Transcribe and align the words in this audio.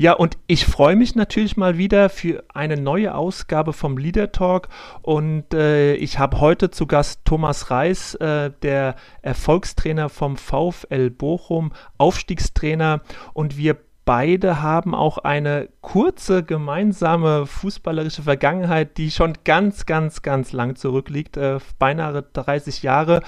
Ja, 0.00 0.12
und 0.12 0.38
ich 0.46 0.64
freue 0.64 0.94
mich 0.94 1.16
natürlich 1.16 1.56
mal 1.56 1.76
wieder 1.76 2.08
für 2.08 2.44
eine 2.54 2.76
neue 2.76 3.16
Ausgabe 3.16 3.72
vom 3.72 3.98
Leader 3.98 4.30
Talk. 4.30 4.68
Und 5.02 5.52
äh, 5.52 5.94
ich 5.94 6.20
habe 6.20 6.38
heute 6.38 6.70
zu 6.70 6.86
Gast 6.86 7.22
Thomas 7.24 7.72
Reis, 7.72 8.14
äh, 8.14 8.52
der 8.62 8.94
Erfolgstrainer 9.22 10.08
vom 10.08 10.36
VfL 10.36 11.10
Bochum, 11.10 11.72
Aufstiegstrainer. 11.96 13.00
Und 13.32 13.56
wir 13.56 13.76
beide 14.08 14.62
haben 14.62 14.94
auch 14.94 15.18
eine 15.18 15.68
kurze 15.82 16.42
gemeinsame 16.42 17.44
fußballerische 17.44 18.22
Vergangenheit, 18.22 18.96
die 18.96 19.10
schon 19.10 19.34
ganz, 19.44 19.84
ganz, 19.84 20.22
ganz 20.22 20.52
lang 20.52 20.76
zurückliegt, 20.76 21.36
äh, 21.36 21.58
beinahe 21.78 22.24
30 22.32 22.82
Jahre. 22.82 23.20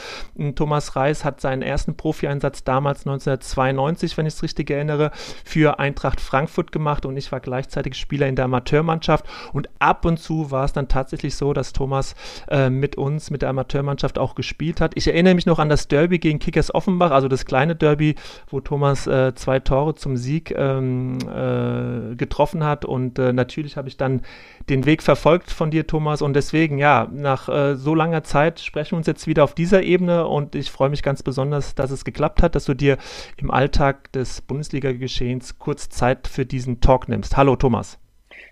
Thomas 0.54 0.96
Reis 0.96 1.22
hat 1.22 1.42
seinen 1.42 1.60
ersten 1.60 1.98
Profi-Einsatz 1.98 2.64
damals 2.64 3.00
1992, 3.00 4.16
wenn 4.16 4.24
ich 4.24 4.32
es 4.32 4.42
richtig 4.42 4.70
erinnere, 4.70 5.10
für 5.44 5.78
Eintracht 5.78 6.18
Frankfurt 6.18 6.72
gemacht 6.72 7.04
und 7.04 7.14
ich 7.18 7.30
war 7.30 7.40
gleichzeitig 7.40 7.94
Spieler 7.94 8.26
in 8.26 8.36
der 8.36 8.46
Amateurmannschaft 8.46 9.26
und 9.52 9.68
ab 9.80 10.06
und 10.06 10.16
zu 10.16 10.50
war 10.50 10.64
es 10.64 10.72
dann 10.72 10.88
tatsächlich 10.88 11.36
so, 11.36 11.52
dass 11.52 11.74
Thomas 11.74 12.14
äh, 12.48 12.70
mit 12.70 12.96
uns, 12.96 13.30
mit 13.30 13.42
der 13.42 13.50
Amateurmannschaft 13.50 14.18
auch 14.18 14.34
gespielt 14.34 14.80
hat. 14.80 14.92
Ich 14.94 15.08
erinnere 15.08 15.34
mich 15.34 15.44
noch 15.44 15.58
an 15.58 15.68
das 15.68 15.88
Derby 15.88 16.18
gegen 16.18 16.38
Kickers 16.38 16.74
Offenbach, 16.74 17.10
also 17.10 17.28
das 17.28 17.44
kleine 17.44 17.76
Derby, 17.76 18.14
wo 18.48 18.60
Thomas 18.60 19.06
äh, 19.06 19.34
zwei 19.34 19.60
Tore 19.60 19.94
zum 19.94 20.16
Sieg 20.16 20.52
äh, 20.52 20.69
ähm, 20.78 21.18
äh, 21.20 22.14
getroffen 22.16 22.64
hat. 22.64 22.84
Und 22.84 23.18
äh, 23.18 23.32
natürlich 23.32 23.76
habe 23.76 23.88
ich 23.88 23.96
dann 23.96 24.22
den 24.68 24.86
Weg 24.86 25.02
verfolgt 25.02 25.50
von 25.50 25.70
dir, 25.70 25.86
Thomas. 25.86 26.22
Und 26.22 26.34
deswegen, 26.34 26.78
ja, 26.78 27.08
nach 27.12 27.48
äh, 27.48 27.76
so 27.76 27.94
langer 27.94 28.22
Zeit 28.22 28.60
sprechen 28.60 28.92
wir 28.92 28.98
uns 28.98 29.06
jetzt 29.06 29.26
wieder 29.26 29.44
auf 29.44 29.54
dieser 29.54 29.82
Ebene. 29.82 30.26
Und 30.26 30.54
ich 30.54 30.70
freue 30.70 30.90
mich 30.90 31.02
ganz 31.02 31.22
besonders, 31.22 31.74
dass 31.74 31.90
es 31.90 32.04
geklappt 32.04 32.42
hat, 32.42 32.54
dass 32.54 32.64
du 32.64 32.74
dir 32.74 32.98
im 33.36 33.50
Alltag 33.50 34.12
des 34.12 34.40
Bundesliga-Geschehens 34.42 35.58
kurz 35.58 35.88
Zeit 35.88 36.28
für 36.28 36.46
diesen 36.46 36.80
Talk 36.80 37.08
nimmst. 37.08 37.36
Hallo, 37.36 37.56
Thomas. 37.56 37.98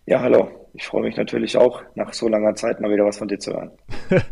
Ja, 0.06 0.20
hallo. 0.20 0.48
Ich 0.74 0.86
freue 0.86 1.02
mich 1.02 1.16
natürlich 1.16 1.56
auch, 1.56 1.82
nach 1.96 2.12
so 2.12 2.28
langer 2.28 2.54
Zeit 2.54 2.80
mal 2.80 2.90
wieder 2.90 3.04
was 3.04 3.18
von 3.18 3.26
dir 3.26 3.38
zu 3.38 3.52
hören. 3.52 3.72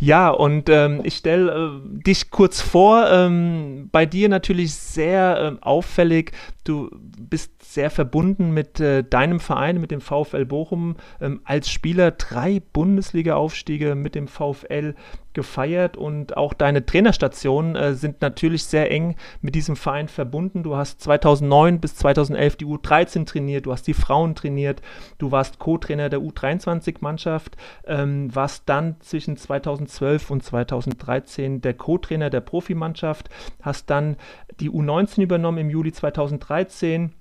ja, 0.00 0.30
und 0.30 0.68
ähm, 0.68 1.00
ich 1.04 1.14
stelle 1.14 1.52
äh, 1.52 2.02
dich 2.02 2.30
kurz 2.30 2.60
vor. 2.60 3.08
Ähm, 3.10 3.88
bei 3.92 4.04
dir 4.04 4.28
natürlich 4.28 4.74
sehr 4.74 5.58
äh, 5.60 5.64
auffällig. 5.64 6.32
Du 6.64 6.90
bist 6.92 7.62
sehr 7.62 7.90
verbunden 7.90 8.52
mit 8.52 8.80
äh, 8.80 9.04
deinem 9.04 9.38
Verein, 9.38 9.80
mit 9.80 9.90
dem 9.90 10.00
VfL 10.00 10.44
Bochum. 10.44 10.96
Ähm, 11.20 11.40
als 11.44 11.70
Spieler 11.70 12.10
drei 12.10 12.60
Bundesliga-Aufstiege 12.72 13.94
mit 13.94 14.14
dem 14.14 14.26
VfL 14.26 14.94
gefeiert 15.34 15.96
und 15.96 16.36
auch 16.36 16.52
deine 16.52 16.84
Trainerstationen 16.84 17.76
äh, 17.76 17.94
sind 17.94 18.20
natürlich 18.20 18.64
sehr 18.64 18.90
eng 18.90 19.16
mit 19.40 19.54
diesem 19.54 19.76
Verein 19.76 20.08
verbunden. 20.08 20.62
Du 20.62 20.76
hast 20.76 21.00
2009 21.00 21.80
bis 21.80 21.96
2011 21.96 22.56
die 22.56 22.66
U13 22.66 23.26
trainiert, 23.26 23.66
du 23.66 23.72
hast 23.72 23.86
die 23.86 23.94
Frauen 23.94 24.34
trainiert, 24.34 24.82
du 25.18 25.30
warst 25.30 25.58
Co-Trainer 25.58 26.08
der 26.08 26.20
U23-Mannschaft, 26.20 27.56
ähm, 27.86 28.34
warst 28.34 28.64
dann 28.66 28.96
zwischen 29.00 29.36
2012 29.36 30.30
und 30.30 30.42
2013 30.42 31.60
der 31.60 31.74
Co-Trainer 31.74 32.30
der 32.30 32.40
Profimannschaft, 32.40 33.28
hast 33.60 33.90
dann 33.90 34.16
die 34.60 34.70
U19 34.70 35.22
übernommen 35.22 35.58
im 35.58 35.70
Juli 35.70 35.92
2013 35.92 37.12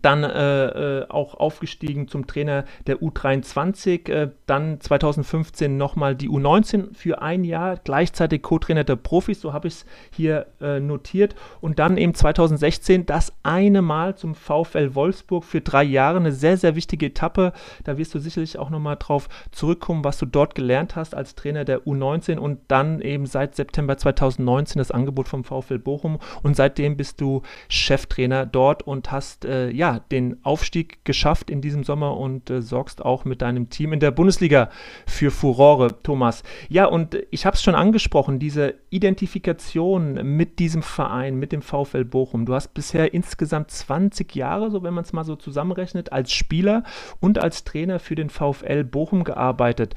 dann 0.00 0.24
äh, 0.24 1.00
äh, 1.00 1.08
auch 1.08 1.34
aufgestiegen 1.34 2.08
zum 2.08 2.26
Trainer 2.26 2.64
der 2.86 2.98
U23, 2.98 4.10
äh, 4.10 4.30
dann 4.46 4.80
2015 4.80 5.76
nochmal 5.76 6.14
die 6.14 6.28
U19 6.28 6.94
für 6.94 7.20
ein 7.20 7.44
Jahr, 7.44 7.76
gleichzeitig 7.82 8.42
Co-Trainer 8.42 8.84
der 8.84 8.96
Profis, 8.96 9.40
so 9.40 9.52
habe 9.52 9.68
ich 9.68 9.74
es 9.74 9.86
hier 10.10 10.46
äh, 10.60 10.80
notiert, 10.80 11.34
und 11.60 11.78
dann 11.78 11.96
eben 11.96 12.14
2016 12.14 13.06
das 13.06 13.32
eine 13.42 13.82
Mal 13.82 14.16
zum 14.16 14.34
VfL 14.34 14.94
Wolfsburg 14.94 15.44
für 15.44 15.60
drei 15.60 15.82
Jahre, 15.82 16.18
eine 16.18 16.32
sehr, 16.32 16.56
sehr 16.56 16.76
wichtige 16.76 17.06
Etappe, 17.06 17.52
da 17.84 17.98
wirst 17.98 18.14
du 18.14 18.18
sicherlich 18.18 18.58
auch 18.58 18.70
nochmal 18.70 18.96
drauf 18.98 19.28
zurückkommen, 19.50 20.04
was 20.04 20.18
du 20.18 20.26
dort 20.26 20.54
gelernt 20.54 20.96
hast 20.96 21.14
als 21.14 21.34
Trainer 21.34 21.64
der 21.64 21.80
U19 21.80 22.38
und 22.38 22.60
dann 22.68 23.00
eben 23.00 23.26
seit 23.26 23.56
September 23.56 23.96
2019 23.96 24.78
das 24.78 24.90
Angebot 24.90 25.28
vom 25.28 25.44
VfL 25.44 25.78
Bochum. 25.78 26.18
Und 26.42 26.56
seitdem 26.56 26.96
bist 26.96 27.20
du 27.20 27.42
Cheftrainer 27.68 28.46
dort 28.46 28.82
und 28.82 29.10
hast 29.10 29.44
äh, 29.44 29.71
ja, 29.72 30.00
den 30.10 30.44
Aufstieg 30.44 31.04
geschafft 31.04 31.50
in 31.50 31.60
diesem 31.60 31.84
Sommer 31.84 32.16
und 32.16 32.50
äh, 32.50 32.62
sorgst 32.62 33.04
auch 33.04 33.24
mit 33.24 33.42
deinem 33.42 33.70
Team 33.70 33.92
in 33.92 34.00
der 34.00 34.10
Bundesliga 34.10 34.70
für 35.06 35.30
Furore, 35.30 36.02
Thomas. 36.02 36.42
Ja, 36.68 36.86
und 36.86 37.16
ich 37.30 37.46
habe 37.46 37.54
es 37.54 37.62
schon 37.62 37.74
angesprochen, 37.74 38.38
diese 38.38 38.74
Identifikation 38.90 40.36
mit 40.36 40.58
diesem 40.58 40.82
Verein, 40.82 41.36
mit 41.36 41.52
dem 41.52 41.62
VfL 41.62 42.04
Bochum. 42.04 42.46
Du 42.46 42.54
hast 42.54 42.74
bisher 42.74 43.12
insgesamt 43.14 43.70
20 43.70 44.34
Jahre, 44.34 44.70
so 44.70 44.82
wenn 44.82 44.94
man 44.94 45.04
es 45.04 45.12
mal 45.12 45.24
so 45.24 45.36
zusammenrechnet, 45.36 46.12
als 46.12 46.32
Spieler 46.32 46.84
und 47.20 47.38
als 47.38 47.64
Trainer 47.64 47.98
für 47.98 48.14
den 48.14 48.30
VfL 48.30 48.84
Bochum 48.84 49.24
gearbeitet. 49.24 49.94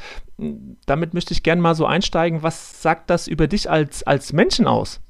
Damit 0.86 1.14
möchte 1.14 1.34
ich 1.34 1.44
gerne 1.44 1.62
mal 1.62 1.76
so 1.76 1.86
einsteigen. 1.86 2.44
Was 2.44 2.82
sagt 2.82 3.10
das 3.10 3.28
über 3.28 3.48
dich 3.48 3.70
als, 3.70 4.04
als 4.04 4.34
Menschen 4.34 4.68
aus? 4.68 5.02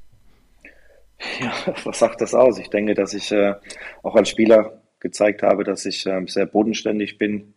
Ja, 1.39 1.53
was 1.83 1.99
sagt 1.99 2.21
das 2.21 2.33
aus? 2.33 2.59
Ich 2.59 2.69
denke, 2.69 2.93
dass 2.93 3.13
ich 3.13 3.31
äh, 3.31 3.55
auch 4.03 4.15
als 4.15 4.29
Spieler 4.29 4.81
gezeigt 4.99 5.43
habe, 5.43 5.63
dass 5.63 5.85
ich 5.85 6.05
äh, 6.05 6.21
sehr 6.27 6.45
bodenständig 6.45 7.17
bin 7.17 7.53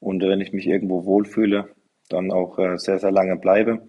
und 0.00 0.22
äh, 0.22 0.28
wenn 0.28 0.40
ich 0.40 0.52
mich 0.52 0.66
irgendwo 0.66 1.04
wohlfühle, 1.04 1.68
dann 2.08 2.30
auch 2.30 2.58
äh, 2.58 2.78
sehr, 2.78 2.98
sehr 2.98 3.10
lange 3.10 3.36
bleibe. 3.36 3.82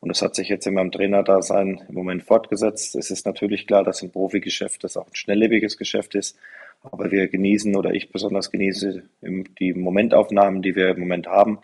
Und 0.00 0.10
das 0.10 0.22
hat 0.22 0.34
sich 0.34 0.48
jetzt 0.48 0.66
in 0.66 0.74
meinem 0.74 0.92
Trainerdasein 0.92 1.82
im 1.88 1.94
Moment 1.94 2.22
fortgesetzt. 2.22 2.94
Es 2.94 3.10
ist 3.10 3.26
natürlich 3.26 3.66
klar, 3.66 3.82
dass 3.82 4.02
ein 4.02 4.12
Profigeschäft 4.12 4.84
das 4.84 4.96
auch 4.96 5.08
ein 5.08 5.14
schnelllebiges 5.14 5.76
Geschäft 5.76 6.14
ist. 6.14 6.38
Aber 6.82 7.10
wir 7.10 7.26
genießen 7.26 7.74
oder 7.74 7.92
ich 7.92 8.12
besonders 8.12 8.52
genieße 8.52 9.02
die 9.58 9.74
Momentaufnahmen, 9.74 10.62
die 10.62 10.76
wir 10.76 10.90
im 10.90 11.00
Moment 11.00 11.26
haben. 11.26 11.58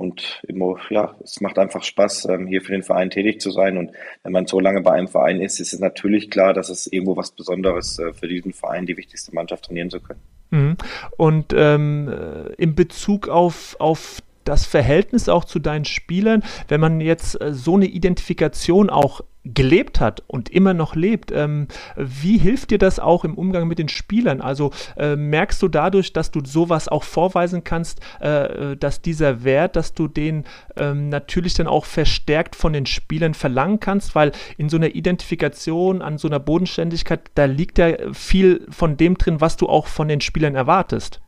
Und 0.00 0.42
ja, 0.88 1.14
es 1.22 1.42
macht 1.42 1.58
einfach 1.58 1.82
Spaß, 1.82 2.24
ähm, 2.30 2.46
hier 2.46 2.62
für 2.62 2.72
den 2.72 2.82
Verein 2.82 3.10
tätig 3.10 3.38
zu 3.38 3.50
sein. 3.50 3.76
Und 3.76 3.90
wenn 4.22 4.32
man 4.32 4.46
so 4.46 4.58
lange 4.58 4.80
bei 4.80 4.92
einem 4.92 5.08
Verein 5.08 5.42
ist, 5.42 5.60
ist 5.60 5.74
es 5.74 5.78
natürlich 5.78 6.30
klar, 6.30 6.54
dass 6.54 6.70
es 6.70 6.86
irgendwo 6.86 7.18
was 7.18 7.32
Besonderes 7.32 7.98
äh, 7.98 8.14
für 8.14 8.26
diesen 8.26 8.54
Verein, 8.54 8.86
die 8.86 8.96
wichtigste 8.96 9.34
Mannschaft, 9.34 9.66
trainieren 9.66 9.90
zu 9.90 10.00
können. 10.00 10.20
Mhm. 10.48 10.76
Und 11.18 11.52
ähm, 11.54 12.08
äh, 12.08 12.54
in 12.54 12.74
Bezug 12.74 13.28
auf, 13.28 13.76
auf 13.78 14.22
das 14.44 14.64
Verhältnis 14.64 15.28
auch 15.28 15.44
zu 15.44 15.58
deinen 15.58 15.84
Spielern, 15.84 16.42
wenn 16.68 16.80
man 16.80 17.02
jetzt 17.02 17.38
äh, 17.38 17.52
so 17.52 17.76
eine 17.76 17.86
Identifikation 17.86 18.88
auch 18.88 19.20
gelebt 19.44 20.00
hat 20.00 20.22
und 20.26 20.50
immer 20.50 20.74
noch 20.74 20.94
lebt. 20.94 21.32
Ähm, 21.32 21.68
wie 21.96 22.38
hilft 22.38 22.70
dir 22.70 22.78
das 22.78 22.98
auch 22.98 23.24
im 23.24 23.34
Umgang 23.34 23.68
mit 23.68 23.78
den 23.78 23.88
Spielern? 23.88 24.40
Also 24.40 24.70
äh, 24.96 25.16
merkst 25.16 25.62
du 25.62 25.68
dadurch, 25.68 26.12
dass 26.12 26.30
du 26.30 26.40
sowas 26.44 26.88
auch 26.88 27.04
vorweisen 27.04 27.64
kannst, 27.64 28.00
äh, 28.20 28.76
dass 28.76 29.00
dieser 29.00 29.44
Wert, 29.44 29.76
dass 29.76 29.94
du 29.94 30.08
den 30.08 30.44
ähm, 30.76 31.08
natürlich 31.08 31.54
dann 31.54 31.66
auch 31.66 31.86
verstärkt 31.86 32.54
von 32.54 32.72
den 32.72 32.86
Spielern 32.86 33.34
verlangen 33.34 33.80
kannst, 33.80 34.14
weil 34.14 34.32
in 34.58 34.68
so 34.68 34.76
einer 34.76 34.94
Identifikation, 34.94 36.02
an 36.02 36.18
so 36.18 36.28
einer 36.28 36.40
Bodenständigkeit, 36.40 37.30
da 37.34 37.46
liegt 37.46 37.78
ja 37.78 38.12
viel 38.12 38.66
von 38.70 38.96
dem 38.96 39.16
drin, 39.16 39.40
was 39.40 39.56
du 39.56 39.68
auch 39.68 39.86
von 39.86 40.08
den 40.08 40.20
Spielern 40.20 40.54
erwartest. 40.54 41.20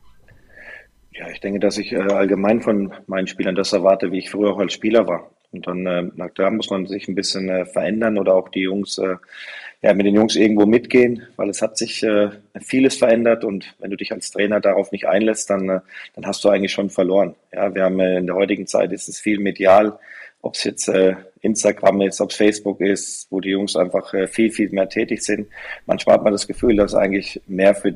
Ja, 1.11 1.29
ich 1.29 1.39
denke, 1.39 1.59
dass 1.59 1.77
ich 1.77 1.91
äh, 1.91 1.97
allgemein 1.97 2.61
von 2.61 2.93
meinen 3.05 3.27
Spielern 3.27 3.55
das 3.55 3.71
erwarte, 3.73 4.11
wie 4.11 4.17
ich 4.19 4.31
früher 4.31 4.51
auch 4.51 4.59
als 4.59 4.73
Spieler 4.73 5.07
war. 5.07 5.32
Und 5.53 5.67
dann, 5.67 5.85
äh, 5.85 6.29
da 6.35 6.49
muss 6.49 6.69
man 6.69 6.87
sich 6.87 7.07
ein 7.07 7.15
bisschen 7.15 7.47
äh, 7.47 7.65
verändern 7.65 8.17
oder 8.17 8.33
auch 8.33 8.49
die 8.49 8.61
Jungs, 8.61 8.97
äh, 8.97 9.15
ja, 9.83 9.93
mit 9.93 10.05
den 10.05 10.15
Jungs 10.15 10.35
irgendwo 10.35 10.65
mitgehen, 10.65 11.23
weil 11.35 11.49
es 11.49 11.61
hat 11.61 11.77
sich 11.77 12.03
äh, 12.03 12.29
vieles 12.61 12.95
verändert 12.97 13.43
und 13.43 13.75
wenn 13.79 13.91
du 13.91 13.97
dich 13.97 14.13
als 14.13 14.31
Trainer 14.31 14.61
darauf 14.61 14.91
nicht 14.91 15.07
einlässt, 15.07 15.49
dann, 15.49 15.69
äh, 15.69 15.79
dann 16.15 16.25
hast 16.25 16.43
du 16.43 16.49
eigentlich 16.49 16.71
schon 16.71 16.89
verloren. 16.89 17.35
Ja, 17.51 17.73
wir 17.75 17.83
haben 17.83 17.99
äh, 17.99 18.17
in 18.17 18.27
der 18.27 18.35
heutigen 18.35 18.65
Zeit 18.65 18.91
ist 18.93 19.09
es 19.09 19.19
viel 19.19 19.39
medial, 19.39 19.99
ob 20.41 20.55
es 20.55 20.63
jetzt 20.63 20.87
äh, 20.87 21.15
Instagram 21.41 22.01
ist, 22.01 22.21
ob 22.21 22.31
es 22.31 22.37
Facebook 22.37 22.79
ist, 22.79 23.27
wo 23.29 23.41
die 23.41 23.49
Jungs 23.49 23.75
einfach 23.75 24.13
äh, 24.13 24.27
viel, 24.27 24.51
viel 24.51 24.69
mehr 24.69 24.87
tätig 24.87 25.21
sind. 25.21 25.47
Manchmal 25.85 26.15
hat 26.15 26.23
man 26.23 26.33
das 26.33 26.47
Gefühl, 26.47 26.77
dass 26.77 26.95
eigentlich 26.95 27.41
mehr 27.47 27.75
für 27.75 27.93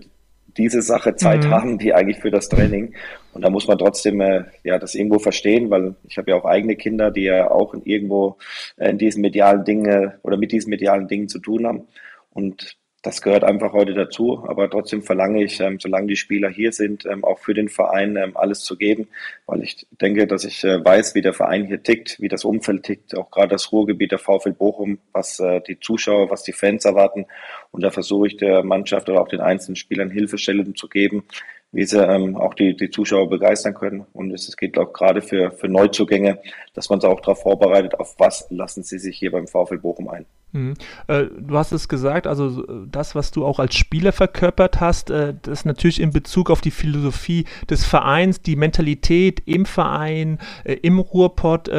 diese 0.58 0.82
Sache 0.82 1.16
Zeit 1.16 1.46
mhm. 1.46 1.52
haben, 1.52 1.78
die 1.78 1.94
eigentlich 1.94 2.20
für 2.20 2.32
das 2.32 2.50
Training. 2.50 2.94
Und 3.34 3.44
da 3.44 3.50
muss 3.50 3.68
man 3.68 3.78
trotzdem 3.78 4.20
äh, 4.22 4.46
ja 4.64 4.80
das 4.80 4.96
irgendwo 4.96 5.20
verstehen, 5.20 5.70
weil 5.70 5.96
ich 6.08 6.18
habe 6.18 6.32
ja 6.32 6.38
auch 6.38 6.46
eigene 6.46 6.76
Kinder, 6.76 7.12
die 7.12 7.24
ja 7.24 7.52
auch 7.52 7.74
in 7.74 7.84
irgendwo 7.84 8.38
äh, 8.78 8.90
in 8.90 8.98
diesen 8.98 9.22
medialen 9.22 9.64
Dingen 9.64 10.14
oder 10.24 10.38
mit 10.38 10.52
diesen 10.52 10.70
medialen 10.70 11.08
Dingen 11.08 11.30
zu 11.30 11.40
tun 11.40 11.68
haben. 11.68 11.88
Und 12.32 12.78
das 13.08 13.22
gehört 13.22 13.46
einfach 13.46 13.72
heute 13.72 13.94
dazu. 13.94 14.44
Aber 14.48 14.70
trotzdem 14.70 15.02
verlange 15.02 15.42
ich, 15.42 15.62
ähm, 15.62 15.80
solange 15.80 16.08
die 16.08 16.18
Spieler 16.18 16.50
hier 16.50 16.74
sind, 16.74 17.06
ähm, 17.06 17.24
auch 17.24 17.40
für 17.40 17.54
den 17.54 17.70
Verein 17.70 18.18
ähm, 18.18 18.36
alles 18.36 18.60
zu 18.64 18.76
geben, 18.76 19.08
weil 19.46 19.64
ich 19.64 19.88
denke, 20.02 20.28
dass 20.28 20.44
ich 20.44 20.62
äh, 20.66 20.84
weiß, 20.84 21.16
wie 21.16 21.22
der 21.22 21.32
Verein 21.32 21.66
hier 21.66 21.82
tickt, 21.82 22.20
wie 22.20 22.28
das 22.28 22.44
Umfeld 22.44 22.84
tickt, 22.84 23.16
auch 23.16 23.32
gerade 23.32 23.48
das 23.48 23.72
Ruhrgebiet 23.72 24.12
der 24.12 24.20
VfL 24.20 24.52
Bochum, 24.52 25.00
was 25.14 25.40
äh, 25.40 25.62
die 25.62 25.80
Zuschauer, 25.80 26.30
was 26.30 26.44
die 26.44 26.52
Fans 26.52 26.84
erwarten. 26.84 27.28
Und 27.72 27.82
da 27.82 27.92
versuche 27.92 28.28
ich 28.28 28.36
der 28.36 28.62
Mannschaft 28.64 29.08
oder 29.08 29.22
auch 29.22 29.30
den 29.30 29.40
einzelnen 29.40 29.78
Spielern 29.78 30.12
Hilfestellungen 30.12 30.76
zu 30.76 30.90
geben, 30.90 31.24
wie 31.72 31.86
sie 31.86 32.04
ähm, 32.04 32.36
auch 32.36 32.54
die, 32.54 32.76
die 32.76 32.90
Zuschauer 32.90 33.30
begeistern 33.30 33.74
können. 33.74 34.06
Und 34.14 34.32
es, 34.32 34.48
es 34.48 34.58
geht 34.58 34.78
auch 34.78 34.94
gerade 34.94 35.22
für, 35.22 35.52
für 35.52 35.68
Neuzugänge, 35.68 36.40
dass 36.74 36.90
man 36.90 37.02
sie 37.02 37.10
auch 37.10 37.20
darauf 37.20 37.42
vorbereitet, 37.42 38.00
auf 38.00 38.16
was 38.18 38.48
lassen 38.50 38.84
sie 38.84 39.00
sich 39.00 39.18
hier 39.18 39.32
beim 39.32 39.48
VfL 39.48 39.78
Bochum 39.78 40.08
ein. 40.08 40.26
Mhm. 40.54 40.76
Äh, 41.08 41.26
du 41.38 41.58
hast 41.58 41.74
es 41.74 41.90
gesagt, 41.90 42.26
also 42.26 42.64
das, 42.86 43.16
was 43.16 43.32
du 43.32 43.46
auch 43.46 43.60
als 43.60 43.76
Spieler 43.76 44.14
verkörpert 44.14 44.80
hast, 44.80 45.10
äh, 45.10 45.34
das 45.42 45.66
natürlich 45.66 46.00
in 46.00 46.12
Bezug 46.12 46.50
auf 46.50 46.62
die 46.62 46.72
Philosophie 46.72 47.46
des 47.70 47.84
Vereins, 47.86 48.42
die 48.42 48.56
Mentalität 48.56 49.42
im 49.46 49.66
Verein, 49.66 50.40
äh, 50.64 50.74
im 50.76 51.00
Ruhrpott. 51.00 51.70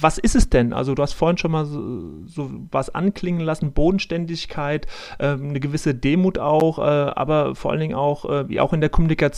was 0.00 0.18
ist 0.18 0.34
es 0.34 0.50
denn? 0.50 0.72
Also 0.72 0.94
du 0.94 1.02
hast 1.02 1.12
vorhin 1.12 1.38
schon 1.38 1.52
mal 1.52 1.64
so, 1.64 2.26
so 2.26 2.50
was 2.70 2.92
anklingen 2.92 3.40
lassen, 3.40 3.72
Bodenständigkeit, 3.72 4.86
eine 5.18 5.60
gewisse 5.60 5.94
Demut 5.94 6.38
auch, 6.38 6.78
aber 6.78 7.54
vor 7.54 7.70
allen 7.70 7.80
Dingen 7.80 7.94
auch, 7.94 8.24
auch 8.24 8.72
in 8.72 8.80
der 8.80 8.90
Kommunikation 8.90 9.37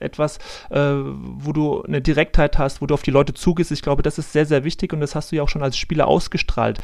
etwas, 0.00 0.38
wo 0.70 1.52
du 1.52 1.82
eine 1.82 2.00
Direktheit 2.00 2.58
hast, 2.58 2.80
wo 2.80 2.86
du 2.86 2.94
auf 2.94 3.02
die 3.02 3.10
Leute 3.10 3.34
zugehst. 3.34 3.70
Ich 3.70 3.82
glaube, 3.82 4.02
das 4.02 4.18
ist 4.18 4.32
sehr, 4.32 4.46
sehr 4.46 4.64
wichtig 4.64 4.92
und 4.92 5.00
das 5.00 5.14
hast 5.14 5.32
du 5.32 5.36
ja 5.36 5.42
auch 5.42 5.48
schon 5.48 5.62
als 5.62 5.76
Spieler 5.76 6.06
ausgestrahlt. 6.06 6.78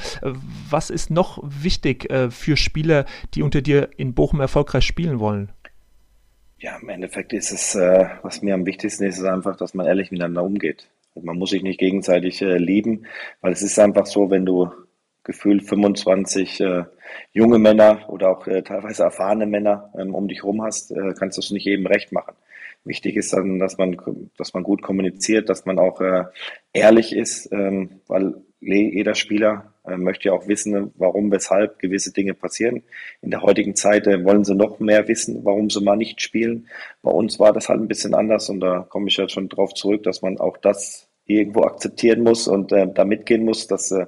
was 0.71 0.91
ist 0.91 1.11
noch 1.11 1.39
wichtig 1.43 2.11
äh, 2.11 2.31
für 2.31 2.57
Spieler, 2.57 3.05
die 3.35 3.43
unter 3.43 3.63
dir 3.63 3.91
in 3.97 4.15
Bochum 4.15 4.41
erfolgreich 4.41 4.85
spielen 4.85 5.19
wollen? 5.21 5.51
Ja, 6.59 6.79
im 6.81 6.89
Endeffekt 6.89 7.33
ist 7.33 7.53
es, 7.53 7.75
äh, 7.75 8.07
was 8.23 8.41
mir 8.41 8.55
am 8.55 8.65
wichtigsten 8.65 9.05
ist, 9.05 9.19
ist 9.19 9.25
einfach, 9.25 9.57
dass 9.57 9.75
man 9.75 9.87
ehrlich 9.87 10.11
miteinander 10.11 10.43
umgeht. 10.43 10.89
Also 11.15 11.27
man 11.27 11.39
muss 11.39 11.51
sich 11.51 11.63
nicht 11.63 11.79
gegenseitig 11.79 12.41
äh, 12.43 12.57
lieben, 12.57 13.07
weil 13.41 13.53
es 13.53 13.63
ist 13.63 13.79
einfach 13.79 14.07
so, 14.07 14.31
wenn 14.31 14.47
du 14.47 14.71
gefühlt 15.25 15.63
25 15.69 16.61
äh, 16.61 16.85
junge 17.33 17.59
Männer 17.59 18.09
oder 18.09 18.31
auch 18.31 18.47
äh, 18.47 18.63
teilweise 18.63 19.03
erfahrene 19.03 19.47
Männer 19.47 19.93
ähm, 19.99 20.15
um 20.15 20.29
dich 20.29 20.39
herum 20.39 20.63
hast, 20.63 20.91
äh, 20.91 21.15
kannst 21.19 21.37
du 21.37 21.41
es 21.41 21.51
nicht 21.51 21.65
jedem 21.65 21.87
recht 21.87 22.13
machen. 22.13 22.35
Wichtig 22.85 23.17
ist 23.17 23.33
dann, 23.33 23.59
dass 23.59 23.79
man, 23.79 23.97
dass 24.37 24.53
man 24.53 24.63
gut 24.63 24.83
kommuniziert, 24.83 25.49
dass 25.49 25.65
man 25.65 25.79
auch 25.79 26.01
äh, 26.01 26.25
ehrlich 26.73 27.15
ist, 27.15 27.51
ähm, 27.53 28.01
weil 28.07 28.35
jeder 28.61 29.15
Spieler 29.15 29.75
äh, 29.87 29.97
möchte 29.97 30.29
ja 30.29 30.35
auch 30.35 30.49
wissen, 30.49 30.93
warum, 30.97 31.31
weshalb 31.31 31.79
gewisse 31.79 32.13
Dinge 32.13 32.35
passieren. 32.35 32.83
In 33.21 33.31
der 33.31 33.43
heutigen 33.43 33.75
Zeit 33.77 34.07
äh, 34.07 34.25
wollen 34.25 34.45
sie 34.45 34.55
noch 34.55 34.81
mehr 34.81 35.09
wissen, 35.09 35.45
warum 35.45 35.71
sie 35.71 35.83
mal 35.83 35.97
nicht 35.97 36.23
spielen. 36.23 36.69
Bei 37.03 37.11
uns 37.11 37.39
war 37.39 37.53
das 37.53 37.69
halt 37.69 37.81
ein 37.81 37.89
bisschen 37.89 38.15
anders 38.15 38.49
und 38.49 38.61
da 38.61 38.87
komme 38.89 39.09
ich 39.09 39.17
ja 39.17 39.29
schon 39.29 39.49
drauf 39.49 39.75
zurück, 39.75 40.03
dass 40.03 40.23
man 40.23 40.39
auch 40.39 40.57
das 40.57 41.09
irgendwo 41.27 41.63
akzeptieren 41.63 42.23
muss 42.23 42.49
und 42.49 42.73
äh, 42.73 42.87
da 42.93 43.05
mitgehen 43.05 43.45
muss, 43.45 43.67
dass 43.67 43.91
äh, 43.93 44.07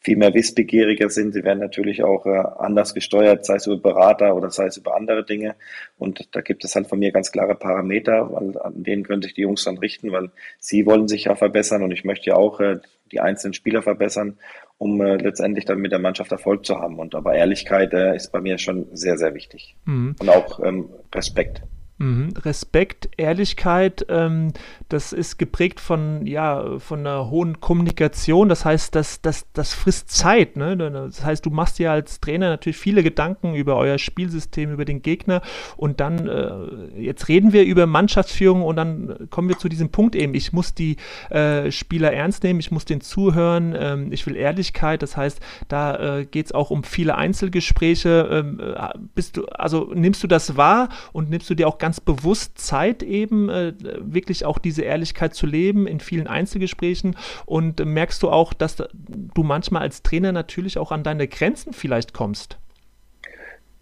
viel 0.00 0.16
mehr 0.16 0.32
wissbegieriger 0.32 1.10
sind. 1.10 1.34
Sie 1.34 1.44
werden 1.44 1.58
natürlich 1.58 2.02
auch 2.02 2.24
äh, 2.24 2.42
anders 2.58 2.94
gesteuert, 2.94 3.44
sei 3.44 3.56
es 3.56 3.66
über 3.66 3.76
Berater 3.76 4.34
oder 4.34 4.50
sei 4.50 4.66
es 4.66 4.78
über 4.78 4.96
andere 4.96 5.24
Dinge. 5.24 5.56
Und 5.98 6.34
da 6.34 6.40
gibt 6.40 6.64
es 6.64 6.74
halt 6.74 6.88
von 6.88 6.98
mir 6.98 7.12
ganz 7.12 7.30
klare 7.30 7.54
Parameter, 7.54 8.32
weil 8.32 8.56
an 8.58 8.82
denen 8.82 9.04
können 9.04 9.22
sich 9.22 9.34
die 9.34 9.42
Jungs 9.42 9.64
dann 9.64 9.78
richten, 9.78 10.10
weil 10.10 10.30
sie 10.58 10.86
wollen 10.86 11.06
sich 11.06 11.24
ja 11.24 11.34
verbessern 11.34 11.82
und 11.82 11.90
ich 11.90 12.04
möchte 12.04 12.30
ja 12.30 12.36
auch 12.36 12.60
äh, 12.60 12.78
die 13.12 13.20
einzelnen 13.20 13.52
Spieler 13.52 13.82
verbessern, 13.82 14.38
um 14.78 15.00
äh, 15.02 15.16
letztendlich 15.16 15.66
dann 15.66 15.78
mit 15.78 15.92
der 15.92 15.98
Mannschaft 15.98 16.32
Erfolg 16.32 16.64
zu 16.64 16.78
haben. 16.78 16.98
Und 16.98 17.14
aber 17.14 17.34
Ehrlichkeit 17.34 17.92
äh, 17.92 18.16
ist 18.16 18.32
bei 18.32 18.40
mir 18.40 18.56
schon 18.56 18.86
sehr, 18.92 19.18
sehr 19.18 19.34
wichtig. 19.34 19.76
Mhm. 19.84 20.16
Und 20.18 20.28
auch 20.30 20.60
ähm, 20.64 20.88
Respekt. 21.14 21.62
Mhm. 22.00 22.32
Respekt, 22.44 23.10
Ehrlichkeit, 23.18 24.06
ähm, 24.08 24.54
das 24.88 25.12
ist 25.12 25.38
geprägt 25.38 25.80
von, 25.80 26.26
ja, 26.26 26.78
von 26.78 27.00
einer 27.00 27.28
hohen 27.28 27.60
Kommunikation. 27.60 28.48
Das 28.48 28.64
heißt, 28.64 28.94
das, 28.94 29.20
das, 29.20 29.46
das 29.52 29.74
frisst 29.74 30.10
Zeit. 30.10 30.56
Ne? 30.56 30.78
Das 30.78 31.22
heißt, 31.22 31.44
du 31.44 31.50
machst 31.50 31.78
dir 31.78 31.92
als 31.92 32.18
Trainer 32.20 32.48
natürlich 32.48 32.78
viele 32.78 33.02
Gedanken 33.02 33.54
über 33.54 33.76
euer 33.76 33.98
Spielsystem, 33.98 34.72
über 34.72 34.86
den 34.86 35.02
Gegner. 35.02 35.42
Und 35.76 36.00
dann, 36.00 36.26
äh, 36.26 37.00
jetzt 37.02 37.28
reden 37.28 37.52
wir 37.52 37.64
über 37.64 37.86
Mannschaftsführung 37.86 38.62
und 38.62 38.76
dann 38.76 39.28
kommen 39.28 39.50
wir 39.50 39.58
zu 39.58 39.68
diesem 39.68 39.90
Punkt 39.90 40.16
eben. 40.16 40.32
Ich 40.32 40.54
muss 40.54 40.72
die 40.72 40.96
äh, 41.28 41.70
Spieler 41.70 42.14
ernst 42.14 42.44
nehmen, 42.44 42.60
ich 42.60 42.70
muss 42.70 42.86
den 42.86 43.02
zuhören, 43.02 43.76
ähm, 43.78 44.10
ich 44.10 44.26
will 44.26 44.36
Ehrlichkeit. 44.36 45.02
Das 45.02 45.18
heißt, 45.18 45.38
da 45.68 46.20
äh, 46.20 46.24
geht 46.24 46.46
es 46.46 46.52
auch 46.52 46.70
um 46.70 46.82
viele 46.82 47.16
Einzelgespräche. 47.16 48.26
Ähm, 48.30 48.58
äh, 48.58 48.88
bist 49.14 49.36
du, 49.36 49.44
also 49.48 49.92
nimmst 49.94 50.22
du 50.22 50.28
das 50.28 50.56
wahr 50.56 50.88
und 51.12 51.28
nimmst 51.28 51.50
du 51.50 51.54
dir 51.54 51.68
auch 51.68 51.76
ganz 51.76 51.89
ganz 51.90 52.00
bewusst 52.00 52.56
Zeit 52.56 53.02
eben, 53.02 53.48
äh, 53.48 53.72
wirklich 53.98 54.44
auch 54.44 54.58
diese 54.58 54.82
Ehrlichkeit 54.82 55.34
zu 55.34 55.44
leben 55.44 55.88
in 55.88 55.98
vielen 55.98 56.28
Einzelgesprächen 56.28 57.16
und 57.46 57.80
äh, 57.80 57.84
merkst 57.84 58.22
du 58.22 58.30
auch, 58.30 58.54
dass 58.54 58.76
du 58.76 59.42
manchmal 59.42 59.82
als 59.82 60.04
Trainer 60.04 60.30
natürlich 60.30 60.78
auch 60.78 60.92
an 60.92 61.02
deine 61.02 61.26
Grenzen 61.26 61.72
vielleicht 61.72 62.14
kommst? 62.14 62.60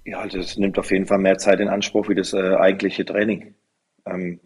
Ja, 0.07 0.21
also 0.21 0.39
es 0.39 0.57
nimmt 0.57 0.79
auf 0.79 0.91
jeden 0.91 1.05
Fall 1.05 1.19
mehr 1.19 1.37
Zeit 1.37 1.61
in 1.61 1.69
Anspruch 1.69 2.09
wie 2.09 2.15
das 2.15 2.33
äh, 2.33 2.55
eigentliche 2.55 3.05
Training. 3.05 3.55
Ähm, 4.07 4.41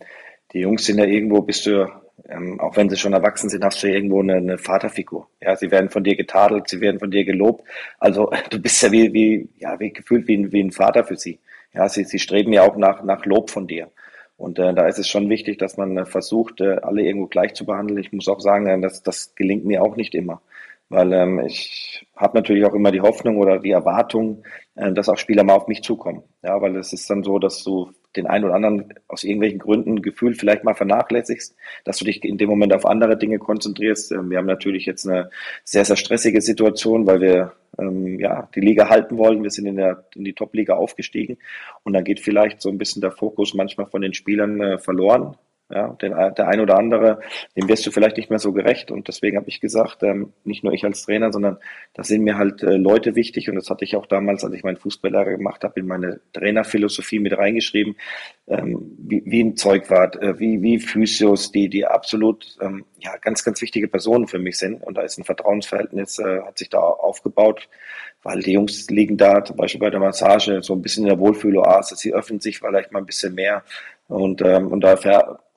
die 0.52 0.58
Jungs 0.58 0.84
sind 0.84 0.98
ja 0.98 1.04
irgendwo, 1.04 1.42
bist 1.42 1.64
du, 1.66 1.88
ähm, 2.28 2.58
auch 2.58 2.76
wenn 2.76 2.90
sie 2.90 2.96
schon 2.96 3.12
erwachsen 3.12 3.48
sind, 3.48 3.64
hast 3.64 3.80
du 3.80 3.86
ja 3.86 3.94
irgendwo 3.94 4.22
eine, 4.22 4.38
eine, 4.38 4.58
Vaterfigur. 4.58 5.28
Ja, 5.40 5.54
sie 5.54 5.70
werden 5.70 5.88
von 5.88 6.02
dir 6.02 6.16
getadelt, 6.16 6.68
sie 6.68 6.80
werden 6.80 6.98
von 6.98 7.12
dir 7.12 7.24
gelobt. 7.24 7.62
Also 8.00 8.32
du 8.50 8.60
bist 8.60 8.82
ja 8.82 8.90
wie, 8.90 9.12
wie 9.12 9.50
ja, 9.56 9.78
wie 9.78 9.92
gefühlt 9.92 10.26
wie 10.26 10.36
ein, 10.36 10.50
wie 10.50 10.64
ein 10.64 10.72
Vater 10.72 11.04
für 11.04 11.16
sie 11.16 11.38
ja, 11.74 11.88
sie, 11.88 12.04
sie 12.04 12.18
streben 12.18 12.52
ja 12.52 12.62
auch 12.62 12.76
nach, 12.76 13.02
nach 13.02 13.24
Lob 13.24 13.50
von 13.50 13.66
dir. 13.66 13.88
Und 14.36 14.58
äh, 14.58 14.74
da 14.74 14.88
ist 14.88 14.98
es 14.98 15.08
schon 15.08 15.28
wichtig, 15.30 15.58
dass 15.58 15.76
man 15.76 15.96
äh, 15.96 16.04
versucht, 16.04 16.60
äh, 16.60 16.78
alle 16.82 17.02
irgendwo 17.02 17.26
gleich 17.28 17.54
zu 17.54 17.64
behandeln. 17.64 18.00
Ich 18.00 18.12
muss 18.12 18.28
auch 18.28 18.40
sagen, 18.40 18.66
äh, 18.66 18.80
das, 18.80 19.02
das 19.02 19.34
gelingt 19.34 19.64
mir 19.64 19.82
auch 19.82 19.96
nicht 19.96 20.14
immer. 20.14 20.42
Weil 20.92 21.10
ähm, 21.14 21.40
ich 21.40 22.06
habe 22.16 22.36
natürlich 22.36 22.66
auch 22.66 22.74
immer 22.74 22.92
die 22.92 23.00
Hoffnung 23.00 23.38
oder 23.38 23.58
die 23.58 23.70
Erwartung, 23.70 24.44
äh, 24.74 24.92
dass 24.92 25.08
auch 25.08 25.16
Spieler 25.16 25.42
mal 25.42 25.54
auf 25.54 25.66
mich 25.66 25.82
zukommen. 25.82 26.22
Ja, 26.42 26.60
weil 26.60 26.76
es 26.76 26.92
ist 26.92 27.08
dann 27.08 27.22
so, 27.22 27.38
dass 27.38 27.64
du 27.64 27.92
den 28.14 28.26
einen 28.26 28.44
oder 28.44 28.54
anderen 28.54 28.92
aus 29.08 29.24
irgendwelchen 29.24 29.58
Gründen 29.58 30.02
Gefühl 30.02 30.34
vielleicht 30.34 30.64
mal 30.64 30.74
vernachlässigst, 30.74 31.56
dass 31.86 31.96
du 31.96 32.04
dich 32.04 32.22
in 32.22 32.36
dem 32.36 32.50
Moment 32.50 32.74
auf 32.74 32.84
andere 32.84 33.16
Dinge 33.16 33.38
konzentrierst. 33.38 34.12
Ähm, 34.12 34.28
wir 34.28 34.36
haben 34.36 34.46
natürlich 34.46 34.84
jetzt 34.84 35.08
eine 35.08 35.30
sehr, 35.64 35.86
sehr 35.86 35.96
stressige 35.96 36.42
Situation, 36.42 37.06
weil 37.06 37.22
wir 37.22 37.52
ähm, 37.78 38.20
ja, 38.20 38.50
die 38.54 38.60
Liga 38.60 38.90
halten 38.90 39.16
wollen. 39.16 39.42
Wir 39.42 39.50
sind 39.50 39.64
in, 39.64 39.76
der, 39.76 40.04
in 40.14 40.24
die 40.24 40.34
Top-Liga 40.34 40.74
aufgestiegen 40.74 41.38
und 41.84 41.94
dann 41.94 42.04
geht 42.04 42.20
vielleicht 42.20 42.60
so 42.60 42.68
ein 42.68 42.76
bisschen 42.76 43.00
der 43.00 43.12
Fokus 43.12 43.54
manchmal 43.54 43.86
von 43.86 44.02
den 44.02 44.12
Spielern 44.12 44.60
äh, 44.60 44.78
verloren. 44.78 45.38
Ja, 45.72 45.88
den, 46.02 46.12
der 46.12 46.48
ein 46.48 46.60
oder 46.60 46.76
andere, 46.76 47.20
dem 47.56 47.66
wirst 47.66 47.86
du 47.86 47.90
vielleicht 47.90 48.18
nicht 48.18 48.28
mehr 48.28 48.38
so 48.38 48.52
gerecht. 48.52 48.90
Und 48.90 49.08
deswegen 49.08 49.38
habe 49.38 49.48
ich 49.48 49.58
gesagt, 49.58 50.02
ähm, 50.02 50.34
nicht 50.44 50.64
nur 50.64 50.74
ich 50.74 50.84
als 50.84 51.04
Trainer, 51.04 51.32
sondern 51.32 51.56
da 51.94 52.04
sind 52.04 52.24
mir 52.24 52.36
halt 52.36 52.62
äh, 52.62 52.76
Leute 52.76 53.14
wichtig. 53.14 53.48
Und 53.48 53.54
das 53.54 53.70
hatte 53.70 53.84
ich 53.84 53.96
auch 53.96 54.04
damals, 54.04 54.44
als 54.44 54.52
ich 54.52 54.64
meinen 54.64 54.76
Fußballer 54.76 55.24
gemacht 55.24 55.64
habe, 55.64 55.80
in 55.80 55.86
meine 55.86 56.20
Trainerphilosophie 56.34 57.20
mit 57.20 57.38
reingeschrieben, 57.38 57.96
ähm, 58.48 58.96
wie, 58.98 59.22
wie 59.24 59.42
ein 59.42 59.56
Zeugwart, 59.56 60.20
äh, 60.20 60.38
wie, 60.38 60.60
wie 60.60 60.78
Physios, 60.78 61.52
die, 61.52 61.70
die 61.70 61.86
absolut 61.86 62.58
ähm, 62.60 62.84
ja, 62.98 63.16
ganz, 63.16 63.42
ganz 63.42 63.62
wichtige 63.62 63.88
Personen 63.88 64.26
für 64.26 64.38
mich 64.38 64.58
sind. 64.58 64.82
Und 64.82 64.98
da 64.98 65.02
ist 65.02 65.18
ein 65.18 65.24
Vertrauensverhältnis, 65.24 66.18
äh, 66.18 66.42
hat 66.42 66.58
sich 66.58 66.68
da 66.68 66.80
aufgebaut, 66.80 67.68
weil 68.22 68.40
die 68.40 68.52
Jungs 68.52 68.90
liegen 68.90 69.16
da 69.16 69.42
zum 69.42 69.56
Beispiel 69.56 69.80
bei 69.80 69.90
der 69.90 70.00
Massage 70.00 70.62
so 70.62 70.74
ein 70.74 70.82
bisschen 70.82 71.04
in 71.04 71.08
der 71.08 71.18
Wohlfühloase. 71.18 71.96
Sie 71.96 72.12
öffnen 72.12 72.40
sich 72.40 72.58
vielleicht 72.58 72.92
mal 72.92 72.98
ein 72.98 73.06
bisschen 73.06 73.34
mehr. 73.34 73.64
Und, 74.08 74.42
ähm, 74.42 74.68
und 74.68 74.82
da 74.82 74.96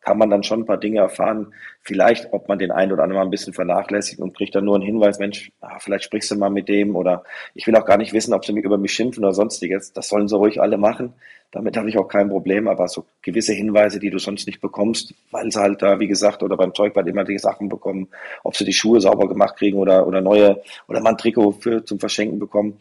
kann 0.05 0.19
man 0.19 0.29
dann 0.29 0.43
schon 0.43 0.61
ein 0.61 0.65
paar 0.65 0.77
Dinge 0.77 0.99
erfahren. 0.99 1.53
Vielleicht, 1.81 2.31
ob 2.31 2.47
man 2.47 2.59
den 2.59 2.71
einen 2.71 2.91
oder 2.91 3.03
anderen 3.03 3.21
mal 3.21 3.27
ein 3.27 3.31
bisschen 3.31 3.53
vernachlässigt 3.53 4.21
und 4.21 4.37
kriegt 4.37 4.53
dann 4.53 4.63
nur 4.63 4.75
einen 4.75 4.83
Hinweis, 4.83 5.17
Mensch, 5.17 5.51
ah, 5.61 5.79
vielleicht 5.79 6.05
sprichst 6.05 6.29
du 6.29 6.35
mal 6.35 6.51
mit 6.51 6.69
dem 6.69 6.95
oder 6.95 7.23
ich 7.55 7.65
will 7.65 7.75
auch 7.75 7.85
gar 7.85 7.97
nicht 7.97 8.13
wissen, 8.13 8.33
ob 8.33 8.45
sie 8.45 8.53
mich 8.53 8.63
über 8.63 8.77
mich 8.77 8.93
schimpfen 8.93 9.23
oder 9.23 9.33
sonstiges. 9.33 9.93
Das 9.93 10.07
sollen 10.07 10.27
sie 10.27 10.37
ruhig 10.37 10.61
alle 10.61 10.77
machen. 10.77 11.13
Damit 11.51 11.75
habe 11.75 11.89
ich 11.89 11.97
auch 11.97 12.07
kein 12.07 12.29
Problem, 12.29 12.67
aber 12.67 12.87
so 12.87 13.05
gewisse 13.23 13.53
Hinweise, 13.53 13.99
die 13.99 14.11
du 14.11 14.19
sonst 14.19 14.45
nicht 14.45 14.61
bekommst, 14.61 15.15
weil 15.31 15.51
sie 15.51 15.59
halt 15.59 15.81
da, 15.81 15.99
wie 15.99 16.07
gesagt, 16.07 16.43
oder 16.43 16.55
beim 16.55 16.75
Zeugbad 16.75 17.07
immer 17.07 17.23
die 17.23 17.39
Sachen 17.39 17.67
bekommen, 17.67 18.09
ob 18.43 18.55
sie 18.55 18.65
die 18.65 18.73
Schuhe 18.73 19.01
sauber 19.01 19.27
gemacht 19.27 19.57
kriegen 19.57 19.79
oder, 19.79 20.05
oder 20.05 20.21
neue, 20.21 20.61
oder 20.87 21.01
mal 21.01 21.11
ein 21.11 21.17
Trikot 21.17 21.53
für, 21.53 21.83
zum 21.83 21.99
Verschenken 21.99 22.37
bekommen. 22.37 22.77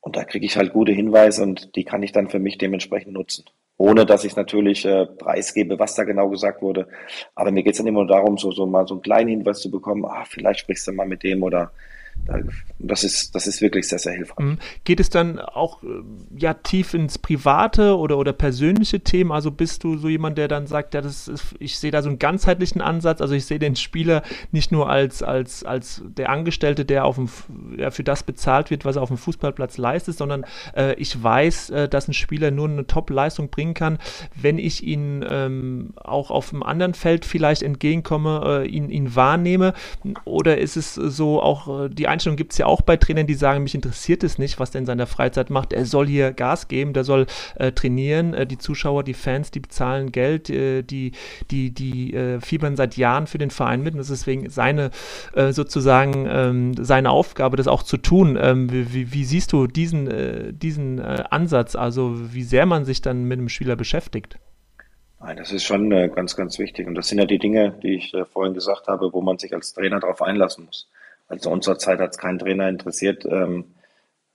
Und 0.00 0.16
da 0.16 0.24
kriege 0.24 0.44
ich 0.44 0.56
halt 0.56 0.74
gute 0.74 0.92
Hinweise 0.92 1.42
und 1.42 1.74
die 1.74 1.84
kann 1.84 2.02
ich 2.02 2.12
dann 2.12 2.28
für 2.28 2.38
mich 2.38 2.58
dementsprechend 2.58 3.14
nutzen 3.14 3.44
ohne 3.78 4.06
dass 4.06 4.24
ich 4.24 4.36
natürlich 4.36 4.84
äh, 4.84 5.06
preisgebe, 5.06 5.78
was 5.78 5.94
da 5.94 6.04
genau 6.04 6.28
gesagt 6.28 6.62
wurde. 6.62 6.88
Aber 7.34 7.50
mir 7.50 7.62
geht 7.62 7.72
es 7.72 7.78
dann 7.78 7.86
immer 7.86 8.00
nur 8.00 8.08
darum, 8.08 8.38
so, 8.38 8.50
so 8.50 8.66
mal 8.66 8.86
so 8.86 8.94
einen 8.94 9.02
kleinen 9.02 9.28
Hinweis 9.28 9.60
zu 9.60 9.70
bekommen, 9.70 10.04
ah, 10.06 10.24
vielleicht 10.24 10.60
sprichst 10.60 10.86
du 10.88 10.92
mal 10.92 11.06
mit 11.06 11.22
dem 11.22 11.42
oder 11.42 11.72
Das 12.78 13.04
ist, 13.04 13.34
das 13.34 13.46
ist 13.46 13.60
wirklich 13.60 13.88
sehr, 13.88 13.98
sehr 13.98 14.12
hilfreich. 14.12 14.44
Mhm. 14.44 14.58
Geht 14.84 15.00
es 15.00 15.10
dann 15.10 15.38
auch 15.38 15.82
äh, 15.82 15.86
ja 16.36 16.54
tief 16.54 16.92
ins 16.92 17.18
Private 17.18 17.96
oder, 17.96 18.18
oder 18.18 18.32
persönliche 18.32 19.00
Themen? 19.00 19.32
Also 19.32 19.50
bist 19.50 19.84
du 19.84 19.96
so 19.96 20.08
jemand, 20.08 20.36
der 20.36 20.48
dann 20.48 20.66
sagt, 20.66 20.94
ja, 20.94 21.00
das 21.00 21.28
ist, 21.28 21.54
ich 21.58 21.78
sehe 21.78 21.90
da 21.90 22.02
so 22.02 22.08
einen 22.08 22.18
ganzheitlichen 22.18 22.80
Ansatz. 22.80 23.20
Also 23.20 23.34
ich 23.34 23.46
sehe 23.46 23.58
den 23.58 23.76
Spieler 23.76 24.22
nicht 24.50 24.72
nur 24.72 24.90
als, 24.90 25.22
als, 25.22 25.64
als 25.64 26.02
der 26.04 26.28
Angestellte, 26.28 26.84
der 26.84 27.04
auf 27.04 27.14
dem, 27.14 27.28
ja, 27.78 27.90
für 27.90 28.04
das 28.04 28.24
bezahlt 28.24 28.70
wird, 28.70 28.84
was 28.84 28.96
er 28.96 29.02
auf 29.02 29.08
dem 29.08 29.18
Fußballplatz 29.18 29.78
leistet, 29.78 30.18
sondern 30.18 30.44
äh, 30.76 30.94
ich 30.94 31.22
weiß, 31.22 31.70
äh, 31.70 31.88
dass 31.88 32.08
ein 32.08 32.14
Spieler 32.14 32.50
nur 32.50 32.68
eine 32.68 32.86
Top-Leistung 32.86 33.50
bringen 33.50 33.74
kann, 33.74 33.98
wenn 34.34 34.58
ich 34.58 34.82
ihn 34.82 35.24
ähm, 35.28 35.94
auch 35.96 36.30
auf 36.30 36.52
einem 36.52 36.64
anderen 36.64 36.94
Feld 36.94 37.24
vielleicht 37.24 37.62
entgegenkomme, 37.62 38.62
äh, 38.64 38.68
ihn, 38.68 38.90
ihn 38.90 39.14
wahrnehme. 39.14 39.74
Oder 40.24 40.58
ist 40.58 40.76
es 40.76 40.94
so 40.94 41.40
auch 41.40 41.84
äh, 41.84 41.88
die 42.06 42.12
Einstellung 42.12 42.36
gibt 42.36 42.52
es 42.52 42.58
ja 42.58 42.66
auch 42.66 42.82
bei 42.82 42.96
Trainern, 42.96 43.26
die 43.26 43.34
sagen, 43.34 43.64
mich 43.64 43.74
interessiert 43.74 44.22
es 44.22 44.38
nicht, 44.38 44.60
was 44.60 44.70
der 44.70 44.78
in 44.78 44.86
seiner 44.86 45.08
Freizeit 45.08 45.50
macht. 45.50 45.72
Er 45.72 45.84
soll 45.84 46.06
hier 46.06 46.32
Gas 46.32 46.68
geben, 46.68 46.92
der 46.92 47.02
soll 47.02 47.26
äh, 47.56 47.72
trainieren. 47.72 48.32
Äh, 48.32 48.46
die 48.46 48.58
Zuschauer, 48.58 49.02
die 49.02 49.12
Fans, 49.12 49.50
die 49.50 49.58
bezahlen 49.58 50.12
Geld, 50.12 50.48
äh, 50.48 50.82
die, 50.82 51.10
die, 51.50 51.72
die 51.72 52.14
äh, 52.14 52.40
fiebern 52.40 52.76
seit 52.76 52.96
Jahren 52.96 53.26
für 53.26 53.38
den 53.38 53.50
Verein 53.50 53.82
mit. 53.82 53.94
Und 53.94 53.98
das 53.98 54.10
ist 54.10 54.20
deswegen 54.20 54.48
seine 54.50 54.90
äh, 55.34 55.52
sozusagen 55.52 56.28
ähm, 56.30 56.74
seine 56.78 57.10
Aufgabe, 57.10 57.56
das 57.56 57.66
auch 57.66 57.82
zu 57.82 57.96
tun. 57.96 58.38
Ähm, 58.40 58.70
wie, 58.70 59.12
wie, 59.12 59.24
siehst 59.24 59.52
du 59.52 59.66
diesen, 59.66 60.56
diesen 60.56 61.00
Ansatz, 61.00 61.74
also 61.74 62.14
wie 62.32 62.44
sehr 62.44 62.66
man 62.66 62.84
sich 62.84 63.02
dann 63.02 63.24
mit 63.24 63.40
einem 63.40 63.48
Spieler 63.48 63.74
beschäftigt? 63.74 64.38
Nein, 65.18 65.36
das 65.38 65.50
ist 65.50 65.64
schon 65.64 65.90
ganz, 65.90 66.36
ganz 66.36 66.58
wichtig. 66.60 66.86
Und 66.86 66.94
das 66.94 67.08
sind 67.08 67.18
ja 67.18 67.24
die 67.24 67.38
Dinge, 67.38 67.72
die 67.82 67.96
ich 67.96 68.14
vorhin 68.32 68.54
gesagt 68.54 68.86
habe, 68.86 69.12
wo 69.12 69.20
man 69.22 69.38
sich 69.38 69.52
als 69.52 69.72
Trainer 69.72 69.98
darauf 69.98 70.22
einlassen 70.22 70.66
muss. 70.66 70.88
Also 71.28 71.50
unserer 71.50 71.78
Zeit 71.78 71.98
hat 71.98 72.10
es 72.10 72.18
keinen 72.18 72.38
Trainer 72.38 72.68
interessiert, 72.68 73.24
ähm, 73.26 73.74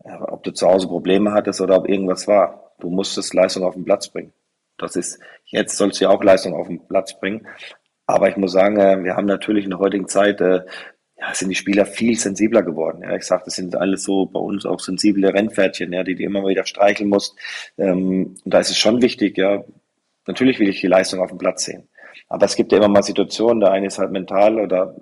ob 0.04 0.44
du 0.44 0.52
zu 0.52 0.68
Hause 0.68 0.88
Probleme 0.88 1.32
hattest 1.32 1.62
oder 1.62 1.78
ob 1.78 1.88
irgendwas 1.88 2.28
war. 2.28 2.74
Du 2.80 2.90
musstest 2.90 3.34
Leistung 3.34 3.64
auf 3.64 3.76
den 3.76 3.86
Platz 3.86 4.10
bringen. 4.10 4.34
Das 4.78 4.96
ist, 4.96 5.20
jetzt 5.46 5.78
sollst 5.78 6.02
du 6.02 6.06
ja 6.06 6.10
auch 6.10 6.24
Leistung 6.24 6.54
auf 6.54 6.68
den 6.68 6.86
Platz 6.88 7.20
bringen. 7.20 7.48
Aber 8.08 8.30
ich 8.30 8.38
muss 8.38 8.52
sagen, 8.52 8.78
äh, 8.78 9.04
wir 9.04 9.16
haben 9.16 9.28
natürlich 9.28 9.64
in 9.64 9.70
der 9.70 9.80
heutigen 9.80 10.08
Zeit, 10.08 10.42
äh, 10.42 10.62
ja, 11.18 11.34
sind 11.34 11.50
die 11.50 11.56
Spieler 11.56 11.86
viel 11.86 12.18
sensibler 12.18 12.64
geworden. 12.64 13.04
Ja, 13.04 13.16
ich 13.16 13.24
sage, 13.24 13.44
das 13.46 13.54
sind 13.54 13.76
alles 13.76 14.04
so 14.04 14.26
bei 14.26 14.40
uns 14.40 14.66
auch 14.66 14.80
sensible 14.80 15.32
Rennpferdchen, 15.32 15.94
ja, 15.94 16.04
die 16.04 16.16
du 16.16 16.24
immer 16.24 16.46
wieder 16.48 16.66
streicheln 16.66 17.10
musst. 17.10 17.38
Ähm, 17.78 18.36
und 18.44 18.54
da 18.54 18.60
ist 18.60 18.72
es 18.72 18.78
schon 18.78 19.02
wichtig, 19.02 19.38
ja, 19.38 19.64
natürlich 20.26 20.60
will 20.60 20.70
ich 20.70 20.82
die 20.82 20.88
Leistung 20.88 21.20
auf 21.20 21.30
dem 21.30 21.38
Platz 21.38 21.66
sehen. 21.66 21.88
Aber 22.28 22.46
es 22.46 22.56
gibt 22.56 22.72
ja 22.72 22.80
immer 22.80 22.88
mal 22.88 23.04
Situationen, 23.04 23.60
der 23.60 23.72
eine 23.72 23.88
ist 23.88 24.00
halt 24.00 24.12
mental 24.12 24.60
oder 24.60 24.96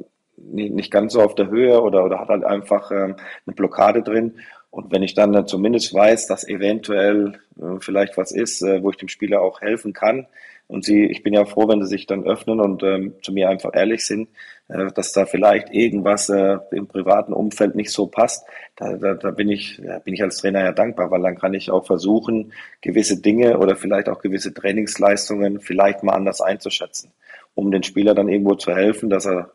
nicht 0.52 0.92
ganz 0.92 1.14
so 1.14 1.22
auf 1.22 1.36
der 1.36 1.50
Höhe 1.50 1.82
oder, 1.82 2.06
oder 2.06 2.20
hat 2.20 2.30
halt 2.30 2.44
einfach 2.44 2.92
ähm, 2.92 3.16
eine 3.46 3.56
Blockade 3.56 4.02
drin. 4.02 4.40
Und 4.72 4.92
wenn 4.92 5.04
ich 5.04 5.14
dann 5.14 5.34
äh, 5.34 5.46
zumindest 5.46 5.94
weiß, 5.94 6.28
dass 6.28 6.48
eventuell 6.48 7.40
äh, 7.60 7.80
vielleicht 7.80 8.18
was 8.18 8.32
ist, 8.32 8.62
äh, 8.62 8.84
wo 8.84 8.92
ich 8.92 8.98
dem 8.98 9.10
Spieler 9.10 9.42
auch 9.42 9.62
helfen 9.62 9.94
kann, 9.94 10.28
und 10.70 10.86
sie, 10.86 11.06
ich 11.06 11.24
bin 11.24 11.34
ja 11.34 11.46
froh, 11.46 11.68
wenn 11.68 11.82
sie 11.82 11.88
sich 11.88 12.06
dann 12.06 12.26
öffnen 12.26 12.60
und 12.60 12.84
ähm, 12.84 13.16
zu 13.24 13.34
mir 13.34 13.50
einfach 13.50 13.72
ehrlich 13.74 14.06
sind, 14.06 14.30
äh, 14.68 14.92
dass 14.94 15.14
da 15.14 15.26
vielleicht 15.26 15.74
irgendwas 15.74 16.30
äh, 16.30 16.60
im 16.70 16.88
privaten 16.88 17.34
Umfeld 17.34 17.74
nicht 17.74 17.92
so 17.92 18.06
passt, 18.06 18.46
da, 18.76 18.94
da, 18.94 19.16
da 19.16 19.32
bin 19.32 19.50
ich, 19.50 19.80
ja, 19.80 19.98
bin 19.98 20.14
ich 20.14 20.22
als 20.22 20.38
Trainer 20.38 20.64
ja 20.64 20.72
dankbar, 20.72 21.10
weil 21.10 21.24
dann 21.24 21.40
kann 21.40 21.56
ich 21.56 21.72
auch 21.72 21.88
versuchen, 21.88 22.54
gewisse 22.82 23.20
Dinge 23.20 23.58
oder 23.58 23.76
vielleicht 23.76 24.10
auch 24.10 24.22
gewisse 24.22 24.54
Trainingsleistungen 24.54 25.60
vielleicht 25.60 26.04
mal 26.04 26.14
anders 26.14 26.40
einzuschätzen, 26.40 27.12
um 27.56 27.72
den 27.72 27.82
Spieler 27.82 28.14
dann 28.14 28.30
irgendwo 28.30 28.54
zu 28.54 28.76
helfen, 28.76 29.10
dass 29.10 29.26
er 29.26 29.52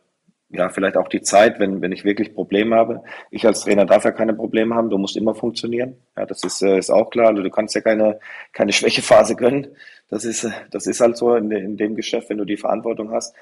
ja, 0.50 0.68
vielleicht 0.68 0.96
auch 0.96 1.08
die 1.08 1.22
Zeit, 1.22 1.58
wenn, 1.58 1.80
wenn 1.80 1.92
ich 1.92 2.04
wirklich 2.04 2.34
Probleme 2.34 2.76
habe. 2.76 3.02
Ich 3.30 3.46
als 3.46 3.62
Trainer 3.62 3.86
darf 3.86 4.04
ja 4.04 4.12
keine 4.12 4.34
Probleme 4.34 4.74
haben, 4.74 4.90
du 4.90 4.98
musst 4.98 5.16
immer 5.16 5.34
funktionieren. 5.34 5.96
Ja, 6.16 6.26
das 6.26 6.44
ist, 6.44 6.62
äh, 6.62 6.78
ist 6.78 6.90
auch 6.90 7.10
klar. 7.10 7.28
Also 7.28 7.42
du 7.42 7.50
kannst 7.50 7.74
ja 7.74 7.80
keine, 7.80 8.20
keine 8.52 8.72
Schwächephase 8.74 9.36
gönnen. 9.36 9.68
Das 10.08 10.24
ist, 10.24 10.48
das 10.70 10.86
ist 10.86 11.00
halt 11.00 11.16
so 11.16 11.34
in, 11.34 11.50
in 11.50 11.76
dem 11.76 11.96
Geschäft, 11.96 12.30
wenn 12.30 12.38
du 12.38 12.44
die 12.44 12.56
Verantwortung 12.56 13.10
hast. 13.10 13.34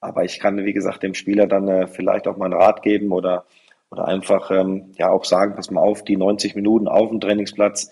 Aber 0.00 0.24
ich 0.24 0.38
kann, 0.40 0.64
wie 0.64 0.72
gesagt, 0.72 1.02
dem 1.02 1.14
Spieler 1.14 1.46
dann 1.46 1.68
äh, 1.68 1.86
vielleicht 1.86 2.28
auch 2.28 2.36
mal 2.36 2.46
einen 2.46 2.60
Rat 2.60 2.82
geben 2.82 3.12
oder, 3.12 3.46
oder 3.90 4.06
einfach 4.06 4.50
ähm, 4.50 4.92
ja 4.96 5.10
auch 5.10 5.24
sagen, 5.24 5.54
pass 5.54 5.70
mal 5.70 5.80
auf, 5.80 6.04
die 6.04 6.16
90 6.16 6.54
Minuten 6.54 6.88
auf 6.88 7.08
dem 7.08 7.20
Trainingsplatz, 7.20 7.90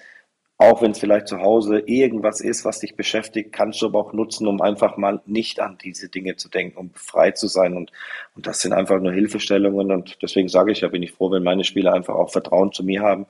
auch 0.58 0.80
wenn 0.80 0.92
es 0.92 0.98
vielleicht 0.98 1.28
zu 1.28 1.40
Hause 1.40 1.80
irgendwas 1.80 2.40
ist, 2.40 2.64
was 2.64 2.80
dich 2.80 2.96
beschäftigt, 2.96 3.52
kannst 3.52 3.82
du 3.82 3.86
aber 3.86 3.98
auch 3.98 4.12
nutzen, 4.14 4.46
um 4.46 4.62
einfach 4.62 4.96
mal 4.96 5.20
nicht 5.26 5.60
an 5.60 5.76
diese 5.82 6.08
Dinge 6.08 6.36
zu 6.36 6.48
denken, 6.48 6.78
um 6.78 6.90
frei 6.94 7.32
zu 7.32 7.46
sein. 7.46 7.76
Und, 7.76 7.92
und 8.34 8.46
das 8.46 8.60
sind 8.60 8.72
einfach 8.72 8.98
nur 9.00 9.12
Hilfestellungen. 9.12 9.90
Und 9.90 10.18
deswegen 10.22 10.48
sage 10.48 10.72
ich 10.72 10.80
ja, 10.80 10.88
bin 10.88 11.02
ich 11.02 11.12
froh, 11.12 11.30
wenn 11.30 11.42
meine 11.42 11.64
Spieler 11.64 11.92
einfach 11.92 12.14
auch 12.14 12.30
Vertrauen 12.30 12.72
zu 12.72 12.84
mir 12.84 13.02
haben, 13.02 13.26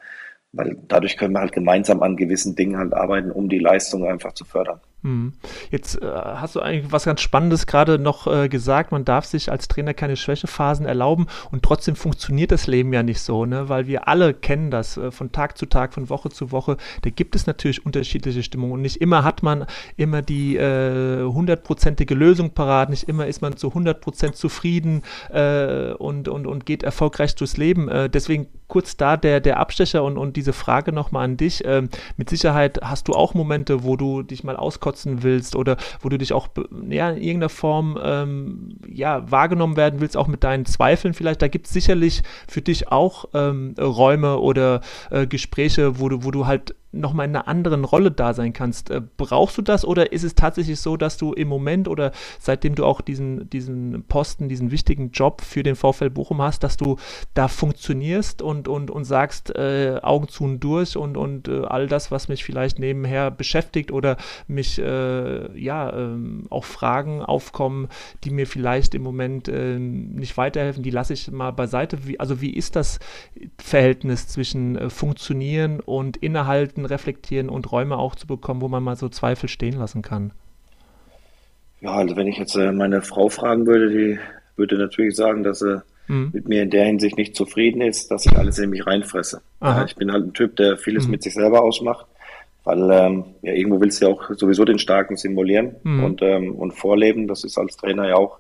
weil 0.52 0.78
dadurch 0.86 1.16
können 1.16 1.34
wir 1.34 1.40
halt 1.40 1.52
gemeinsam 1.52 2.02
an 2.02 2.16
gewissen 2.16 2.54
Dingen 2.54 2.78
halt 2.78 2.94
arbeiten, 2.94 3.32
um 3.32 3.48
die 3.48 3.58
Leistung 3.58 4.06
einfach 4.06 4.32
zu 4.32 4.44
fördern. 4.44 4.80
Hm. 5.06 5.34
Jetzt 5.70 6.02
äh, 6.02 6.04
hast 6.04 6.56
du 6.56 6.60
eigentlich 6.60 6.90
was 6.90 7.04
ganz 7.04 7.20
Spannendes 7.20 7.68
gerade 7.68 7.96
noch 7.96 8.26
äh, 8.26 8.48
gesagt. 8.48 8.90
Man 8.90 9.04
darf 9.04 9.24
sich 9.24 9.52
als 9.52 9.68
Trainer 9.68 9.94
keine 9.94 10.16
Schwächephasen 10.16 10.84
erlauben 10.84 11.28
und 11.52 11.62
trotzdem 11.62 11.94
funktioniert 11.94 12.50
das 12.50 12.66
Leben 12.66 12.92
ja 12.92 13.04
nicht 13.04 13.20
so, 13.20 13.46
ne? 13.46 13.68
weil 13.68 13.86
wir 13.86 14.08
alle 14.08 14.34
kennen 14.34 14.72
das 14.72 14.96
äh, 14.96 15.12
von 15.12 15.30
Tag 15.30 15.58
zu 15.58 15.66
Tag, 15.66 15.94
von 15.94 16.10
Woche 16.10 16.30
zu 16.30 16.50
Woche. 16.50 16.76
Da 17.02 17.10
gibt 17.10 17.36
es 17.36 17.46
natürlich 17.46 17.86
unterschiedliche 17.86 18.42
Stimmungen 18.42 18.72
und 18.72 18.82
nicht 18.82 19.00
immer 19.00 19.22
hat 19.22 19.44
man 19.44 19.66
immer 19.96 20.22
die 20.22 20.56
äh, 20.56 21.22
hundertprozentige 21.22 22.16
Lösung 22.16 22.50
parat, 22.50 22.90
nicht 22.90 23.08
immer 23.08 23.28
ist 23.28 23.42
man 23.42 23.56
zu 23.56 23.68
100% 23.68 24.32
zufrieden 24.32 25.02
äh, 25.30 25.92
und, 25.92 26.26
und, 26.26 26.48
und 26.48 26.66
geht 26.66 26.82
erfolgreich 26.82 27.36
durchs 27.36 27.56
Leben. 27.56 27.88
Äh, 27.88 28.10
deswegen 28.10 28.48
kurz 28.68 28.96
da 28.96 29.16
der, 29.16 29.40
der 29.40 29.58
Abstecher 29.58 30.02
und, 30.02 30.18
und 30.18 30.36
diese 30.36 30.52
Frage 30.52 30.92
nochmal 30.92 31.24
an 31.24 31.36
dich. 31.36 31.62
Ähm, 31.64 31.88
mit 32.16 32.28
Sicherheit 32.28 32.80
hast 32.82 33.08
du 33.08 33.12
auch 33.12 33.34
Momente, 33.34 33.84
wo 33.84 33.96
du 33.96 34.22
dich 34.22 34.44
mal 34.44 34.56
auskotzen 34.96 35.22
willst 35.22 35.56
oder 35.56 35.76
wo 36.00 36.08
du 36.08 36.18
dich 36.18 36.32
auch 36.32 36.48
ja, 36.88 37.10
in 37.10 37.22
irgendeiner 37.22 37.48
Form 37.48 37.98
ähm, 38.02 38.78
ja, 38.88 39.30
wahrgenommen 39.30 39.76
werden 39.76 40.00
willst, 40.00 40.16
auch 40.16 40.26
mit 40.26 40.42
deinen 40.42 40.64
Zweifeln 40.64 41.14
vielleicht. 41.14 41.42
Da 41.42 41.48
gibt 41.48 41.66
es 41.66 41.72
sicherlich 41.72 42.22
für 42.48 42.62
dich 42.62 42.88
auch 42.88 43.26
ähm, 43.34 43.74
Räume 43.78 44.38
oder 44.38 44.80
äh, 45.10 45.26
Gespräche, 45.26 46.00
wo 46.00 46.08
du, 46.08 46.24
wo 46.24 46.30
du 46.30 46.46
halt 46.46 46.74
nochmal 47.00 47.26
in 47.26 47.36
einer 47.36 47.48
anderen 47.48 47.84
Rolle 47.84 48.10
da 48.10 48.34
sein 48.34 48.52
kannst. 48.52 48.90
Äh, 48.90 49.02
brauchst 49.16 49.58
du 49.58 49.62
das 49.62 49.84
oder 49.84 50.12
ist 50.12 50.24
es 50.24 50.34
tatsächlich 50.34 50.80
so, 50.80 50.96
dass 50.96 51.16
du 51.16 51.32
im 51.32 51.48
Moment 51.48 51.88
oder 51.88 52.12
seitdem 52.38 52.74
du 52.74 52.84
auch 52.84 53.00
diesen, 53.00 53.48
diesen 53.50 54.04
Posten, 54.08 54.48
diesen 54.48 54.70
wichtigen 54.70 55.10
Job 55.10 55.42
für 55.42 55.62
den 55.62 55.76
VfL 55.76 56.10
Bochum 56.10 56.42
hast, 56.42 56.62
dass 56.62 56.76
du 56.76 56.96
da 57.34 57.48
funktionierst 57.48 58.42
und, 58.42 58.68
und, 58.68 58.90
und 58.90 59.04
sagst, 59.04 59.54
äh, 59.54 60.00
Augen 60.02 60.28
zu 60.28 60.44
und 60.44 60.60
durch 60.60 60.96
und, 60.96 61.16
und 61.16 61.48
äh, 61.48 61.62
all 61.62 61.86
das, 61.86 62.10
was 62.10 62.28
mich 62.28 62.44
vielleicht 62.44 62.78
nebenher 62.78 63.30
beschäftigt 63.30 63.92
oder 63.92 64.16
mich, 64.46 64.78
äh, 64.78 65.58
ja, 65.58 65.92
ähm, 65.92 66.46
auch 66.50 66.64
Fragen 66.64 67.22
aufkommen, 67.22 67.88
die 68.24 68.30
mir 68.30 68.46
vielleicht 68.46 68.94
im 68.94 69.02
Moment 69.02 69.48
ähm, 69.48 70.14
nicht 70.14 70.36
weiterhelfen, 70.36 70.82
die 70.82 70.90
lasse 70.90 71.12
ich 71.12 71.30
mal 71.30 71.50
beiseite. 71.50 72.06
Wie, 72.06 72.18
also 72.18 72.40
wie 72.40 72.50
ist 72.50 72.76
das 72.76 72.98
Verhältnis 73.58 74.28
zwischen 74.28 74.76
äh, 74.76 74.90
Funktionieren 74.90 75.80
und 75.80 76.16
Innehalten 76.16 76.85
reflektieren 76.86 77.48
und 77.48 77.70
Räume 77.70 77.96
auch 77.96 78.14
zu 78.14 78.26
bekommen, 78.26 78.60
wo 78.60 78.68
man 78.68 78.82
mal 78.82 78.96
so 78.96 79.08
Zweifel 79.08 79.48
stehen 79.48 79.78
lassen 79.78 80.02
kann? 80.02 80.32
Ja, 81.80 81.92
also 81.92 82.16
wenn 82.16 82.26
ich 82.26 82.38
jetzt 82.38 82.56
äh, 82.56 82.72
meine 82.72 83.02
Frau 83.02 83.28
fragen 83.28 83.66
würde, 83.66 83.90
die 83.90 84.18
würde 84.56 84.78
natürlich 84.78 85.14
sagen, 85.14 85.42
dass 85.42 85.58
sie 85.58 85.82
mhm. 86.08 86.30
mit 86.32 86.48
mir 86.48 86.62
in 86.62 86.70
der 86.70 86.86
Hinsicht 86.86 87.16
nicht 87.16 87.36
zufrieden 87.36 87.80
ist, 87.80 88.10
dass 88.10 88.26
ich 88.26 88.36
alles 88.36 88.58
in 88.58 88.70
mich 88.70 88.86
reinfresse. 88.86 89.42
Ja, 89.62 89.84
ich 89.84 89.96
bin 89.96 90.12
halt 90.12 90.24
ein 90.24 90.32
Typ, 90.32 90.56
der 90.56 90.78
vieles 90.78 91.04
mhm. 91.04 91.12
mit 91.12 91.22
sich 91.22 91.34
selber 91.34 91.62
ausmacht, 91.62 92.06
weil 92.64 92.90
ähm, 92.90 93.24
ja, 93.42 93.52
irgendwo 93.52 93.80
willst 93.80 94.00
du 94.00 94.06
ja 94.06 94.12
auch 94.12 94.30
sowieso 94.36 94.64
den 94.64 94.78
Starken 94.78 95.16
simulieren 95.16 95.76
mhm. 95.82 96.04
und, 96.04 96.22
ähm, 96.22 96.54
und 96.54 96.72
vorleben. 96.72 97.28
Das 97.28 97.44
ist 97.44 97.58
als 97.58 97.76
Trainer 97.76 98.08
ja 98.08 98.16
auch 98.16 98.38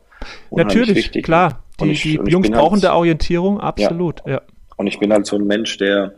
Natürlich, 0.50 0.96
wichtig. 0.96 1.24
klar. 1.24 1.62
Die, 1.80 1.90
ich, 1.90 2.02
die 2.02 2.14
Jungs 2.26 2.48
brauchen 2.50 2.74
halt, 2.74 2.84
der 2.84 2.94
Orientierung, 2.94 3.60
absolut. 3.60 4.22
Ja. 4.24 4.32
ja. 4.32 4.42
Und 4.76 4.86
ich 4.86 4.98
bin 4.98 5.12
halt 5.12 5.26
so 5.26 5.36
ein 5.36 5.46
Mensch, 5.46 5.76
der 5.76 6.14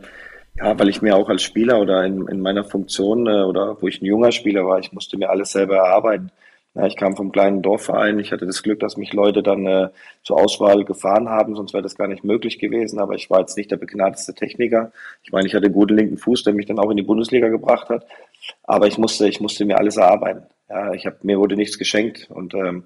ja, 0.59 0.77
weil 0.77 0.89
ich 0.89 1.01
mir 1.01 1.15
auch 1.15 1.29
als 1.29 1.43
Spieler 1.43 1.79
oder 1.79 2.05
in, 2.05 2.27
in 2.27 2.41
meiner 2.41 2.63
Funktion 2.63 3.27
äh, 3.27 3.43
oder 3.43 3.81
wo 3.81 3.87
ich 3.87 4.01
ein 4.01 4.05
junger 4.05 4.31
Spieler 4.31 4.65
war, 4.65 4.79
ich 4.79 4.91
musste 4.91 5.17
mir 5.17 5.29
alles 5.29 5.51
selber 5.51 5.77
erarbeiten. 5.77 6.31
Ja, 6.75 6.85
ich 6.85 6.97
kam 6.97 7.15
vom 7.15 7.31
kleinen 7.31 7.61
Dorfverein. 7.61 8.19
Ich 8.19 8.31
hatte 8.31 8.45
das 8.45 8.61
Glück, 8.61 8.79
dass 8.79 8.95
mich 8.95 9.11
Leute 9.13 9.41
dann 9.41 9.65
äh, 9.65 9.89
zur 10.23 10.37
Auswahl 10.37 10.85
gefahren 10.85 11.27
haben, 11.27 11.55
sonst 11.55 11.73
wäre 11.73 11.81
das 11.81 11.95
gar 11.95 12.07
nicht 12.07 12.23
möglich 12.23 12.59
gewesen. 12.59 12.99
Aber 12.99 13.15
ich 13.15 13.29
war 13.29 13.39
jetzt 13.39 13.57
nicht 13.57 13.71
der 13.71 13.77
begnadeste 13.77 14.35
Techniker. 14.35 14.91
Ich 15.23 15.31
meine, 15.31 15.47
ich 15.47 15.55
hatte 15.55 15.65
einen 15.65 15.73
guten 15.73 15.95
linken 15.97 16.17
Fuß, 16.17 16.43
der 16.43 16.53
mich 16.53 16.67
dann 16.67 16.77
auch 16.79 16.91
in 16.91 16.97
die 16.97 17.03
Bundesliga 17.03 17.47
gebracht 17.47 17.89
hat. 17.89 18.05
Aber 18.63 18.87
ich 18.87 18.97
musste, 18.97 19.27
ich 19.27 19.41
musste 19.41 19.65
mir 19.65 19.79
alles 19.79 19.97
erarbeiten. 19.97 20.43
Ja, 20.69 20.93
ich 20.93 21.05
habe 21.07 21.17
mir 21.23 21.39
wurde 21.39 21.55
nichts 21.55 21.79
geschenkt 21.79 22.29
und 22.29 22.53
ähm, 22.53 22.83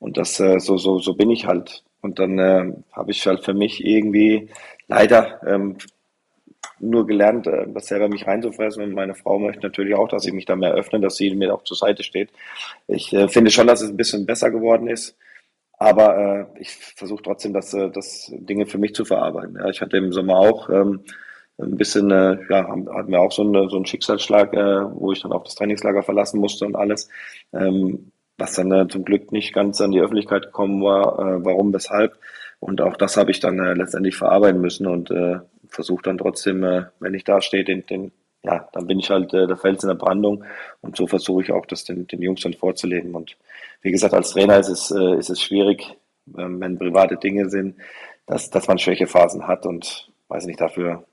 und 0.00 0.16
das 0.16 0.40
äh, 0.40 0.58
so 0.58 0.76
so 0.78 0.98
so 0.98 1.14
bin 1.14 1.30
ich 1.30 1.46
halt. 1.46 1.84
Und 2.00 2.18
dann 2.18 2.38
äh, 2.38 2.72
habe 2.92 3.10
ich 3.12 3.26
halt 3.26 3.44
für 3.44 3.54
mich 3.54 3.84
irgendwie 3.84 4.50
leider 4.88 5.40
ähm, 5.46 5.76
nur 6.80 7.06
gelernt, 7.06 7.46
äh, 7.46 7.66
das 7.72 7.86
selber 7.86 8.08
mich 8.08 8.26
reinzufressen 8.26 8.82
und 8.82 8.92
meine 8.94 9.14
Frau 9.14 9.38
möchte 9.38 9.62
natürlich 9.62 9.94
auch, 9.94 10.08
dass 10.08 10.26
ich 10.26 10.32
mich 10.32 10.46
da 10.46 10.56
mehr 10.56 10.72
öffne, 10.74 11.00
dass 11.00 11.16
sie 11.16 11.34
mir 11.34 11.54
auch 11.54 11.64
zur 11.64 11.76
Seite 11.76 12.02
steht. 12.02 12.30
Ich 12.88 13.12
äh, 13.12 13.28
finde 13.28 13.50
schon, 13.50 13.66
dass 13.66 13.82
es 13.82 13.90
ein 13.90 13.96
bisschen 13.96 14.26
besser 14.26 14.50
geworden 14.50 14.88
ist, 14.88 15.16
Aber 15.78 16.48
äh, 16.54 16.60
ich 16.60 16.70
versuche 16.70 17.22
trotzdem, 17.22 17.54
das, 17.54 17.72
äh, 17.74 17.90
das 17.90 18.30
Dinge 18.36 18.66
für 18.66 18.78
mich 18.78 18.94
zu 18.94 19.04
verarbeiten. 19.06 19.56
Ja, 19.58 19.68
ich 19.70 19.80
hatte 19.80 19.96
im 19.96 20.12
Sommer 20.12 20.38
auch 20.38 20.68
ähm, 20.68 21.04
ein 21.58 21.76
bisschen, 21.76 22.10
äh, 22.10 22.38
ja, 22.50 22.68
hatten 22.68 23.10
wir 23.10 23.20
auch 23.20 23.32
so, 23.32 23.42
eine, 23.42 23.68
so 23.70 23.76
einen 23.76 23.86
Schicksalsschlag, 23.86 24.52
äh, 24.54 24.84
wo 24.94 25.12
ich 25.12 25.22
dann 25.22 25.32
auch 25.32 25.44
das 25.44 25.54
Trainingslager 25.54 26.02
verlassen 26.02 26.38
musste 26.40 26.66
und 26.66 26.76
alles. 26.76 27.08
Ähm, 27.54 28.12
was 28.36 28.54
dann 28.54 28.72
äh, 28.72 28.88
zum 28.88 29.04
Glück 29.04 29.32
nicht 29.32 29.54
ganz 29.54 29.80
an 29.80 29.90
die 29.92 30.00
Öffentlichkeit 30.00 30.44
gekommen 30.46 30.82
war, 30.82 31.18
äh, 31.18 31.44
warum, 31.44 31.72
weshalb. 31.72 32.14
Und 32.60 32.82
auch 32.82 32.96
das 32.96 33.16
habe 33.16 33.30
ich 33.30 33.40
dann 33.40 33.58
äh, 33.58 33.72
letztendlich 33.72 34.16
verarbeiten 34.16 34.60
müssen 34.60 34.86
und 34.86 35.10
äh, 35.10 35.38
versuche 35.68 36.02
dann 36.02 36.18
trotzdem, 36.18 36.62
äh, 36.62 36.84
wenn 37.00 37.14
ich 37.14 37.24
da 37.24 37.40
stehe, 37.40 37.64
den, 37.64 37.86
den, 37.86 38.12
ja, 38.42 38.68
dann 38.72 38.86
bin 38.86 39.00
ich 39.00 39.10
halt 39.10 39.32
äh, 39.32 39.46
der 39.46 39.56
Fels 39.56 39.82
in 39.82 39.88
der 39.88 39.96
Brandung 39.96 40.44
und 40.82 40.96
so 40.96 41.06
versuche 41.06 41.42
ich 41.42 41.52
auch, 41.52 41.64
das 41.66 41.84
den, 41.84 42.06
den 42.06 42.20
Jungs 42.20 42.42
dann 42.42 42.54
vorzuleben. 42.54 43.14
Und 43.14 43.36
wie 43.80 43.90
gesagt, 43.90 44.14
als 44.14 44.30
Trainer 44.30 44.58
ist 44.58 44.68
es, 44.68 44.90
äh, 44.90 45.16
ist 45.16 45.30
es 45.30 45.42
schwierig, 45.42 45.88
äh, 46.28 46.44
wenn 46.46 46.78
private 46.78 47.16
Dinge 47.16 47.48
sind, 47.48 47.76
dass, 48.26 48.50
dass 48.50 48.68
man 48.68 48.78
Schwächephasen 48.78 49.48
hat 49.48 49.64
und 49.64 50.10
weiß 50.28 50.44
nicht 50.44 50.60
dafür. 50.60 51.04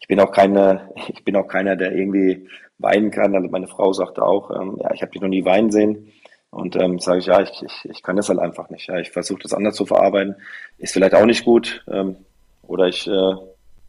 Ich 0.00 0.06
bin 0.06 0.20
auch 0.20 0.32
keine, 0.32 0.90
ich 1.08 1.24
bin 1.24 1.36
auch 1.36 1.48
keiner, 1.48 1.76
der 1.76 1.92
irgendwie 1.92 2.48
weinen 2.78 3.10
kann. 3.10 3.34
Also 3.34 3.48
meine 3.48 3.68
Frau 3.68 3.92
sagte 3.92 4.22
auch, 4.22 4.50
ähm, 4.50 4.78
ja, 4.82 4.92
ich 4.92 5.02
habe 5.02 5.12
dich 5.12 5.22
noch 5.22 5.28
nie 5.28 5.44
weinen 5.44 5.70
sehen. 5.70 6.12
Und 6.54 6.76
ähm, 6.76 7.00
sage 7.00 7.18
ich, 7.18 7.26
ja, 7.26 7.40
ich, 7.40 7.62
ich, 7.62 7.90
ich 7.90 8.02
kann 8.02 8.16
das 8.16 8.28
halt 8.28 8.38
einfach 8.38 8.70
nicht. 8.70 8.86
Ja, 8.86 8.98
ich 8.98 9.10
versuche 9.10 9.42
das 9.42 9.52
anders 9.52 9.74
zu 9.74 9.86
verarbeiten. 9.86 10.36
Ist 10.78 10.92
vielleicht 10.92 11.14
auch 11.14 11.26
nicht 11.26 11.44
gut. 11.44 11.84
Ähm, 11.90 12.16
oder 12.62 12.86
ich 12.86 13.08
äh, 13.08 13.34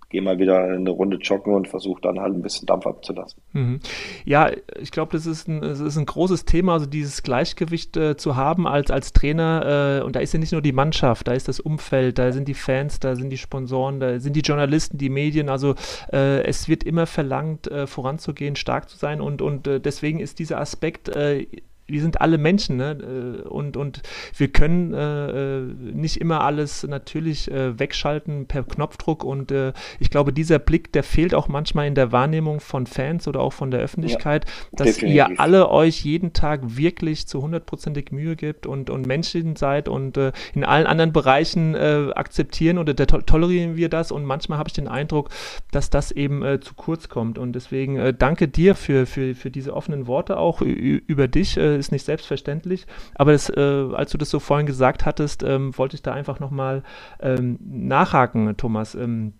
gehe 0.10 0.22
mal 0.22 0.40
wieder 0.40 0.64
eine 0.64 0.90
Runde 0.90 1.18
joggen 1.18 1.54
und 1.54 1.68
versuche 1.68 2.02
dann 2.02 2.20
halt 2.20 2.34
ein 2.34 2.42
bisschen 2.42 2.66
Dampf 2.66 2.88
abzulassen. 2.88 3.42
Mhm. 3.54 3.80
Ja, 4.24 4.50
ich 4.80 4.92
glaube, 4.92 5.12
das, 5.12 5.26
ist 5.26 5.48
ein, 5.48 5.62
das 5.62 5.80
ist 5.80 5.98
ein 5.98 6.06
großes 6.06 6.46
Thema, 6.46 6.74
also 6.74 6.86
dieses 6.86 7.22
Gleichgewicht 7.22 7.98
äh, 7.98 8.18
zu 8.18 8.36
haben 8.36 8.66
als, 8.66 8.90
als 8.90 9.14
Trainer. 9.14 10.00
Äh, 10.00 10.04
und 10.04 10.16
da 10.16 10.22
ist 10.22 10.34
ja 10.34 10.40
nicht 10.40 10.54
nur 10.54 10.62
die 10.62 10.72
Mannschaft, 10.72 11.28
da 11.28 11.34
ist 11.34 11.48
das 11.48 11.60
Umfeld, 11.60 12.18
da 12.18 12.32
sind 12.32 12.48
die 12.48 12.54
Fans, 12.54 13.00
da 13.00 13.16
sind 13.16 13.30
die 13.30 13.38
Sponsoren, 13.38 14.00
da 14.00 14.20
sind 14.20 14.36
die 14.36 14.42
Journalisten, 14.42 14.98
die 14.98 15.10
Medien. 15.10 15.50
Also 15.50 15.76
äh, 16.12 16.44
es 16.44 16.68
wird 16.68 16.84
immer 16.84 17.06
verlangt, 17.06 17.68
äh, 17.68 17.86
voranzugehen, 17.86 18.56
stark 18.56 18.90
zu 18.90 18.98
sein. 18.98 19.22
Und, 19.22 19.42
und 19.42 19.68
äh, 19.68 19.80
deswegen 19.80 20.20
ist 20.20 20.40
dieser 20.40 20.60
Aspekt 20.60 21.10
äh, 21.10 21.46
wir 21.88 22.02
sind 22.02 22.20
alle 22.20 22.38
Menschen 22.38 22.78
ne? 22.78 23.44
Äh, 23.46 23.48
und, 23.48 23.78
und 23.78 24.02
wir 24.36 24.48
können 24.48 24.94
äh, 24.94 25.58
äh, 25.58 25.62
nicht 25.94 26.20
immer 26.20 26.42
alles 26.42 26.84
natürlich 26.84 27.52
äh, 27.52 27.78
wegschalten 27.78 28.48
per 28.48 28.64
Knopfdruck 28.64 29.24
und 29.24 29.52
äh, 29.52 29.74
ich 30.00 30.10
glaube, 30.10 30.34
dieser 30.34 30.58
Blick, 30.58 30.92
der 30.94 31.04
fehlt 31.04 31.36
auch 31.36 31.48
manchmal 31.48 31.88
in 31.88 31.96
der 31.96 32.12
Wahrnehmung 32.12 32.60
von 32.60 32.88
Fans 32.88 33.28
oder 33.28 33.40
auch 33.40 33.54
von 33.54 33.70
der 33.70 33.82
Öffentlichkeit, 33.82 34.46
ja, 34.46 34.52
dass 34.72 34.88
definitiv. 34.96 35.16
ihr 35.16 35.40
alle 35.40 35.70
euch 35.70 36.04
jeden 36.04 36.34
Tag 36.34 36.62
wirklich 36.78 37.28
zu 37.28 37.42
hundertprozentig 37.42 38.12
Mühe 38.12 38.36
gibt 38.36 38.66
und, 38.66 38.90
und 38.90 39.06
Menschen 39.06 39.56
seid 39.56 39.88
und 39.88 40.18
äh, 40.18 40.32
in 40.54 40.64
allen 40.64 40.88
anderen 40.88 41.14
Bereichen 41.14 41.76
akzeptieren 41.76 42.78
oder 42.78 42.96
to 42.96 43.22
tolerieren 43.22 43.76
wir 43.76 43.90
das 43.90 44.12
und 44.12 44.26
manchmal 44.26 44.58
habe 44.58 44.70
ich 44.70 44.74
den 44.74 44.88
Eindruck, 44.88 45.30
dass 45.72 45.90
das 45.90 46.12
eben 46.12 46.62
zu 46.62 46.74
kurz 46.76 47.10
kommt 47.10 47.38
und 47.38 47.54
deswegen 47.54 48.16
danke 48.18 48.48
dir 48.48 48.76
für, 48.76 49.06
für, 49.06 49.36
für 49.36 49.52
diese 49.52 49.74
offenen 49.74 50.08
Worte 50.08 50.38
auch 50.38 50.62
über 50.62 51.28
dich 51.28 51.58
ist 51.78 51.92
nicht 51.92 52.06
selbstverständlich. 52.06 52.86
Aber 53.16 53.32
das, 53.32 53.50
äh, 53.50 53.60
als 53.94 54.12
du 54.12 54.18
das 54.18 54.30
so 54.30 54.40
vorhin 54.40 54.66
gesagt 54.66 55.06
hattest, 55.06 55.44
ähm, 55.44 55.78
wollte 55.78 55.96
ich 55.96 56.02
da 56.02 56.14
einfach 56.14 56.40
nochmal 56.40 56.84
ähm, 57.20 57.58
nachhaken, 57.62 58.58
Thomas. 58.58 58.96
Ähm, 58.96 59.34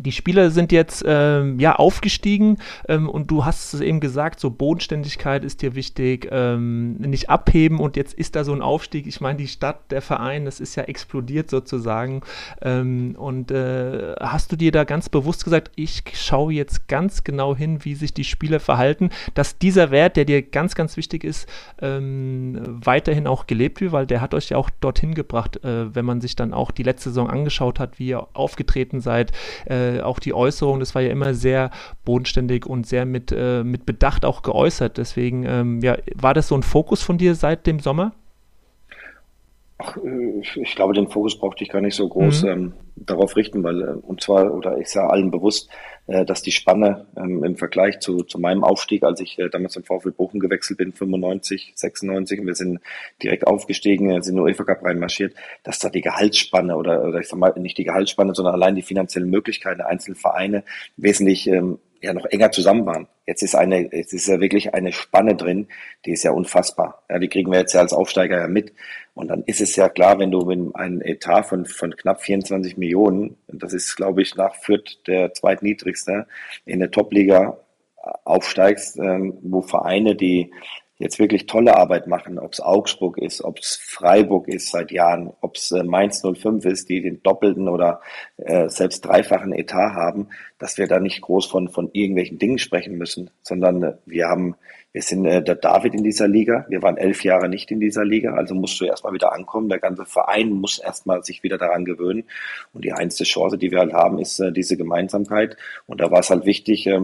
die 0.00 0.12
Spieler 0.12 0.50
sind 0.50 0.72
jetzt 0.72 1.04
ähm, 1.06 1.58
ja 1.58 1.76
aufgestiegen 1.76 2.58
ähm, 2.88 3.08
und 3.08 3.30
du 3.30 3.44
hast 3.44 3.74
es 3.74 3.80
eben 3.80 4.00
gesagt, 4.00 4.40
so 4.40 4.50
Bodenständigkeit 4.50 5.44
ist 5.44 5.62
dir 5.62 5.74
wichtig, 5.74 6.28
ähm, 6.30 6.94
nicht 6.94 7.28
abheben 7.28 7.78
und 7.78 7.96
jetzt 7.96 8.14
ist 8.14 8.34
da 8.36 8.44
so 8.44 8.52
ein 8.52 8.62
Aufstieg. 8.62 9.06
Ich 9.06 9.20
meine, 9.20 9.38
die 9.38 9.48
Stadt, 9.48 9.90
der 9.90 10.02
Verein, 10.02 10.44
das 10.44 10.60
ist 10.60 10.74
ja 10.76 10.84
explodiert 10.84 11.50
sozusagen. 11.50 12.22
Ähm, 12.62 13.14
und 13.18 13.50
äh, 13.50 14.14
hast 14.20 14.52
du 14.52 14.56
dir 14.56 14.72
da 14.72 14.84
ganz 14.84 15.08
bewusst 15.08 15.44
gesagt, 15.44 15.70
ich 15.76 16.02
schaue 16.14 16.52
jetzt 16.52 16.88
ganz 16.88 17.22
genau 17.24 17.54
hin, 17.54 17.84
wie 17.84 17.94
sich 17.94 18.14
die 18.14 18.24
Spieler 18.24 18.60
verhalten, 18.60 19.10
dass 19.34 19.58
dieser 19.58 19.90
Wert, 19.90 20.16
der 20.16 20.24
dir 20.24 20.42
ganz, 20.42 20.74
ganz 20.74 20.96
wichtig 20.96 21.24
ist, 21.24 21.48
ähm, 21.82 22.58
weiterhin 22.66 23.26
auch 23.26 23.46
gelebt 23.46 23.80
wird, 23.80 23.92
weil 23.92 24.06
der 24.06 24.20
hat 24.20 24.34
euch 24.34 24.50
ja 24.50 24.56
auch 24.56 24.70
dorthin 24.80 25.14
gebracht, 25.14 25.62
äh, 25.64 25.94
wenn 25.94 26.04
man 26.04 26.20
sich 26.20 26.36
dann 26.36 26.54
auch 26.54 26.70
die 26.70 26.82
letzte 26.82 27.10
Saison 27.10 27.28
angeschaut 27.28 27.78
hat, 27.78 27.98
wie 27.98 28.08
ihr 28.08 28.26
aufgetreten 28.32 29.00
seid. 29.00 29.32
Äh, 29.66 29.89
äh, 29.98 30.00
auch 30.00 30.18
die 30.18 30.34
Äußerung, 30.34 30.80
das 30.80 30.94
war 30.94 31.02
ja 31.02 31.10
immer 31.10 31.34
sehr 31.34 31.70
bodenständig 32.04 32.66
und 32.66 32.86
sehr 32.86 33.06
mit, 33.06 33.32
äh, 33.32 33.64
mit 33.64 33.86
Bedacht 33.86 34.24
auch 34.24 34.42
geäußert. 34.42 34.98
Deswegen, 34.98 35.44
ähm, 35.46 35.80
ja, 35.80 35.96
war 36.14 36.34
das 36.34 36.48
so 36.48 36.54
ein 36.54 36.62
Fokus 36.62 37.02
von 37.02 37.18
dir 37.18 37.34
seit 37.34 37.66
dem 37.66 37.80
Sommer? 37.80 38.12
Ach, 39.78 39.96
äh, 39.96 40.40
ich 40.40 40.74
glaube, 40.74 40.92
den 40.92 41.08
Fokus 41.08 41.38
brauchte 41.38 41.64
ich 41.64 41.70
gar 41.70 41.80
nicht 41.80 41.94
so 41.94 42.08
groß 42.08 42.42
mhm. 42.42 42.48
ähm, 42.48 42.72
darauf 42.96 43.36
richten, 43.36 43.62
weil, 43.62 43.82
äh, 43.82 43.92
und 43.92 44.20
zwar, 44.20 44.52
oder 44.52 44.78
ich 44.78 44.88
sage 44.88 45.10
allen 45.10 45.30
bewusst, 45.30 45.70
dass 46.06 46.42
die 46.42 46.50
Spanne 46.50 47.06
ähm, 47.16 47.44
im 47.44 47.56
Vergleich 47.56 48.00
zu, 48.00 48.22
zu 48.22 48.38
meinem 48.38 48.64
Aufstieg, 48.64 49.02
als 49.02 49.20
ich 49.20 49.38
äh, 49.38 49.48
damals 49.48 49.76
im 49.76 49.84
VfL 49.84 50.12
Bochum 50.12 50.40
gewechselt 50.40 50.78
bin, 50.78 50.92
95, 50.92 51.72
96, 51.74 52.40
und 52.40 52.46
wir 52.46 52.54
sind 52.54 52.80
direkt 53.22 53.46
aufgestiegen, 53.46 54.10
sind 54.22 54.32
in 54.32 54.36
den 54.36 54.44
UEFA 54.44 54.64
Cup 54.64 54.84
reinmarschiert, 54.84 55.34
dass 55.62 55.78
da 55.78 55.88
die 55.88 56.00
Gehaltsspanne 56.00 56.76
oder, 56.76 57.04
oder 57.04 57.20
ich 57.20 57.28
sag 57.28 57.38
mal, 57.38 57.52
nicht 57.58 57.78
die 57.78 57.84
Gehaltsspanne, 57.84 58.34
sondern 58.34 58.54
allein 58.54 58.74
die 58.74 58.82
finanziellen 58.82 59.30
Möglichkeiten 59.30 59.78
der 59.78 59.88
einzelnen 59.88 60.16
Vereine 60.16 60.64
wesentlich 60.96 61.46
ähm, 61.46 61.78
ja 62.00 62.12
noch 62.12 62.26
enger 62.26 62.50
zusammen 62.50 62.86
waren. 62.86 63.08
Jetzt 63.26 63.42
ist 63.42 63.54
eine, 63.54 63.94
jetzt 63.94 64.12
ist 64.12 64.26
ja 64.26 64.40
wirklich 64.40 64.74
eine 64.74 64.92
Spanne 64.92 65.36
drin, 65.36 65.68
die 66.04 66.12
ist 66.12 66.24
ja 66.24 66.32
unfassbar. 66.32 67.02
Ja, 67.08 67.18
die 67.18 67.28
kriegen 67.28 67.52
wir 67.52 67.58
jetzt 67.58 67.74
ja 67.74 67.80
als 67.80 67.92
Aufsteiger 67.92 68.38
ja 68.38 68.48
mit. 68.48 68.72
Und 69.14 69.28
dann 69.28 69.42
ist 69.44 69.60
es 69.60 69.76
ja 69.76 69.88
klar, 69.88 70.18
wenn 70.18 70.30
du 70.30 70.44
mit 70.44 70.74
einem 70.74 71.02
Etat 71.02 71.42
von, 71.44 71.66
von 71.66 71.94
knapp 71.94 72.22
24 72.22 72.76
Millionen, 72.76 73.36
das 73.48 73.72
ist, 73.72 73.96
glaube 73.96 74.22
ich, 74.22 74.36
nach 74.36 74.54
Fürth 74.54 75.06
der 75.06 75.34
zweitniedrigste, 75.34 76.26
in 76.64 76.80
der 76.80 76.90
Top-Liga 76.90 77.58
aufsteigst, 78.24 78.98
ähm, 78.98 79.38
wo 79.42 79.60
Vereine, 79.60 80.14
die 80.14 80.52
jetzt 81.00 81.18
wirklich 81.18 81.46
tolle 81.46 81.76
Arbeit 81.76 82.06
machen, 82.06 82.38
ob 82.38 82.52
es 82.52 82.60
Augsburg 82.60 83.16
ist, 83.16 83.42
ob 83.42 83.58
es 83.58 83.74
Freiburg 83.76 84.48
ist 84.48 84.70
seit 84.70 84.92
Jahren, 84.92 85.32
ob 85.40 85.56
es 85.56 85.72
äh, 85.72 85.82
Mainz 85.82 86.22
05 86.22 86.64
ist, 86.66 86.90
die 86.90 87.00
den 87.00 87.22
doppelten 87.22 87.68
oder 87.68 88.02
äh, 88.36 88.68
selbst 88.68 89.00
dreifachen 89.00 89.54
Etat 89.54 89.94
haben, 89.94 90.28
dass 90.58 90.76
wir 90.76 90.86
da 90.86 91.00
nicht 91.00 91.22
groß 91.22 91.46
von, 91.46 91.70
von 91.70 91.88
irgendwelchen 91.94 92.38
Dingen 92.38 92.58
sprechen 92.58 92.98
müssen, 92.98 93.30
sondern 93.40 93.82
äh, 93.82 93.92
wir 94.04 94.28
haben, 94.28 94.56
wir 94.92 95.00
sind 95.00 95.24
äh, 95.24 95.42
der 95.42 95.54
David 95.54 95.94
in 95.94 96.04
dieser 96.04 96.28
Liga, 96.28 96.66
wir 96.68 96.82
waren 96.82 96.98
elf 96.98 97.24
Jahre 97.24 97.48
nicht 97.48 97.70
in 97.70 97.80
dieser 97.80 98.04
Liga, 98.04 98.34
also 98.34 98.54
musst 98.54 98.78
du 98.78 98.84
erstmal 98.84 99.14
wieder 99.14 99.32
ankommen, 99.32 99.70
der 99.70 99.78
ganze 99.78 100.04
Verein 100.04 100.52
muss 100.52 100.78
erstmal 100.78 101.24
sich 101.24 101.42
wieder 101.42 101.56
daran 101.56 101.86
gewöhnen. 101.86 102.24
Und 102.74 102.84
die 102.84 102.92
einzige 102.92 103.26
Chance, 103.26 103.56
die 103.56 103.70
wir 103.70 103.78
halt 103.78 103.94
haben, 103.94 104.18
ist 104.18 104.38
äh, 104.38 104.52
diese 104.52 104.76
Gemeinsamkeit. 104.76 105.56
Und 105.86 106.02
da 106.02 106.10
war 106.10 106.20
es 106.20 106.28
halt 106.28 106.44
wichtig, 106.44 106.86
äh, 106.86 107.00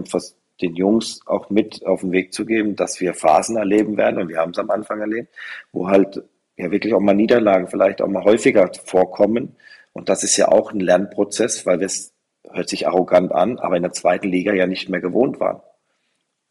den 0.60 0.74
Jungs 0.74 1.20
auch 1.26 1.50
mit 1.50 1.84
auf 1.86 2.00
den 2.00 2.12
Weg 2.12 2.32
zu 2.32 2.46
geben, 2.46 2.76
dass 2.76 3.00
wir 3.00 3.14
Phasen 3.14 3.56
erleben 3.56 3.96
werden, 3.96 4.20
und 4.20 4.28
wir 4.28 4.38
haben 4.38 4.52
es 4.52 4.58
am 4.58 4.70
Anfang 4.70 5.00
erlebt, 5.00 5.34
wo 5.72 5.88
halt 5.88 6.22
ja 6.56 6.70
wirklich 6.70 6.94
auch 6.94 7.00
mal 7.00 7.14
Niederlagen 7.14 7.68
vielleicht 7.68 8.00
auch 8.00 8.08
mal 8.08 8.24
häufiger 8.24 8.70
vorkommen. 8.84 9.56
Und 9.92 10.08
das 10.08 10.24
ist 10.24 10.36
ja 10.36 10.48
auch 10.48 10.72
ein 10.72 10.80
Lernprozess, 10.80 11.66
weil 11.66 11.80
wir 11.80 11.86
es 11.86 12.14
hört 12.50 12.68
sich 12.68 12.86
arrogant 12.86 13.32
an, 13.32 13.58
aber 13.58 13.76
in 13.76 13.82
der 13.82 13.92
zweiten 13.92 14.28
Liga 14.28 14.52
ja 14.54 14.66
nicht 14.66 14.88
mehr 14.88 15.00
gewohnt 15.00 15.40
waren. 15.40 15.60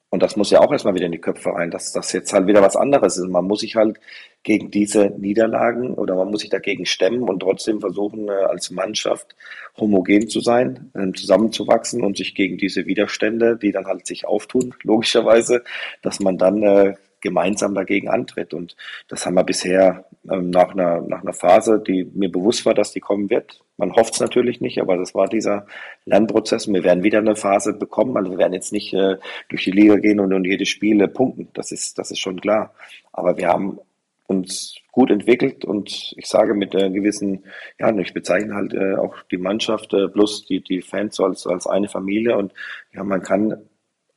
Und 0.10 0.24
das 0.24 0.38
muss 0.38 0.52
ja 0.52 0.62
auch 0.62 0.72
erstmal 0.72 0.96
wieder 0.96 1.08
in 1.08 1.12
die 1.12 1.20
Köpfe 1.20 1.50
rein, 1.50 1.72
dass 1.72 1.92
das 1.92 2.14
jetzt 2.14 2.32
halt 2.32 2.48
wieder 2.48 2.62
was 2.62 2.76
anderes 2.76 3.18
ist. 3.18 3.28
Man 3.28 3.46
muss 3.46 3.62
sich 3.62 3.76
halt 3.76 4.00
gegen 4.44 4.72
diese 4.72 5.08
Niederlagen 5.08 5.96
oder 5.96 6.16
man 6.16 6.30
muss 6.30 6.42
sich 6.42 6.50
dagegen 6.50 6.86
stemmen 6.86 7.24
und 7.24 7.40
trotzdem 7.40 7.82
versuchen, 7.82 8.30
äh, 8.30 8.32
als 8.32 8.70
Mannschaft 8.72 9.36
homogen 9.78 10.30
zu 10.30 10.40
sein, 10.40 10.92
äh, 10.94 11.12
zusammenzuwachsen 11.12 12.04
und 12.04 12.16
sich 12.16 12.36
gegen 12.36 12.58
diese 12.58 12.86
Widerstände, 12.86 13.58
die 13.58 13.72
dann 13.72 13.88
halt 13.88 14.06
sich 14.06 14.28
auftun, 14.28 14.76
logischerweise, 14.84 15.64
dass 16.02 16.20
man 16.20 16.38
dann 16.38 16.64
äh, 16.64 16.94
gemeinsam 17.26 17.76
dagegen 17.76 18.08
antritt. 18.08 18.54
Und 18.54 18.78
das 19.10 19.26
haben 19.26 19.34
wir 19.34 19.44
bisher 19.44 20.06
ähm, 20.32 20.50
nach, 20.50 20.72
einer, 20.72 21.02
nach 21.02 21.22
einer 21.22 21.34
Phase, 21.34 21.84
die 21.86 22.10
mir 22.14 22.32
bewusst 22.32 22.66
war, 22.66 22.74
dass 22.74 22.94
die 22.94 23.02
kommen 23.02 23.30
wird. 23.30 23.60
Man 23.78 23.94
hofft 23.94 24.14
es 24.14 24.22
natürlich 24.22 24.62
nicht, 24.62 24.80
aber 24.80 24.96
das 24.96 25.14
war 25.14 25.28
dieser 25.28 25.66
Lernprozess. 26.06 26.68
Wir 26.68 26.84
werden 26.84 27.04
wieder 27.04 27.20
eine 27.20 27.36
Phase 27.36 27.74
bekommen. 27.74 28.16
Also 28.16 28.32
wir 28.32 28.38
werden 28.38 28.54
jetzt 28.54 28.72
nicht 28.72 28.94
äh, 28.94 29.18
durch 29.50 29.66
die 29.66 29.72
Liga 29.72 29.98
gehen 29.98 30.22
und, 30.22 30.32
und 30.32 30.46
jedes 30.46 30.70
Spiel 30.70 31.06
punkten. 31.10 31.50
Das 31.54 31.72
ist, 31.74 31.98
das 31.98 32.12
ist 32.12 32.20
schon 32.20 32.40
klar. 32.40 32.74
Aber 33.12 33.38
wir 33.38 33.50
haben 33.50 33.80
uns 34.28 34.78
gut 34.92 35.12
entwickelt 35.12 35.66
und 35.66 36.14
ich 36.18 36.26
sage 36.26 36.54
mit 36.54 36.76
einer 36.76 36.90
gewissen, 36.90 37.44
ja, 37.80 37.96
ich 37.98 38.14
bezeichne 38.14 38.56
halt 38.56 38.74
äh, 38.74 38.96
auch 38.96 39.16
die 39.30 39.38
Mannschaft 39.38 39.94
äh, 39.94 40.08
plus 40.08 40.46
die, 40.46 40.62
die 40.62 40.82
Fans 40.82 41.20
als, 41.20 41.46
als 41.46 41.68
eine 41.68 41.90
Familie 41.90 42.38
und 42.38 42.54
ja, 42.94 43.04
man 43.04 43.22
kann 43.22 43.68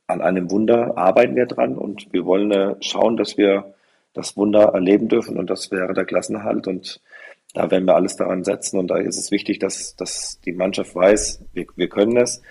an 0.09 0.21
einem 0.21 0.49
Wunder 0.49 0.97
arbeiten 0.97 1.35
wir 1.35 1.45
dran 1.45 1.77
und 1.77 2.11
wir 2.11 2.25
wollen 2.25 2.51
äh, 2.51 2.75
schauen, 2.81 3.15
dass 3.15 3.37
wir 3.37 3.73
das 4.13 4.35
Wunder 4.35 4.71
erleben 4.73 5.07
dürfen 5.07 5.37
und 5.37 5.49
das 5.49 5.71
wäre 5.71 5.93
der 5.93 6.05
Klassenhalt 6.05 6.67
und 6.67 6.99
da 7.53 7.69
werden 7.69 7.85
wir 7.85 7.95
alles 7.95 8.15
daran 8.15 8.43
setzen 8.43 8.79
und 8.79 8.87
da 8.87 8.97
ist 8.97 9.17
es 9.17 9.31
wichtig, 9.31 9.59
dass, 9.59 9.95
dass 9.95 10.39
die 10.41 10.51
Mannschaft 10.51 10.95
weiß, 10.95 11.43
wir, 11.53 11.65
wir 11.75 11.89
können 11.89 12.17
es 12.17 12.41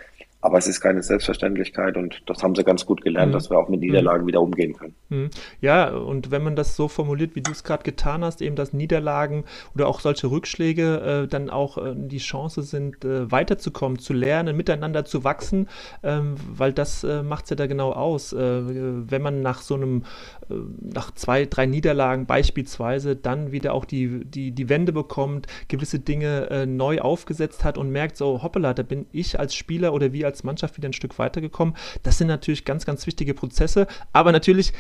Aber 0.40 0.58
es 0.58 0.68
ist 0.68 0.80
keine 0.80 1.02
Selbstverständlichkeit 1.02 1.96
und 1.96 2.22
das 2.26 2.44
haben 2.44 2.54
sie 2.54 2.62
ganz 2.62 2.86
gut 2.86 3.02
gelernt, 3.02 3.30
mhm. 3.30 3.32
dass 3.32 3.50
wir 3.50 3.58
auch 3.58 3.68
mit 3.68 3.80
Niederlagen 3.80 4.22
mhm. 4.22 4.28
wieder 4.28 4.40
umgehen 4.40 4.72
können. 4.72 4.94
Mhm. 5.08 5.30
Ja, 5.60 5.88
und 5.88 6.30
wenn 6.30 6.44
man 6.44 6.54
das 6.54 6.76
so 6.76 6.86
formuliert, 6.86 7.34
wie 7.34 7.42
du 7.42 7.50
es 7.50 7.64
gerade 7.64 7.82
getan 7.82 8.22
hast, 8.22 8.40
eben 8.40 8.54
dass 8.54 8.72
Niederlagen 8.72 9.44
oder 9.74 9.88
auch 9.88 9.98
solche 9.98 10.30
Rückschläge 10.30 11.24
äh, 11.24 11.28
dann 11.28 11.50
auch 11.50 11.78
äh, 11.78 11.92
die 11.96 12.18
Chance 12.18 12.62
sind, 12.62 13.04
äh, 13.04 13.30
weiterzukommen, 13.32 13.98
zu 13.98 14.12
lernen, 14.12 14.56
miteinander 14.56 15.04
zu 15.04 15.24
wachsen, 15.24 15.68
ähm, 16.04 16.36
weil 16.48 16.72
das 16.72 17.02
äh, 17.02 17.24
macht 17.24 17.44
es 17.44 17.50
ja 17.50 17.56
da 17.56 17.66
genau 17.66 17.92
aus. 17.92 18.32
Äh, 18.32 18.38
wenn 18.38 19.22
man 19.22 19.42
nach 19.42 19.60
so 19.60 19.74
einem, 19.74 20.04
äh, 20.48 20.54
nach 20.94 21.12
zwei, 21.14 21.46
drei 21.46 21.66
Niederlagen 21.66 22.26
beispielsweise 22.26 23.16
dann 23.16 23.50
wieder 23.50 23.74
auch 23.74 23.84
die, 23.84 24.24
die, 24.24 24.52
die 24.52 24.68
Wende 24.68 24.92
bekommt, 24.92 25.48
gewisse 25.66 25.98
Dinge 25.98 26.66
neu 26.66 27.00
aufgesetzt 27.00 27.64
hat 27.64 27.78
und 27.78 27.90
merkt 27.90 28.16
so, 28.16 28.42
hoppala, 28.42 28.74
da 28.74 28.82
bin 28.82 29.06
ich 29.10 29.40
als 29.40 29.54
Spieler 29.54 29.92
oder 29.92 30.12
wir 30.12 30.27
als 30.28 30.44
Mannschaft 30.44 30.76
wieder 30.76 30.88
ein 30.88 30.92
Stück 30.92 31.18
weitergekommen. 31.18 31.74
Das 32.02 32.18
sind 32.18 32.28
natürlich 32.28 32.64
ganz, 32.64 32.86
ganz 32.86 33.06
wichtige 33.06 33.34
Prozesse. 33.34 33.86
Aber 34.12 34.32
natürlich, 34.32 34.72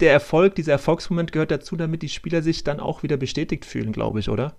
der 0.00 0.12
Erfolg, 0.12 0.54
dieser 0.54 0.72
Erfolgsmoment 0.72 1.32
gehört 1.32 1.50
dazu, 1.50 1.76
damit 1.76 2.02
die 2.02 2.08
Spieler 2.08 2.42
sich 2.42 2.64
dann 2.64 2.80
auch 2.80 3.02
wieder 3.02 3.16
bestätigt 3.16 3.64
fühlen, 3.64 3.92
glaube 3.92 4.20
ich, 4.20 4.28
oder? 4.28 4.54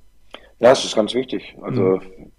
Ja, 0.60 0.69
das 0.69 0.86
ist 0.86 0.95
ganz 0.95 1.13
wichtig. 1.13 1.56
Also, 1.62 1.82
mhm. 1.82 2.32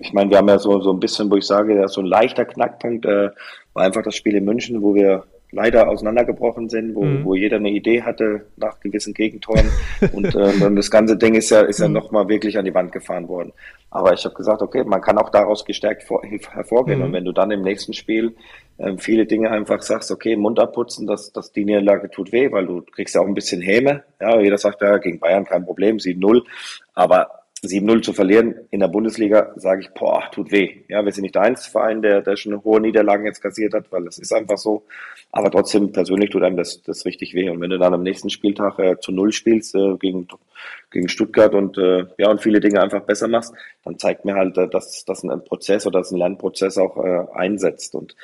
ich 0.00 0.12
meine, 0.12 0.30
wir 0.30 0.38
haben 0.38 0.48
ja 0.48 0.58
so, 0.58 0.80
so 0.80 0.92
ein 0.92 0.98
bisschen, 0.98 1.30
wo 1.30 1.36
ich 1.36 1.46
sage, 1.46 1.76
ja, 1.76 1.86
so 1.86 2.00
ein 2.00 2.06
leichter 2.06 2.44
Knackpunkt 2.44 3.04
äh, 3.06 3.30
war 3.74 3.84
einfach 3.84 4.02
das 4.02 4.16
Spiel 4.16 4.34
in 4.34 4.44
München, 4.44 4.82
wo 4.82 4.94
wir 4.94 5.24
leider 5.52 5.88
auseinandergebrochen 5.88 6.68
sind, 6.68 6.94
wo, 6.94 7.04
mhm. 7.04 7.24
wo 7.24 7.34
jeder 7.34 7.56
eine 7.56 7.70
Idee 7.70 8.02
hatte 8.02 8.46
nach 8.56 8.80
gewissen 8.80 9.14
Gegentoren. 9.14 9.66
und 10.12 10.34
ähm, 10.34 10.76
das 10.76 10.90
ganze 10.90 11.16
Ding 11.16 11.34
ist 11.34 11.50
ja, 11.50 11.62
ist 11.62 11.80
ja 11.80 11.88
mhm. 11.88 11.94
nochmal 11.94 12.28
wirklich 12.28 12.58
an 12.58 12.64
die 12.64 12.74
Wand 12.74 12.92
gefahren 12.92 13.28
worden. 13.28 13.52
Aber 13.90 14.12
ich 14.12 14.24
habe 14.24 14.34
gesagt, 14.34 14.62
okay, 14.62 14.84
man 14.84 15.00
kann 15.00 15.18
auch 15.18 15.30
daraus 15.30 15.64
gestärkt 15.64 16.04
vor, 16.04 16.22
hervorgehen. 16.22 17.00
Mhm. 17.00 17.04
Und 17.06 17.12
wenn 17.12 17.24
du 17.24 17.32
dann 17.32 17.50
im 17.50 17.62
nächsten 17.62 17.92
Spiel 17.92 18.34
ähm, 18.78 18.98
viele 18.98 19.26
Dinge 19.26 19.50
einfach 19.50 19.82
sagst, 19.82 20.10
okay, 20.10 20.36
Mund 20.36 20.58
abputzen, 20.58 21.06
dass 21.06 21.32
das 21.32 21.52
die 21.52 21.64
Niederlage 21.64 22.10
tut 22.10 22.32
weh, 22.32 22.50
weil 22.52 22.66
du 22.66 22.82
kriegst 22.82 23.14
ja 23.14 23.20
auch 23.20 23.26
ein 23.26 23.34
bisschen 23.34 23.60
Häme. 23.60 24.04
Ja, 24.20 24.40
jeder 24.40 24.58
sagt 24.58 24.80
ja, 24.80 24.98
gegen 24.98 25.18
Bayern 25.18 25.44
kein 25.44 25.64
Problem, 25.64 25.96
7-0. 25.96 26.42
Aber 26.94 27.39
7-0 27.62 28.02
zu 28.02 28.12
verlieren 28.14 28.54
in 28.70 28.80
der 28.80 28.88
Bundesliga, 28.88 29.52
sage 29.56 29.82
ich, 29.82 29.90
boah, 29.90 30.30
tut 30.32 30.50
weh. 30.50 30.78
Ja, 30.88 31.04
wir 31.04 31.12
sind 31.12 31.22
nicht 31.22 31.34
der 31.34 31.42
einzige 31.42 31.70
Verein, 31.70 32.00
der, 32.00 32.22
der 32.22 32.36
schon 32.36 32.64
hohe 32.64 32.80
Niederlagen 32.80 33.26
jetzt 33.26 33.42
kassiert 33.42 33.74
hat, 33.74 33.92
weil 33.92 34.04
das 34.04 34.18
ist 34.18 34.32
einfach 34.32 34.56
so. 34.56 34.84
Aber 35.30 35.50
trotzdem, 35.50 35.92
persönlich 35.92 36.30
tut 36.30 36.42
einem 36.42 36.56
das, 36.56 36.82
das 36.82 37.04
richtig 37.04 37.34
weh. 37.34 37.50
Und 37.50 37.60
wenn 37.60 37.68
du 37.68 37.78
dann 37.78 37.92
am 37.92 38.02
nächsten 38.02 38.30
Spieltag 38.30 38.78
äh, 38.78 38.98
zu 38.98 39.12
Null 39.12 39.32
spielst 39.32 39.74
äh, 39.74 39.96
gegen, 39.98 40.26
gegen 40.90 41.08
Stuttgart 41.08 41.54
und, 41.54 41.76
äh, 41.76 42.06
ja, 42.16 42.30
und 42.30 42.40
viele 42.40 42.60
Dinge 42.60 42.80
einfach 42.80 43.02
besser 43.02 43.28
machst, 43.28 43.52
dann 43.84 43.98
zeigt 43.98 44.24
mir 44.24 44.34
halt, 44.34 44.56
äh, 44.56 44.68
dass, 44.68 45.04
dass 45.04 45.22
ein 45.22 45.44
Prozess 45.44 45.86
oder 45.86 45.98
dass 45.98 46.12
ein 46.12 46.18
Lernprozess 46.18 46.78
auch 46.78 46.96
äh, 47.04 47.26
einsetzt. 47.34 47.94
Und 47.94 48.16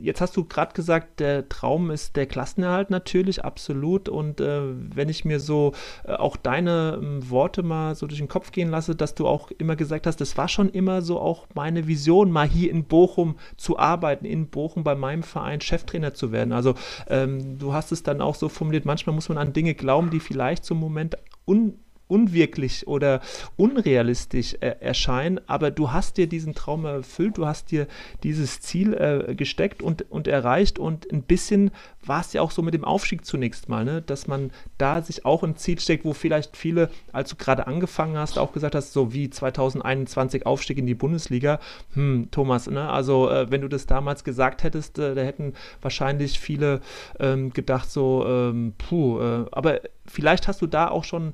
Jetzt 0.00 0.22
hast 0.22 0.36
du 0.38 0.44
gerade 0.44 0.72
gesagt, 0.72 1.20
der 1.20 1.50
Traum 1.50 1.90
ist 1.90 2.16
der 2.16 2.26
Klassenerhalt 2.26 2.88
natürlich, 2.88 3.44
absolut. 3.44 4.08
Und 4.08 4.40
äh, 4.40 4.62
wenn 4.64 5.10
ich 5.10 5.26
mir 5.26 5.38
so 5.38 5.74
äh, 6.04 6.14
auch 6.14 6.36
deine 6.36 6.98
äh, 7.00 7.30
Worte 7.30 7.62
mal 7.62 7.94
so 7.94 8.06
durch 8.06 8.18
den 8.18 8.28
Kopf 8.28 8.52
gehen 8.52 8.70
lasse, 8.70 8.96
dass 8.96 9.14
du 9.14 9.26
auch 9.26 9.50
immer 9.50 9.76
gesagt 9.76 10.06
hast, 10.06 10.20
das 10.20 10.38
war 10.38 10.48
schon 10.48 10.70
immer 10.70 11.02
so 11.02 11.20
auch 11.20 11.46
meine 11.54 11.86
Vision, 11.86 12.32
mal 12.32 12.48
hier 12.48 12.70
in 12.70 12.84
Bochum 12.84 13.36
zu 13.58 13.78
arbeiten, 13.78 14.24
in 14.24 14.48
Bochum 14.48 14.82
bei 14.82 14.94
meinem 14.94 15.22
Verein 15.22 15.60
Cheftrainer 15.60 16.14
zu 16.14 16.32
werden. 16.32 16.52
Also 16.52 16.74
ähm, 17.08 17.58
du 17.58 17.74
hast 17.74 17.92
es 17.92 18.02
dann 18.02 18.22
auch 18.22 18.34
so 18.34 18.48
formuliert, 18.48 18.86
manchmal 18.86 19.14
muss 19.14 19.28
man 19.28 19.38
an 19.38 19.52
Dinge 19.52 19.74
glauben, 19.74 20.08
die 20.08 20.20
vielleicht 20.20 20.64
zum 20.64 20.80
Moment 20.80 21.16
un 21.46 21.74
unwirklich 22.12 22.86
oder 22.86 23.22
unrealistisch 23.56 24.54
äh, 24.60 24.76
erscheinen, 24.80 25.40
aber 25.46 25.70
du 25.70 25.92
hast 25.92 26.18
dir 26.18 26.26
diesen 26.26 26.54
Traum 26.54 26.84
erfüllt, 26.84 27.38
du 27.38 27.46
hast 27.46 27.70
dir 27.70 27.86
dieses 28.22 28.60
Ziel 28.60 28.92
äh, 28.92 29.34
gesteckt 29.34 29.82
und, 29.82 30.10
und 30.10 30.28
erreicht 30.28 30.78
und 30.78 31.10
ein 31.10 31.22
bisschen 31.22 31.70
war 32.04 32.20
es 32.20 32.32
ja 32.34 32.42
auch 32.42 32.50
so 32.50 32.60
mit 32.60 32.74
dem 32.74 32.84
Aufstieg 32.84 33.24
zunächst 33.24 33.70
mal, 33.70 33.84
ne? 33.84 34.02
dass 34.02 34.26
man 34.26 34.50
da 34.76 35.00
sich 35.00 35.24
auch 35.24 35.42
ein 35.42 35.56
Ziel 35.56 35.80
steckt, 35.80 36.04
wo 36.04 36.12
vielleicht 36.12 36.56
viele, 36.56 36.90
als 37.12 37.30
du 37.30 37.36
gerade 37.36 37.66
angefangen 37.66 38.18
hast, 38.18 38.38
auch 38.38 38.52
gesagt 38.52 38.74
hast, 38.74 38.92
so 38.92 39.14
wie 39.14 39.30
2021 39.30 40.44
Aufstieg 40.44 40.78
in 40.78 40.86
die 40.86 40.94
Bundesliga, 40.94 41.60
hm, 41.94 42.28
Thomas, 42.30 42.68
ne? 42.68 42.90
also 42.90 43.30
äh, 43.30 43.50
wenn 43.50 43.62
du 43.62 43.68
das 43.68 43.86
damals 43.86 44.22
gesagt 44.22 44.64
hättest, 44.64 44.98
äh, 44.98 45.14
da 45.14 45.22
hätten 45.22 45.54
wahrscheinlich 45.80 46.38
viele 46.38 46.80
ähm, 47.18 47.54
gedacht 47.54 47.90
so, 47.90 48.26
ähm, 48.26 48.74
puh, 48.76 49.20
äh, 49.20 49.46
aber 49.52 49.80
vielleicht 50.04 50.48
hast 50.48 50.60
du 50.60 50.66
da 50.66 50.88
auch 50.88 51.04
schon 51.04 51.32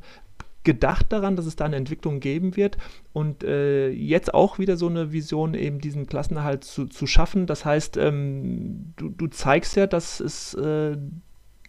gedacht 0.64 1.12
daran, 1.12 1.37
dass 1.37 1.47
es 1.47 1.57
da 1.57 1.64
eine 1.64 1.77
Entwicklung 1.77 2.21
geben 2.21 2.57
wird 2.57 2.77
und 3.12 3.44
äh, 3.44 3.90
jetzt 3.90 4.35
auch 4.35 4.59
wieder 4.59 4.77
so 4.77 4.88
eine 4.88 5.12
Vision, 5.12 5.55
eben 5.55 5.81
diesen 5.81 6.07
Klassenerhalt 6.07 6.64
zu, 6.64 6.87
zu 6.87 7.07
schaffen. 7.07 7.47
Das 7.47 7.64
heißt, 7.64 7.97
ähm, 7.97 8.92
du, 8.97 9.09
du 9.09 9.29
zeigst 9.29 9.77
ja, 9.77 9.87
dass 9.87 10.21
es 10.21 10.55
äh, 10.55 10.97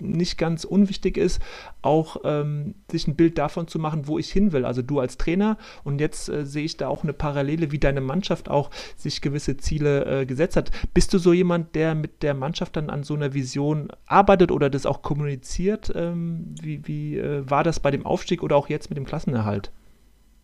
nicht 0.02 0.38
ganz 0.38 0.64
unwichtig 0.64 1.18
ist, 1.18 1.42
auch 1.82 2.18
ähm, 2.24 2.76
sich 2.90 3.08
ein 3.08 3.16
Bild 3.16 3.38
davon 3.38 3.68
zu 3.68 3.80
machen, 3.80 4.08
wo 4.08 4.20
ich 4.20 4.32
hin 4.32 4.52
will. 4.52 4.66
Also 4.66 4.82
du 4.82 5.00
als 5.00 5.18
Trainer 5.18 5.58
und 5.84 6.00
jetzt 6.00 6.30
äh, 6.30 6.46
sehe 6.46 6.64
ich 6.64 6.78
da 6.78 6.88
auch 6.88 7.04
eine 7.04 7.14
Parallele, 7.14 7.72
wie 7.72 7.80
deine 7.80 8.02
Mannschaft 8.02 8.50
auch 8.50 8.70
sich 8.96 9.22
gewisse 9.22 9.58
Ziele 9.58 10.22
äh, 10.22 10.26
gesetzt 10.26 10.56
hat. 10.56 10.72
Bist 10.94 11.14
du 11.14 11.18
so 11.18 11.34
jemand, 11.34 11.76
der 11.76 11.96
mit 11.96 12.24
der 12.24 12.34
Mannschaft 12.34 12.76
dann 12.76 12.90
an 12.90 13.04
so 13.04 13.14
einer 13.14 13.34
Vision 13.34 13.90
arbeitet 14.06 14.52
oder 14.52 14.70
das 14.70 14.86
auch 14.86 15.02
kommuniziert? 15.02 15.92
Ähm, 15.96 16.56
wie 16.62 16.88
wie 16.88 17.18
äh, 17.18 17.50
war 17.50 17.64
das 17.64 17.80
bei 17.80 17.92
dem 17.92 18.06
Aufstieg 18.06 18.44
oder 18.44 18.56
auch 18.56 18.70
jetzt 18.70 18.90
mit 18.90 18.98
dem 18.98 19.06
Klassenerhalt? 19.06 19.72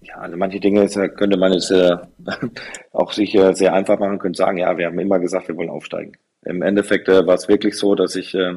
Ja, 0.02 0.16
also 0.18 0.38
manche 0.38 0.60
Dinge 0.60 0.88
könnte 0.88 1.38
man 1.38 1.52
es 1.52 1.72
äh, 1.72 1.98
auch 2.92 3.12
sich 3.12 3.32
sehr 3.32 3.74
einfach 3.74 3.98
machen, 3.98 4.20
könnte 4.20 4.38
sagen, 4.38 4.58
ja, 4.58 4.78
wir 4.78 4.86
haben 4.86 5.00
immer 5.00 5.20
gesagt, 5.20 5.48
wir 5.48 5.58
wollen 5.58 5.70
aufsteigen. 5.70 6.16
Im 6.46 6.62
Endeffekt 6.62 7.10
äh, 7.10 7.26
war 7.26 7.36
es 7.36 7.48
wirklich 7.48 7.76
so, 7.76 7.96
dass 7.96 8.16
ich 8.16 8.34
äh, 8.36 8.56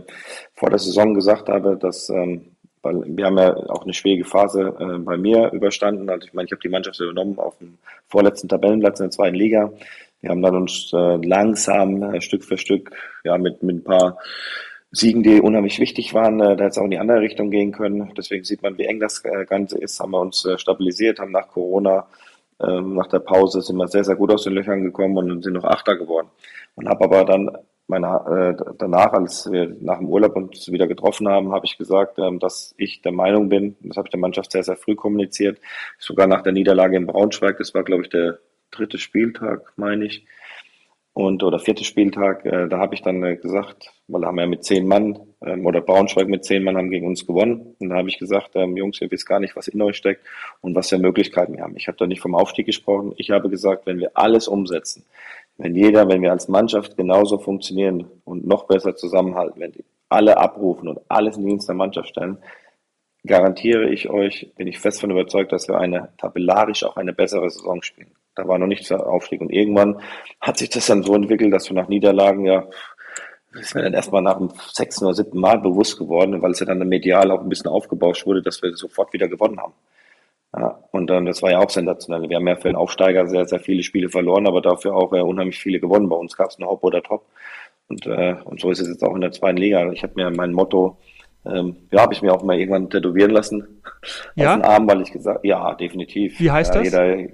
vor 0.55 0.71
der 0.71 0.79
Saison 0.79 1.15
gesagt 1.15 1.49
habe, 1.49 1.77
dass 1.77 2.09
ähm, 2.11 2.53
weil 2.83 3.03
wir 3.07 3.27
haben 3.27 3.39
ja 3.39 3.57
auch 3.71 3.83
eine 3.83 3.95
schwierige 3.95 4.25
Phase 4.25 4.75
äh, 4.79 4.99
bei 4.99 5.17
mir 5.17 5.51
überstanden. 5.53 6.09
Also 6.11 6.27
ich 6.27 6.35
meine, 6.35 6.47
ich 6.47 6.53
habe 6.53 6.63
die 6.63 6.69
Mannschaft 6.69 7.01
übernommen 7.01 7.39
auf 7.39 7.59
dem 7.59 7.79
vorletzten 8.09 8.49
Tabellenplatz 8.49 9.01
in 9.01 9.05
der 9.05 9.11
zweiten 9.11 9.35
Liga. 9.35 9.73
Wir 10.21 10.31
haben 10.31 10.43
dann 10.43 10.57
uns 10.57 10.93
äh, 10.93 11.17
langsam 11.17 12.03
äh, 12.15 12.21
Stück 12.21 12.45
für 12.45 12.59
Stück 12.59 12.91
ja 13.25 13.39
mit 13.39 13.63
mit 13.63 13.77
ein 13.77 13.85
paar 13.85 14.19
Siegen, 14.91 15.23
die 15.23 15.41
unheimlich 15.41 15.81
wichtig 15.81 16.15
waren, 16.15 16.41
äh, 16.41 16.57
da 16.57 16.67
es 16.67 16.79
auch 16.79 16.85
in 16.85 16.91
die 16.91 16.99
andere 16.99 17.21
Richtung 17.21 17.51
gehen 17.51 17.73
können. 17.73 18.13
Deswegen 18.17 18.45
sieht 18.45 18.63
man, 18.63 18.79
wie 18.79 18.85
eng 18.85 19.01
das 19.01 19.23
äh, 19.25 19.45
Ganze 19.45 19.79
ist. 19.79 20.01
Haben 20.01 20.13
wir 20.13 20.21
uns 20.21 20.45
äh, 20.45 20.59
stabilisiert, 20.59 21.19
haben 21.19 21.33
nach 21.33 21.49
Corona, 21.49 22.07
ähm, 22.61 22.95
nach 22.95 23.07
der 23.09 23.21
Pause 23.21 23.61
sind 23.61 23.77
wir 23.77 23.89
sehr, 23.89 24.05
sehr 24.05 24.17
gut 24.17 24.33
aus 24.33 24.45
den 24.45 24.55
Löchern 24.55 24.83
gekommen 24.83 25.31
und 25.31 25.45
sind 25.45 25.53
noch 25.55 25.65
Achter 25.65 25.97
geworden. 25.97 26.29
Und 26.75 26.89
habe 26.89 27.05
aber 27.05 27.25
dann 27.25 27.51
meine, 27.89 28.57
äh, 28.59 28.75
danach, 28.79 29.13
als 29.13 29.51
wir 29.51 29.77
nach 29.81 29.99
dem 29.99 30.09
Urlaub 30.09 30.37
uns 30.37 30.71
wieder 30.71 30.87
getroffen 30.87 31.29
haben, 31.29 31.53
habe 31.53 31.67
ich 31.67 31.79
gesagt, 31.79 32.19
ähm, 32.19 32.39
dass 32.39 32.75
ich 32.77 33.03
der 33.03 33.13
Meinung 33.13 33.49
bin, 33.49 33.77
das 33.81 33.97
habe 33.97 34.09
ich 34.09 34.13
der 34.13 34.21
Mannschaft 34.21 34.53
sehr, 34.53 34.63
sehr 34.63 34.77
früh 34.77 34.95
kommuniziert, 34.95 35.59
sogar 35.99 36.27
nach 36.27 36.43
der 36.43 36.53
Niederlage 36.53 36.97
in 36.97 37.07
Braunschweig, 37.07 37.59
das 37.59 37.75
war, 37.75 37.85
glaube 37.85 38.03
ich, 38.03 38.11
der 38.11 38.39
dritte 38.71 38.99
Spieltag, 38.99 39.73
meine 39.77 40.05
ich, 40.05 40.27
und 41.19 41.43
oder 41.43 41.59
vierte 41.59 41.83
Spieltag, 41.83 42.45
äh, 42.45 42.69
da 42.69 42.79
habe 42.79 42.95
ich 42.95 43.03
dann 43.03 43.21
äh, 43.25 43.37
gesagt, 43.37 43.91
weil 44.07 44.25
haben 44.25 44.37
wir 44.37 44.43
ja 44.43 44.49
mit 44.49 44.63
zehn 44.63 44.87
Mann 44.87 45.19
ähm, 45.45 45.67
oder 45.67 45.81
Braunschweig 45.81 46.29
mit 46.29 46.45
zehn 46.45 46.63
Mann 46.63 46.77
haben 46.77 46.91
gegen 46.91 47.09
uns 47.09 47.27
gewonnen. 47.27 47.75
Und 47.81 47.89
da 47.89 47.97
habe 47.97 48.09
ich 48.09 48.21
gesagt, 48.21 48.51
ähm, 48.55 48.77
Jungs, 48.77 49.01
ihr 49.01 49.11
wisst 49.11 49.27
gar 49.27 49.41
nicht, 49.41 49.57
was 49.57 49.67
in 49.67 49.83
euch 49.83 49.97
steckt 49.97 50.25
und 50.61 50.77
was 50.77 50.91
für 50.91 50.99
Möglichkeiten 50.99 51.57
wir 51.57 51.65
haben. 51.65 51.77
Ich 51.77 51.89
habe 51.89 51.99
da 51.99 52.07
nicht 52.07 52.21
vom 52.21 52.37
Aufstieg 52.37 52.67
gesprochen. 52.67 53.15
Ich 53.17 53.33
habe 53.33 53.49
gesagt, 53.51 53.85
wenn 53.87 53.99
wir 53.99 54.13
alles 54.15 54.47
umsetzen, 54.47 55.07
wenn 55.59 55.75
jeder, 55.75 56.09
wenn 56.09 56.23
wir 56.23 56.31
als 56.31 56.49
Mannschaft 56.49 56.97
genauso 56.97 57.39
funktionieren 57.39 58.07
und 58.25 58.47
noch 58.47 58.67
besser 58.67 58.95
zusammenhalten, 58.95 59.61
wenn 59.61 59.73
alle 60.09 60.39
abrufen 60.39 60.89
und 60.89 61.01
alles 61.09 61.37
in 61.37 61.47
Dienst 61.47 61.69
der 61.69 61.75
Mannschaft 61.75 62.09
stellen, 62.09 62.39
garantiere 63.27 63.91
ich 63.91 64.09
euch, 64.09 64.53
bin 64.57 64.69
ich 64.69 64.79
fest 64.79 65.01
von 65.01 65.11
überzeugt, 65.11 65.53
dass 65.53 65.69
wir 65.69 65.79
eine 65.79 66.11
tabellarisch 66.17 66.85
auch 66.85 66.97
eine 66.97 67.13
bessere 67.13 67.51
Saison 67.51 67.83
spielen. 67.83 68.13
Da 68.37 68.47
war 68.47 68.59
noch 68.59 68.69
nichts 68.69 68.91
Aufstieg. 68.93 69.41
Und 69.41 69.51
irgendwann 69.51 70.01
hat 70.41 70.59
sich 70.59 70.71
das 70.71 70.87
dann 70.87 71.03
so 71.03 71.15
entwickelt, 71.15 71.53
dass 71.53 71.69
wir 71.69 71.75
nach 71.75 71.89
Niederlagen 71.89 72.47
ja, 72.47 72.69
ist 73.53 73.75
mir 73.75 73.83
dann 73.83 73.95
erstmal 73.95 74.23
nach 74.23 74.39
dem 74.39 74.51
sechsten 74.73 75.05
oder 75.05 75.15
siebten 75.15 75.41
Mal 75.41 75.59
bewusst 75.59 75.99
geworden, 75.99 76.41
weil 76.41 76.53
es 76.53 76.61
ja 76.61 76.67
dann 76.67 76.87
medial 76.89 77.33
auch 77.33 77.41
ein 77.41 77.49
bisschen 77.49 77.71
aufgebauscht 77.71 78.27
wurde, 78.27 78.43
dass 78.43 78.63
wir 78.63 78.75
sofort 78.77 79.13
wieder 79.13 79.27
gewonnen 79.27 79.59
haben. 79.59 79.75
Ja, 80.57 80.83
und 80.93 81.09
dann, 81.09 81.27
das 81.27 81.43
war 81.43 81.51
ja 81.51 81.59
auch 81.59 81.71
sensationell. 81.71 82.29
Wir 82.29 82.37
haben 82.37 82.49
ja 82.49 82.57
für 82.57 82.69
den 82.69 82.77
Aufsteiger 82.77 83.27
sehr, 83.27 83.47
sehr 83.47 83.61
viele 83.61 83.83
Spiele 83.83 84.09
verloren, 84.09 84.47
aber 84.47 84.63
dafür 84.63 84.95
auch 84.95 85.13
äh, 85.13 85.21
unheimlich 85.21 85.59
viele 85.59 85.79
gewonnen. 85.79 86.09
Bei 86.09 86.17
uns 86.17 86.37
gab 86.37 86.49
es 86.49 86.57
eine 86.57 86.67
Hop 86.67 86.83
oder 86.85 87.03
Top. 87.03 87.27
Und, 87.89 88.07
äh, 88.07 88.37
und 88.45 88.61
so 88.61 88.71
ist 88.71 88.81
es 88.81 88.89
jetzt 88.89 89.05
auch 89.05 89.15
in 89.15 89.21
der 89.21 89.33
zweiten 89.33 89.59
Liga. 89.59 89.91
Ich 89.93 90.03
habe 90.03 90.15
mir 90.17 90.31
mein 90.31 90.53
Motto, 90.53 90.99
ähm, 91.45 91.77
ja, 91.91 92.01
habe 92.01 92.15
ich 92.15 92.23
mir 92.23 92.33
auch 92.33 92.43
mal 92.43 92.59
irgendwann 92.59 92.89
tätowieren 92.89 93.31
lassen 93.31 93.83
ja? 94.37 94.55
auf 94.55 94.61
den 94.61 94.65
Arm, 94.65 94.89
weil 94.89 95.03
ich 95.03 95.13
gesagt, 95.13 95.45
ja, 95.45 95.75
definitiv. 95.75 96.41
Wie 96.41 96.51
heißt 96.51 96.75
ja, 96.75 96.83
das? 96.83 96.93
Jeder, 96.93 97.29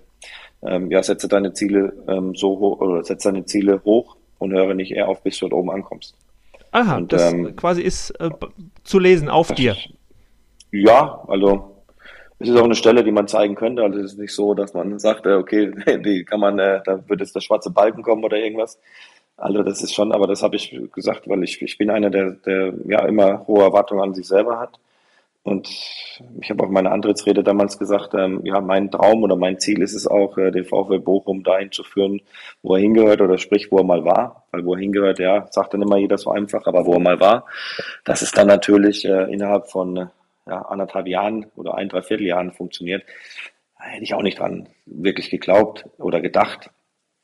ähm, 0.62 0.90
ja, 0.90 1.02
setze 1.02 1.28
deine 1.28 1.52
Ziele 1.52 1.92
ähm, 2.08 2.34
so 2.34 2.58
hoch 2.58 2.80
oder 2.80 3.04
setze 3.04 3.30
deine 3.30 3.44
Ziele 3.44 3.82
hoch 3.84 4.16
und 4.38 4.52
höre 4.52 4.74
nicht 4.74 4.92
eher 4.92 5.08
auf, 5.08 5.22
bis 5.22 5.38
du 5.38 5.48
dort 5.48 5.60
oben 5.60 5.70
ankommst. 5.70 6.16
Aha, 6.72 6.96
und, 6.96 7.12
das 7.12 7.32
ähm, 7.32 7.54
quasi 7.54 7.82
ist 7.82 8.10
äh, 8.20 8.30
zu 8.82 8.98
lesen 8.98 9.28
auf 9.28 9.52
dir. 9.52 9.76
Ja, 10.72 11.22
also 11.28 11.73
es 12.38 12.48
ist 12.48 12.56
auch 12.56 12.64
eine 12.64 12.74
Stelle, 12.74 13.04
die 13.04 13.12
man 13.12 13.28
zeigen 13.28 13.54
könnte. 13.54 13.82
Also 13.82 14.00
es 14.00 14.12
ist 14.12 14.18
nicht 14.18 14.34
so, 14.34 14.54
dass 14.54 14.74
man 14.74 14.98
sagt, 14.98 15.26
äh, 15.26 15.34
okay, 15.34 15.72
die 16.04 16.24
kann 16.24 16.40
man, 16.40 16.58
äh, 16.58 16.80
da 16.84 17.08
wird 17.08 17.20
jetzt 17.20 17.34
der 17.34 17.40
schwarze 17.40 17.70
Balken 17.70 18.02
kommen 18.02 18.24
oder 18.24 18.36
irgendwas. 18.36 18.78
Also 19.36 19.62
das 19.62 19.82
ist 19.82 19.94
schon, 19.94 20.12
aber 20.12 20.26
das 20.26 20.42
habe 20.42 20.56
ich 20.56 20.78
gesagt, 20.92 21.28
weil 21.28 21.42
ich, 21.42 21.60
ich 21.60 21.76
bin 21.76 21.90
einer, 21.90 22.10
der, 22.10 22.32
der 22.32 22.72
ja 22.86 23.04
immer 23.06 23.46
hohe 23.46 23.62
Erwartungen 23.62 24.02
an 24.02 24.14
sich 24.14 24.26
selber 24.28 24.60
hat. 24.60 24.78
Und 25.42 25.68
ich 26.40 26.48
habe 26.48 26.64
auch 26.64 26.70
meine 26.70 26.90
Antrittsrede 26.90 27.42
damals 27.42 27.78
gesagt, 27.78 28.14
ähm, 28.14 28.40
ja, 28.44 28.62
mein 28.62 28.90
Traum 28.90 29.22
oder 29.24 29.36
mein 29.36 29.58
Ziel 29.58 29.82
ist 29.82 29.92
es 29.92 30.06
auch, 30.06 30.38
äh, 30.38 30.50
den 30.50 30.64
VfL 30.64 31.00
Bochum 31.00 31.42
dahin 31.42 31.70
zu 31.70 31.84
führen, 31.84 32.22
wo 32.62 32.76
er 32.76 32.80
hingehört 32.80 33.20
oder 33.20 33.36
sprich, 33.36 33.70
wo 33.70 33.76
er 33.78 33.84
mal 33.84 34.04
war. 34.06 34.46
Weil 34.52 34.64
wo 34.64 34.74
er 34.74 34.80
hingehört, 34.80 35.18
ja, 35.18 35.46
sagt 35.50 35.74
dann 35.74 35.82
immer 35.82 35.98
jeder 35.98 36.16
so 36.16 36.30
einfach, 36.30 36.66
aber 36.66 36.86
wo 36.86 36.94
er 36.94 37.00
mal 37.00 37.20
war, 37.20 37.44
das 38.04 38.22
ist 38.22 38.38
dann 38.38 38.46
natürlich 38.46 39.04
äh, 39.04 39.30
innerhalb 39.30 39.66
von 39.68 40.08
ja, 40.46 40.62
anderthalb 40.62 41.06
Jahren 41.06 41.46
oder 41.56 41.74
ein, 41.74 41.88
dreiviertel 41.88 42.26
Jahren 42.26 42.52
funktioniert. 42.52 43.04
Hätte 43.76 44.04
ich 44.04 44.14
auch 44.14 44.22
nicht 44.22 44.38
dran 44.38 44.68
wirklich 44.86 45.30
geglaubt 45.30 45.86
oder 45.98 46.20
gedacht. 46.20 46.70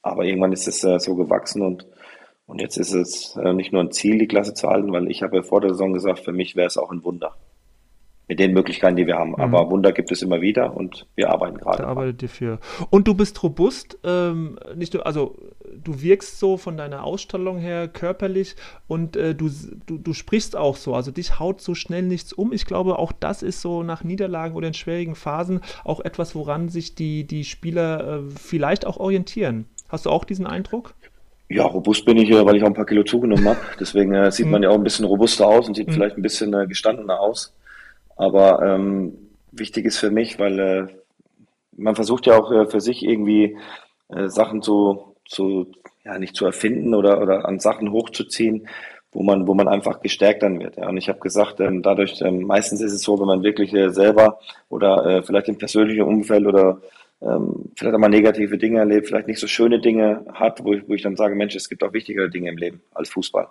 Aber 0.02 0.24
irgendwann 0.24 0.52
ist 0.52 0.68
es 0.68 0.82
äh, 0.84 0.98
so 0.98 1.14
gewachsen 1.16 1.62
und 1.62 1.86
und 2.46 2.60
jetzt 2.60 2.78
ist 2.78 2.92
es 2.92 3.36
äh, 3.36 3.52
nicht 3.52 3.72
nur 3.72 3.80
ein 3.80 3.92
Ziel, 3.92 4.18
die 4.18 4.26
Klasse 4.26 4.54
zu 4.54 4.68
halten, 4.68 4.92
weil 4.92 5.08
ich 5.08 5.22
habe 5.22 5.44
vor 5.44 5.60
der 5.60 5.70
Saison 5.70 5.92
gesagt, 5.92 6.18
für 6.18 6.32
mich 6.32 6.56
wäre 6.56 6.66
es 6.66 6.78
auch 6.78 6.90
ein 6.90 7.04
Wunder 7.04 7.36
mit 8.30 8.38
den 8.38 8.52
Möglichkeiten, 8.52 8.94
die 8.94 9.08
wir 9.08 9.16
haben. 9.16 9.30
Mhm. 9.30 9.40
Aber 9.40 9.70
Wunder 9.72 9.90
gibt 9.90 10.12
es 10.12 10.22
immer 10.22 10.40
wieder 10.40 10.76
und 10.76 11.04
wir 11.16 11.30
arbeiten 11.30 11.58
gerade. 11.58 11.78
Da 11.82 11.88
arbeitet 11.88 12.22
ihr 12.22 12.28
für. 12.28 12.60
Und 12.88 13.08
du 13.08 13.14
bist 13.14 13.42
robust, 13.42 13.98
ähm, 14.04 14.56
nicht 14.76 14.94
nur, 14.94 15.04
also 15.04 15.36
du 15.82 16.00
wirkst 16.00 16.38
so 16.38 16.56
von 16.56 16.76
deiner 16.76 17.02
Ausstellung 17.02 17.58
her 17.58 17.88
körperlich 17.88 18.54
und 18.86 19.16
äh, 19.16 19.34
du, 19.34 19.50
du, 19.84 19.98
du 19.98 20.12
sprichst 20.12 20.54
auch 20.54 20.76
so. 20.76 20.94
Also 20.94 21.10
dich 21.10 21.40
haut 21.40 21.60
so 21.60 21.74
schnell 21.74 22.04
nichts 22.04 22.32
um. 22.32 22.52
Ich 22.52 22.66
glaube, 22.66 23.00
auch 23.00 23.10
das 23.10 23.42
ist 23.42 23.62
so 23.62 23.82
nach 23.82 24.04
Niederlagen 24.04 24.54
oder 24.54 24.68
in 24.68 24.74
schwierigen 24.74 25.16
Phasen 25.16 25.60
auch 25.82 25.98
etwas, 25.98 26.36
woran 26.36 26.68
sich 26.68 26.94
die, 26.94 27.24
die 27.24 27.42
Spieler 27.42 28.18
äh, 28.18 28.30
vielleicht 28.30 28.86
auch 28.86 28.98
orientieren. 28.98 29.66
Hast 29.88 30.06
du 30.06 30.10
auch 30.10 30.24
diesen 30.24 30.46
Eindruck? 30.46 30.94
Ja, 31.48 31.64
robust 31.64 32.04
bin 32.04 32.16
ich, 32.16 32.30
weil 32.30 32.54
ich 32.54 32.62
auch 32.62 32.68
ein 32.68 32.74
paar 32.74 32.86
Kilo 32.86 33.02
zugenommen 33.02 33.48
habe. 33.48 33.58
Deswegen 33.80 34.14
äh, 34.14 34.30
sieht 34.30 34.46
man 34.46 34.60
mhm. 34.60 34.62
ja 34.62 34.70
auch 34.70 34.76
ein 34.76 34.84
bisschen 34.84 35.04
robuster 35.04 35.48
aus 35.48 35.66
und 35.66 35.74
sieht 35.74 35.88
mhm. 35.88 35.94
vielleicht 35.94 36.16
ein 36.16 36.22
bisschen 36.22 36.54
äh, 36.54 36.68
gestandener 36.68 37.18
aus. 37.18 37.52
Aber 38.20 38.60
ähm, 38.60 39.16
wichtig 39.50 39.86
ist 39.86 39.96
für 39.96 40.10
mich, 40.10 40.38
weil 40.38 40.58
äh, 40.58 40.86
man 41.72 41.94
versucht 41.94 42.26
ja 42.26 42.38
auch 42.38 42.52
äh, 42.52 42.66
für 42.66 42.82
sich 42.82 43.02
irgendwie 43.02 43.56
äh, 44.10 44.28
Sachen 44.28 44.60
zu, 44.60 45.16
zu, 45.26 45.72
ja, 46.04 46.18
nicht 46.18 46.36
zu 46.36 46.44
erfinden 46.44 46.94
oder, 46.94 47.22
oder 47.22 47.46
an 47.46 47.60
Sachen 47.60 47.92
hochzuziehen, 47.92 48.68
wo 49.10 49.22
man, 49.22 49.46
wo 49.48 49.54
man 49.54 49.68
einfach 49.68 50.02
gestärkt 50.02 50.42
dann 50.42 50.60
wird. 50.60 50.76
Ja. 50.76 50.90
Und 50.90 50.98
ich 50.98 51.08
habe 51.08 51.20
gesagt, 51.20 51.60
ähm, 51.60 51.80
dadurch, 51.80 52.20
ähm, 52.20 52.42
meistens 52.42 52.82
ist 52.82 52.92
es 52.92 53.00
so, 53.00 53.18
wenn 53.18 53.26
man 53.26 53.42
wirklich 53.42 53.72
äh, 53.72 53.88
selber 53.88 54.38
oder 54.68 55.06
äh, 55.06 55.22
vielleicht 55.22 55.48
im 55.48 55.56
persönlichen 55.56 56.02
Umfeld 56.02 56.46
oder 56.46 56.82
ähm, 57.22 57.72
vielleicht 57.74 57.94
auch 57.94 58.00
mal 58.00 58.08
negative 58.08 58.58
Dinge 58.58 58.80
erlebt, 58.80 59.06
vielleicht 59.06 59.28
nicht 59.28 59.40
so 59.40 59.46
schöne 59.46 59.80
Dinge 59.80 60.26
hat, 60.34 60.62
wo 60.62 60.74
ich, 60.74 60.86
wo 60.86 60.92
ich 60.92 61.00
dann 61.00 61.16
sage, 61.16 61.34
Mensch, 61.34 61.56
es 61.56 61.70
gibt 61.70 61.82
auch 61.82 61.94
wichtigere 61.94 62.28
Dinge 62.28 62.50
im 62.50 62.58
Leben 62.58 62.82
als 62.92 63.08
Fußball. 63.08 63.48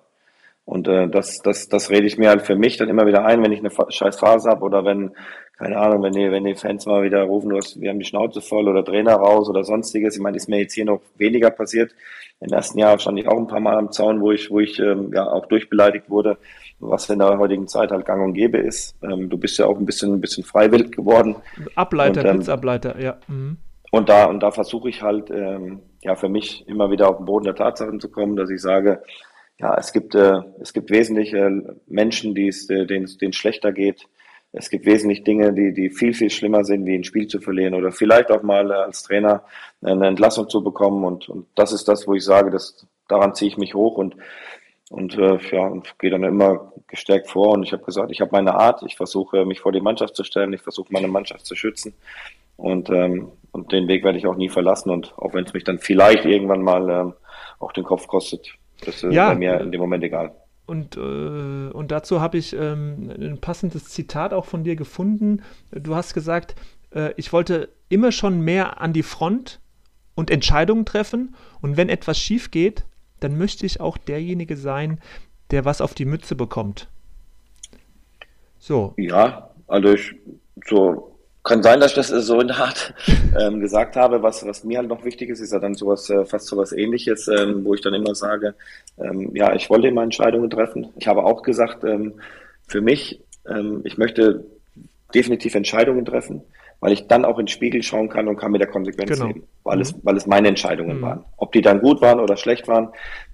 Und 0.69 0.87
äh, 0.87 1.07
das, 1.09 1.39
das, 1.39 1.67
das 1.67 1.89
rede 1.89 2.05
ich 2.05 2.19
mir 2.19 2.29
halt 2.29 2.43
für 2.43 2.55
mich 2.55 2.77
dann 2.77 2.89
immer 2.89 3.07
wieder 3.07 3.25
ein, 3.25 3.41
wenn 3.41 3.51
ich 3.51 3.59
eine 3.59 3.71
scheiß 3.71 4.19
Phase 4.19 4.51
habe 4.51 4.63
oder 4.63 4.85
wenn, 4.85 5.15
keine 5.57 5.77
Ahnung, 5.79 6.03
wenn 6.03 6.13
die, 6.13 6.29
wenn 6.29 6.43
die 6.43 6.53
Fans 6.53 6.85
mal 6.85 7.01
wieder 7.01 7.23
rufen, 7.23 7.49
du 7.49 7.57
hast, 7.57 7.81
wir 7.81 7.89
haben 7.89 7.97
die 7.97 8.05
Schnauze 8.05 8.39
voll 8.39 8.67
oder 8.67 8.85
Trainer 8.85 9.15
raus 9.15 9.49
oder 9.49 9.63
sonstiges. 9.63 10.15
Ich 10.15 10.21
meine, 10.21 10.37
ist 10.37 10.47
mir 10.47 10.59
jetzt 10.59 10.75
hier 10.75 10.85
noch 10.85 11.01
weniger 11.17 11.49
passiert. 11.49 11.95
Im 12.39 12.53
ersten 12.53 12.77
Jahr 12.77 12.99
stand 12.99 13.17
ich 13.17 13.27
auch 13.27 13.39
ein 13.39 13.47
paar 13.47 13.59
Mal 13.59 13.79
am 13.79 13.91
Zaun, 13.91 14.21
wo 14.21 14.31
ich, 14.31 14.51
wo 14.51 14.59
ich 14.59 14.77
ähm, 14.77 15.11
ja 15.11 15.25
auch 15.27 15.47
durchbeleidigt 15.47 16.07
wurde, 16.07 16.37
was 16.77 17.09
in 17.09 17.17
der 17.17 17.39
heutigen 17.39 17.67
Zeit 17.67 17.89
halt 17.89 18.05
gang 18.05 18.23
und 18.23 18.35
gäbe 18.35 18.59
ist. 18.59 18.95
Ähm, 19.01 19.27
du 19.27 19.39
bist 19.39 19.57
ja 19.57 19.65
auch 19.65 19.79
ein 19.79 19.87
bisschen, 19.87 20.13
ein 20.13 20.21
bisschen 20.21 20.43
freiwillig 20.43 20.91
geworden. 20.91 21.37
Ableiter, 21.73 22.21
und, 22.21 22.27
ähm, 22.27 22.35
Blitzableiter, 22.35 23.01
ja. 23.01 23.17
Mhm. 23.27 23.57
Und 23.89 24.07
da, 24.07 24.25
und 24.25 24.41
da 24.43 24.51
versuche 24.51 24.89
ich 24.89 25.01
halt, 25.01 25.31
ähm, 25.31 25.79
ja, 26.03 26.15
für 26.15 26.29
mich 26.29 26.67
immer 26.67 26.91
wieder 26.91 27.09
auf 27.09 27.17
den 27.17 27.25
Boden 27.25 27.45
der 27.45 27.55
Tatsachen 27.55 27.99
zu 27.99 28.11
kommen, 28.11 28.35
dass 28.35 28.51
ich 28.51 28.61
sage, 28.61 29.01
ja, 29.59 29.75
es 29.77 29.91
gibt, 29.91 30.15
äh, 30.15 30.41
es 30.61 30.73
gibt 30.73 30.89
wesentlich 30.89 31.33
äh, 31.33 31.49
Menschen, 31.87 32.33
die 32.33 32.47
es, 32.47 32.69
äh, 32.69 32.85
denen 32.85 33.05
es 33.05 33.35
schlechter 33.35 33.73
geht. 33.73 34.07
Es 34.51 34.69
gibt 34.69 34.85
wesentlich 34.85 35.23
Dinge, 35.23 35.53
die, 35.53 35.73
die 35.73 35.89
viel, 35.89 36.13
viel 36.13 36.29
schlimmer 36.29 36.63
sind, 36.63 36.85
wie 36.85 36.95
ein 36.95 37.03
Spiel 37.03 37.27
zu 37.27 37.39
verlieren 37.39 37.75
oder 37.75 37.91
vielleicht 37.91 38.31
auch 38.31 38.41
mal 38.41 38.71
äh, 38.71 38.73
als 38.73 39.03
Trainer 39.03 39.43
eine 39.81 40.07
Entlassung 40.07 40.49
zu 40.49 40.63
bekommen. 40.63 41.03
Und, 41.03 41.29
und 41.29 41.47
das 41.55 41.73
ist 41.73 41.87
das, 41.87 42.07
wo 42.07 42.13
ich 42.15 42.23
sage, 42.23 42.51
dass, 42.51 42.87
daran 43.09 43.35
ziehe 43.35 43.51
ich 43.51 43.57
mich 43.57 43.75
hoch 43.75 43.97
und, 43.97 44.15
und 44.89 45.17
äh, 45.17 45.37
ja, 45.51 45.67
und 45.67 45.99
gehe 45.99 46.09
dann 46.09 46.23
immer 46.23 46.71
gestärkt 46.87 47.29
vor. 47.29 47.49
Und 47.49 47.63
ich 47.63 47.73
habe 47.73 47.83
gesagt, 47.83 48.11
ich 48.11 48.21
habe 48.21 48.31
meine 48.31 48.55
Art, 48.55 48.81
ich 48.83 48.95
versuche 48.95 49.45
mich 49.45 49.59
vor 49.59 49.73
die 49.73 49.81
Mannschaft 49.81 50.15
zu 50.15 50.23
stellen, 50.23 50.53
ich 50.53 50.61
versuche 50.61 50.93
meine 50.93 51.09
Mannschaft 51.09 51.45
zu 51.45 51.55
schützen. 51.55 51.93
Und, 52.55 52.89
ähm, 52.89 53.33
und 53.51 53.71
den 53.73 53.89
Weg 53.89 54.05
werde 54.05 54.17
ich 54.17 54.25
auch 54.25 54.35
nie 54.35 54.49
verlassen. 54.49 54.89
Und 54.89 55.13
auch 55.17 55.33
wenn 55.33 55.43
es 55.43 55.53
mich 55.53 55.65
dann 55.65 55.79
vielleicht 55.79 56.23
irgendwann 56.23 56.63
mal 56.63 56.89
ähm, 56.89 57.13
auch 57.59 57.73
den 57.73 57.83
Kopf 57.83 58.07
kostet, 58.07 58.57
das 58.85 59.03
ist 59.03 59.13
ja, 59.13 59.29
bei 59.29 59.35
mir 59.35 59.59
in 59.59 59.71
dem 59.71 59.81
Moment 59.81 60.03
egal. 60.03 60.35
Und, 60.65 60.97
äh, 60.97 60.99
und 60.99 61.91
dazu 61.91 62.21
habe 62.21 62.37
ich 62.37 62.53
ähm, 62.53 63.11
ein 63.19 63.39
passendes 63.41 63.85
Zitat 63.85 64.33
auch 64.33 64.45
von 64.45 64.63
dir 64.63 64.75
gefunden. 64.75 65.41
Du 65.71 65.95
hast 65.95 66.13
gesagt, 66.13 66.55
äh, 66.93 67.11
ich 67.17 67.33
wollte 67.33 67.69
immer 67.89 68.11
schon 68.11 68.41
mehr 68.41 68.79
an 68.79 68.93
die 68.93 69.03
Front 69.03 69.59
und 70.15 70.29
Entscheidungen 70.29 70.85
treffen. 70.85 71.35
Und 71.61 71.75
wenn 71.77 71.89
etwas 71.89 72.19
schief 72.19 72.51
geht, 72.51 72.85
dann 73.19 73.37
möchte 73.37 73.65
ich 73.65 73.81
auch 73.81 73.97
derjenige 73.97 74.55
sein, 74.57 74.99
der 75.51 75.65
was 75.65 75.81
auf 75.81 75.93
die 75.93 76.05
Mütze 76.05 76.35
bekommt. 76.35 76.87
So. 78.59 78.93
Ja, 78.97 79.49
also 79.67 79.93
ich, 79.93 80.13
so 80.67 81.18
kann 81.49 81.63
sein, 81.63 81.79
dass 81.79 81.91
ich 81.91 81.95
das 81.95 82.07
so 82.09 82.39
in 82.39 82.47
der 82.47 82.57
Art 82.57 82.93
ähm, 83.39 83.59
gesagt 83.59 83.95
habe. 83.95 84.21
Was, 84.21 84.45
was 84.45 84.63
mir 84.63 84.77
halt 84.77 84.87
noch 84.87 85.03
wichtig 85.03 85.29
ist, 85.29 85.39
ist 85.39 85.51
ja 85.51 85.59
dann 85.59 85.73
sowas, 85.73 86.09
äh, 86.09 86.23
fast 86.23 86.45
sowas 86.45 86.71
ähnliches, 86.71 87.27
ähm, 87.27 87.65
wo 87.65 87.73
ich 87.73 87.81
dann 87.81 87.95
immer 87.95 88.13
sage, 88.13 88.53
ähm, 88.99 89.31
ja, 89.35 89.53
ich 89.55 89.69
wollte 89.69 89.87
immer 89.87 90.03
Entscheidungen 90.03 90.49
treffen. 90.49 90.89
Ich 90.97 91.07
habe 91.07 91.23
auch 91.23 91.41
gesagt, 91.41 91.83
ähm, 91.83 92.13
für 92.67 92.81
mich, 92.81 93.21
ähm, 93.49 93.81
ich 93.83 93.97
möchte 93.97 94.45
definitiv 95.13 95.55
Entscheidungen 95.55 96.05
treffen, 96.05 96.43
weil 96.81 96.93
ich 96.93 97.07
dann 97.07 97.25
auch 97.25 97.39
ins 97.39 97.51
Spiegel 97.51 97.81
schauen 97.81 98.09
kann 98.09 98.27
und 98.27 98.37
kann 98.37 98.51
mit 98.51 98.61
der 98.61 98.69
Konsequenz 98.69 99.09
genau. 99.09 99.27
leben, 99.27 99.43
weil, 99.63 99.77
mhm. 99.77 99.81
es, 99.81 99.95
weil 100.03 100.17
es 100.17 100.27
meine 100.27 100.49
Entscheidungen 100.49 100.97
mhm. 100.97 101.01
waren. 101.01 101.25
Ob 101.37 101.51
die 101.51 101.61
dann 101.61 101.81
gut 101.81 101.99
waren 101.99 102.19
oder 102.19 102.37
schlecht 102.37 102.67
waren, 102.67 102.89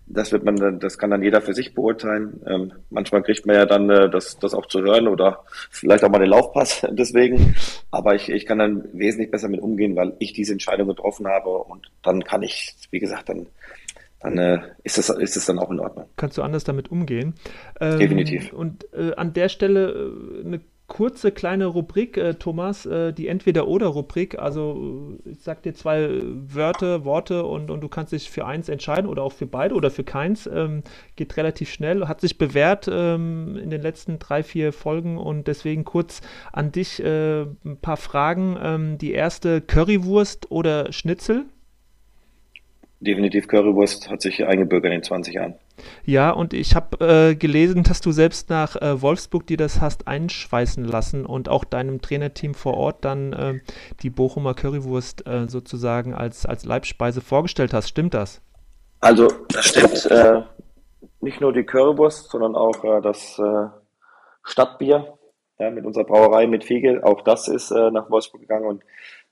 das 0.07 0.31
wird 0.31 0.43
man 0.43 0.55
dann, 0.55 0.79
das 0.79 0.97
kann 0.97 1.09
dann 1.09 1.23
jeder 1.23 1.41
für 1.41 1.53
sich 1.53 1.73
beurteilen. 1.73 2.41
Ähm, 2.45 2.73
manchmal 2.89 3.23
kriegt 3.23 3.45
man 3.45 3.55
ja 3.55 3.65
dann 3.65 3.89
äh, 3.89 4.09
das, 4.09 4.37
das 4.37 4.53
auch 4.53 4.67
zu 4.67 4.81
hören 4.81 5.07
oder 5.07 5.43
vielleicht 5.71 6.03
auch 6.03 6.09
mal 6.09 6.19
den 6.19 6.29
Laufpass 6.29 6.85
deswegen. 6.91 7.55
Aber 7.91 8.15
ich, 8.15 8.29
ich 8.29 8.45
kann 8.45 8.59
dann 8.59 8.87
wesentlich 8.93 9.31
besser 9.31 9.49
mit 9.49 9.61
umgehen, 9.61 9.95
weil 9.95 10.13
ich 10.19 10.33
diese 10.33 10.53
Entscheidung 10.53 10.87
getroffen 10.87 11.27
habe 11.27 11.49
und 11.49 11.91
dann 12.03 12.23
kann 12.23 12.43
ich, 12.43 12.75
wie 12.91 12.99
gesagt, 12.99 13.29
dann, 13.29 13.47
dann 14.19 14.37
äh, 14.37 14.59
ist 14.83 14.97
es 14.97 15.09
ist 15.09 15.35
das 15.35 15.45
dann 15.45 15.59
auch 15.59 15.71
in 15.71 15.79
Ordnung. 15.79 16.05
Kannst 16.17 16.37
du 16.37 16.43
anders 16.43 16.63
damit 16.63 16.91
umgehen? 16.91 17.33
Ähm, 17.79 17.99
Definitiv. 17.99 18.53
Und 18.53 18.85
äh, 18.93 19.13
an 19.15 19.33
der 19.33 19.49
Stelle 19.49 19.89
äh, 19.89 20.45
eine 20.45 20.61
kurze 20.87 21.31
kleine 21.31 21.65
Rubrik, 21.65 22.17
äh, 22.17 22.35
Thomas, 22.35 22.85
äh, 22.85 23.11
die 23.11 23.27
Entweder-Oder-Rubrik. 23.27 24.37
Also 24.37 25.17
ich 25.25 25.39
sag 25.39 25.63
dir 25.63 25.73
zwei 25.73 26.21
Wörter, 26.23 27.05
Worte 27.05 27.45
und, 27.45 27.71
und 27.71 27.81
du 27.81 27.89
kannst 27.89 28.11
dich 28.11 28.29
für 28.29 28.45
eins 28.45 28.69
entscheiden 28.69 29.09
oder 29.09 29.23
auch 29.23 29.31
für 29.31 29.47
beide 29.47 29.75
oder 29.75 29.89
für 29.89 30.03
keins. 30.03 30.47
Ähm, 30.47 30.83
geht 31.15 31.37
relativ 31.37 31.71
schnell, 31.71 32.07
hat 32.07 32.21
sich 32.21 32.37
bewährt 32.37 32.87
ähm, 32.91 33.57
in 33.57 33.69
den 33.69 33.81
letzten 33.81 34.19
drei, 34.19 34.43
vier 34.43 34.73
Folgen 34.73 35.17
und 35.17 35.47
deswegen 35.47 35.85
kurz 35.85 36.21
an 36.53 36.71
dich 36.71 37.01
äh, 37.01 37.41
ein 37.41 37.77
paar 37.81 37.97
Fragen. 37.97 38.57
Ähm, 38.61 38.97
die 38.97 39.11
erste, 39.11 39.61
Currywurst 39.61 40.51
oder 40.51 40.91
Schnitzel? 40.91 41.45
Definitiv 43.01 43.47
Currywurst 43.47 44.09
hat 44.09 44.21
sich 44.21 44.45
eingebürgert 44.45 44.91
in 44.91 44.99
den 44.99 45.03
20 45.03 45.33
Jahren. 45.33 45.55
Ja, 46.05 46.31
und 46.31 46.53
ich 46.53 46.75
habe 46.75 47.05
äh, 47.05 47.35
gelesen, 47.35 47.83
dass 47.83 47.99
du 47.99 48.11
selbst 48.11 48.49
nach 48.49 48.77
äh, 48.77 49.01
Wolfsburg 49.01 49.45
dir 49.47 49.57
das 49.57 49.81
hast 49.81 50.07
einschweißen 50.07 50.85
lassen 50.85 51.25
und 51.25 51.49
auch 51.49 51.65
deinem 51.65 52.01
Trainerteam 52.01 52.53
vor 52.53 52.75
Ort 52.75 53.03
dann 53.03 53.33
äh, 53.33 53.59
die 54.01 54.09
Bochumer 54.09 54.53
Currywurst 54.53 55.27
äh, 55.27 55.47
sozusagen 55.47 56.13
als, 56.13 56.45
als 56.45 56.63
Leibspeise 56.63 57.19
vorgestellt 57.19 57.73
hast. 57.73 57.89
Stimmt 57.89 58.13
das? 58.13 58.41
Also, 59.01 59.27
das 59.49 59.65
stimmt. 59.65 60.05
Äh, 60.05 60.43
nicht 61.19 61.41
nur 61.41 61.51
die 61.51 61.63
Currywurst, 61.63 62.29
sondern 62.29 62.55
auch 62.55 62.83
äh, 62.83 63.01
das 63.01 63.39
Stadtbier 64.43 65.17
ja, 65.59 65.69
mit 65.69 65.85
unserer 65.85 66.05
Brauerei 66.05 66.47
mit 66.47 66.63
Fiege. 66.63 67.01
Auch 67.03 67.21
das 67.21 67.47
ist 67.47 67.71
nach 67.71 68.09
Wolfsburg 68.09 68.41
gegangen 68.41 68.65
und 68.65 68.83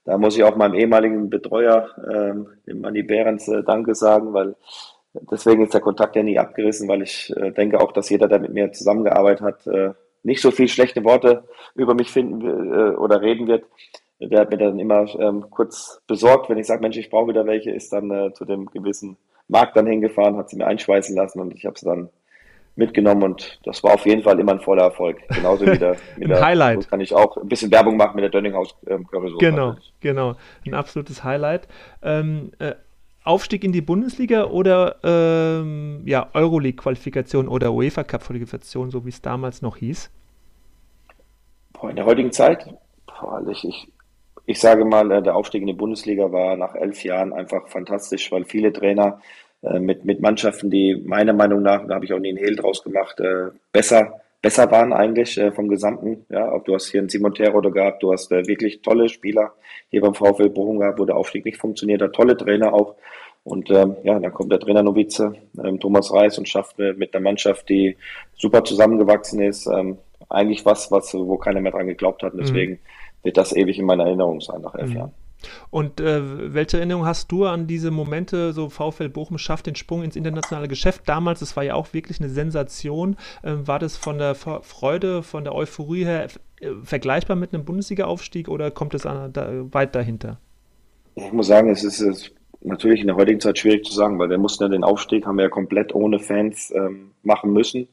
da 0.06 0.18
muss 0.18 0.36
ich 0.36 0.44
auch 0.44 0.56
meinem 0.56 0.76
ehemaligen 0.76 1.30
Betreuer, 1.30 1.89
ähm, 2.12 2.48
dem 2.68 2.82
Manni 2.82 3.04
Behrens, 3.04 3.50
Danke 3.66 3.96
sagen, 3.96 4.34
weil 4.34 4.56
Deswegen 5.32 5.63
ist 5.63 5.74
der 5.74 5.82
Kontakt 5.82 6.16
ja 6.16 6.24
nie 6.24 6.39
abgerissen, 6.39 6.88
weil 6.88 7.04
ich 7.04 7.32
äh, 7.38 7.52
denke 7.52 7.80
auch, 7.80 7.92
dass 7.92 8.10
jeder, 8.10 8.28
der 8.28 8.39
mit 8.39 8.54
mir 8.54 8.72
zusammengearbeitet 8.72 9.42
hat, 9.42 9.68
äh, 9.68 9.94
nicht 10.24 10.42
so 10.42 10.52
viel 10.52 10.68
schlechte 10.68 11.04
Worte 11.04 11.44
über 11.76 11.94
mich 11.94 12.10
finden 12.10 12.42
äh, 12.74 12.96
oder 12.96 13.22
reden 13.22 13.48
wird. 13.48 13.66
Der 14.20 14.39
hat 14.39 14.50
mir 14.50 14.58
dann 14.58 14.80
immer 14.80 15.06
ähm, 15.20 15.46
kurz 15.50 16.02
besorgt, 16.08 16.50
wenn 16.50 16.58
ich 16.58 16.66
sage, 16.66 16.82
Mensch, 16.82 16.98
ich 16.98 17.10
brauche 17.10 17.28
wieder 17.28 17.46
welche, 17.46 17.72
ist 17.72 17.94
dann 17.94 18.10
äh, 18.10 18.34
zu 18.34 18.46
dem 18.46 18.68
gewissen 18.68 19.18
Markt 19.48 19.76
dann 19.76 19.86
hingefahren, 19.86 20.38
hat 20.38 20.50
sie 20.50 20.56
mir 20.56 20.66
einschweißen 20.66 21.16
lassen 21.16 21.42
und 21.42 21.54
ich 21.54 21.66
habe 21.66 21.78
sie 21.78 21.86
dann 21.86 22.10
mitgenommen 22.76 23.24
und 23.24 23.60
das 23.64 23.84
war 23.84 23.94
auf 23.94 24.06
jeden 24.06 24.24
Fall 24.24 24.40
immer 24.40 24.54
ein 24.54 24.60
voller 24.60 24.84
Erfolg. 24.84 25.18
Genauso 25.30 25.66
wie 25.66 25.78
der, 25.78 25.96
mit 26.18 26.30
der 26.30 26.42
Highlight. 26.44 26.90
kann 26.90 27.02
ich 27.02 27.14
auch 27.14 27.38
ein 27.38 27.48
bisschen 27.48 27.72
Werbung 27.72 27.98
machen 27.98 28.16
mit 28.16 28.24
der 28.24 28.32
Dönninghaus 28.32 28.76
ähm, 28.88 29.06
Currysoße. 29.08 29.40
Genau, 29.40 29.76
genau. 30.00 30.36
Ein 30.66 30.74
absolutes 30.74 31.24
Highlight. 31.24 31.68
Ähm, 32.02 32.52
äh, 32.60 32.74
Aufstieg 33.24 33.64
in 33.64 33.72
die 33.72 33.82
Bundesliga 33.82 34.46
oder 34.46 34.98
ähm, 35.04 36.02
ja, 36.06 36.30
Euroleague-Qualifikation 36.34 37.48
oder 37.48 37.72
UEFA-Cup-Qualifikation, 37.72 38.92
so 38.92 39.06
wie 39.06 39.10
es 39.10 39.22
damals 39.22 39.62
noch 39.62 39.78
hieß? 39.78 40.12
Boah, 41.74 41.90
in 41.90 41.96
der 41.96 42.06
heutigen 42.06 42.32
Zeit, 42.34 42.68
boah, 43.08 43.42
ich, 43.50 43.64
ich, 43.66 43.88
ich 44.46 44.60
sage 44.60 44.84
mal, 44.84 45.10
äh, 45.12 45.22
der 45.22 45.36
Aufstieg 45.36 45.62
in 45.62 45.68
die 45.68 45.74
Bundesliga 45.74 46.32
war 46.32 46.58
nach 46.58 46.76
elf 46.76 47.04
Jahren 47.04 47.32
einfach 47.32 47.70
fantastisch, 47.70 48.30
weil 48.32 48.44
viele 48.44 48.74
Trainer 48.74 49.22
äh, 49.63 49.80
mit, 49.80 50.06
mit 50.06 50.21
Mannschaften, 50.21 50.69
die 50.69 50.95
meiner 50.95 51.34
Meinung 51.34 51.62
nach, 51.62 51.88
da 51.88 51.95
habe 51.95 52.06
ich 52.06 52.13
auch 52.13 52.19
nie 52.19 52.30
einen 52.30 52.38
Hehl 52.38 52.56
draus 52.56 52.84
gemacht, 52.84 53.19
äh, 53.19 53.47
besser, 53.71 54.19
besser 54.41 54.69
waren 54.71 54.93
eigentlich 54.93 55.38
äh, 55.38 55.52
vom 55.52 55.69
Gesamten. 55.69 56.26
Ja, 56.30 56.52
auch 56.52 56.63
du 56.63 56.76
hast 56.76 56.88
hier 56.88 56.99
einen 56.99 57.10
Simon 57.10 57.34
Terodde 57.34 57.71
gehabt, 57.71 58.04
du 58.04 58.12
hast 58.12 58.32
äh, 58.32 58.45
wirklich 58.47 58.82
tolle 58.82 59.10
Spieler 59.10 59.54
hier 59.89 60.02
beim 60.02 60.13
VfL 60.13 60.49
Bochum 60.49 60.80
gehabt, 60.80 60.99
wo 60.99 61.06
der 61.06 61.15
Aufstieg 61.15 61.45
nicht 61.45 61.58
funktioniert 61.58 62.02
hat, 62.02 62.13
tolle 62.13 62.36
Trainer 62.36 62.73
auch. 62.73 62.95
Und 63.45 63.69
ähm, 63.71 63.95
ja, 64.04 64.19
dann 64.19 64.34
kommt 64.34 64.52
der 64.52 64.60
Trainer 64.60 64.84
Novize, 64.84 65.34
ähm, 65.63 65.80
Thomas 65.80 66.13
Reis, 66.13 66.38
und 66.38 66.47
schafft 66.47 66.80
äh, 66.80 66.93
mit 66.93 67.13
einer 67.13 67.23
Mannschaft, 67.23 67.67
die 67.69 67.97
super 68.36 68.63
zusammengewachsen 68.63 69.41
ist, 69.41 69.67
ähm, 69.67 69.97
eigentlich 70.30 70.65
was, 70.65 70.91
was, 70.91 71.13
wo 71.13 71.38
keiner 71.38 71.60
mehr 71.60 71.71
dran 71.71 71.88
geglaubt 71.88 72.23
hat. 72.23 72.34
Und 72.34 72.39
mhm. 72.39 72.45
deswegen 72.45 72.71
mhm. 72.73 72.80
wird 73.23 73.38
das 73.38 73.56
ewig 73.56 73.80
in 73.80 73.86
meiner 73.86 74.06
Erinnerung 74.06 74.39
sein 74.39 74.62
nach 74.62 74.76
elf 74.76 74.89
mhm. 74.89 74.95
Jahren. 74.95 75.12
Und 75.69 75.99
äh, 75.99 76.53
welche 76.53 76.77
Erinnerung 76.77 77.06
hast 77.06 77.32
du 77.32 77.45
an 77.45 77.67
diese 77.67 77.91
Momente, 77.91 78.53
so 78.53 78.69
VfL 78.69 79.10
Bochum 79.10 79.38
schafft 79.38 79.67
den 79.67 79.75
Sprung 79.75 80.03
ins 80.03 80.15
internationale 80.15 80.67
Geschäft? 80.67 81.03
Damals, 81.06 81.39
das 81.39 81.56
war 81.56 81.63
ja 81.63 81.75
auch 81.75 81.93
wirklich 81.93 82.19
eine 82.19 82.29
Sensation. 82.29 83.17
Ähm, 83.43 83.67
war 83.67 83.79
das 83.79 83.97
von 83.97 84.17
der 84.17 84.36
Freude, 84.36 85.23
von 85.23 85.43
der 85.43 85.56
Euphorie 85.56 86.06
her 86.06 86.27
äh, 86.62 86.69
vergleichbar 86.84 87.36
mit 87.36 87.53
einem 87.53 87.65
Bundesliga-Aufstieg 87.65 88.47
oder 88.47 88.71
kommt 88.71 88.93
es 88.93 89.03
da, 89.03 89.29
weit 89.71 89.95
dahinter? 89.95 90.39
Ich 91.15 91.32
muss 91.32 91.47
sagen, 91.47 91.69
es 91.69 91.84
ist, 91.84 91.99
es 91.99 92.32
natürlich 92.62 93.01
in 93.01 93.08
der 93.08 93.15
heutigen 93.15 93.39
Zeit 93.39 93.60
schwierig 93.60 93.86
zu 93.86 93.93
sagen, 93.93 94.17
weil 94.19 94.29
wir 94.29 94.38
mussten 94.38 94.63
ja 94.63 94.69
den 94.69 94.84
Aufstieg, 94.84 95.25
haben 95.25 95.38
wir 95.38 95.45
ja 95.45 95.49
komplett 95.49 95.93
ohne 95.93 96.19
Fans 96.19 96.71
ähm, 96.75 97.12
machen 97.21 97.53
müssen. 97.53 97.88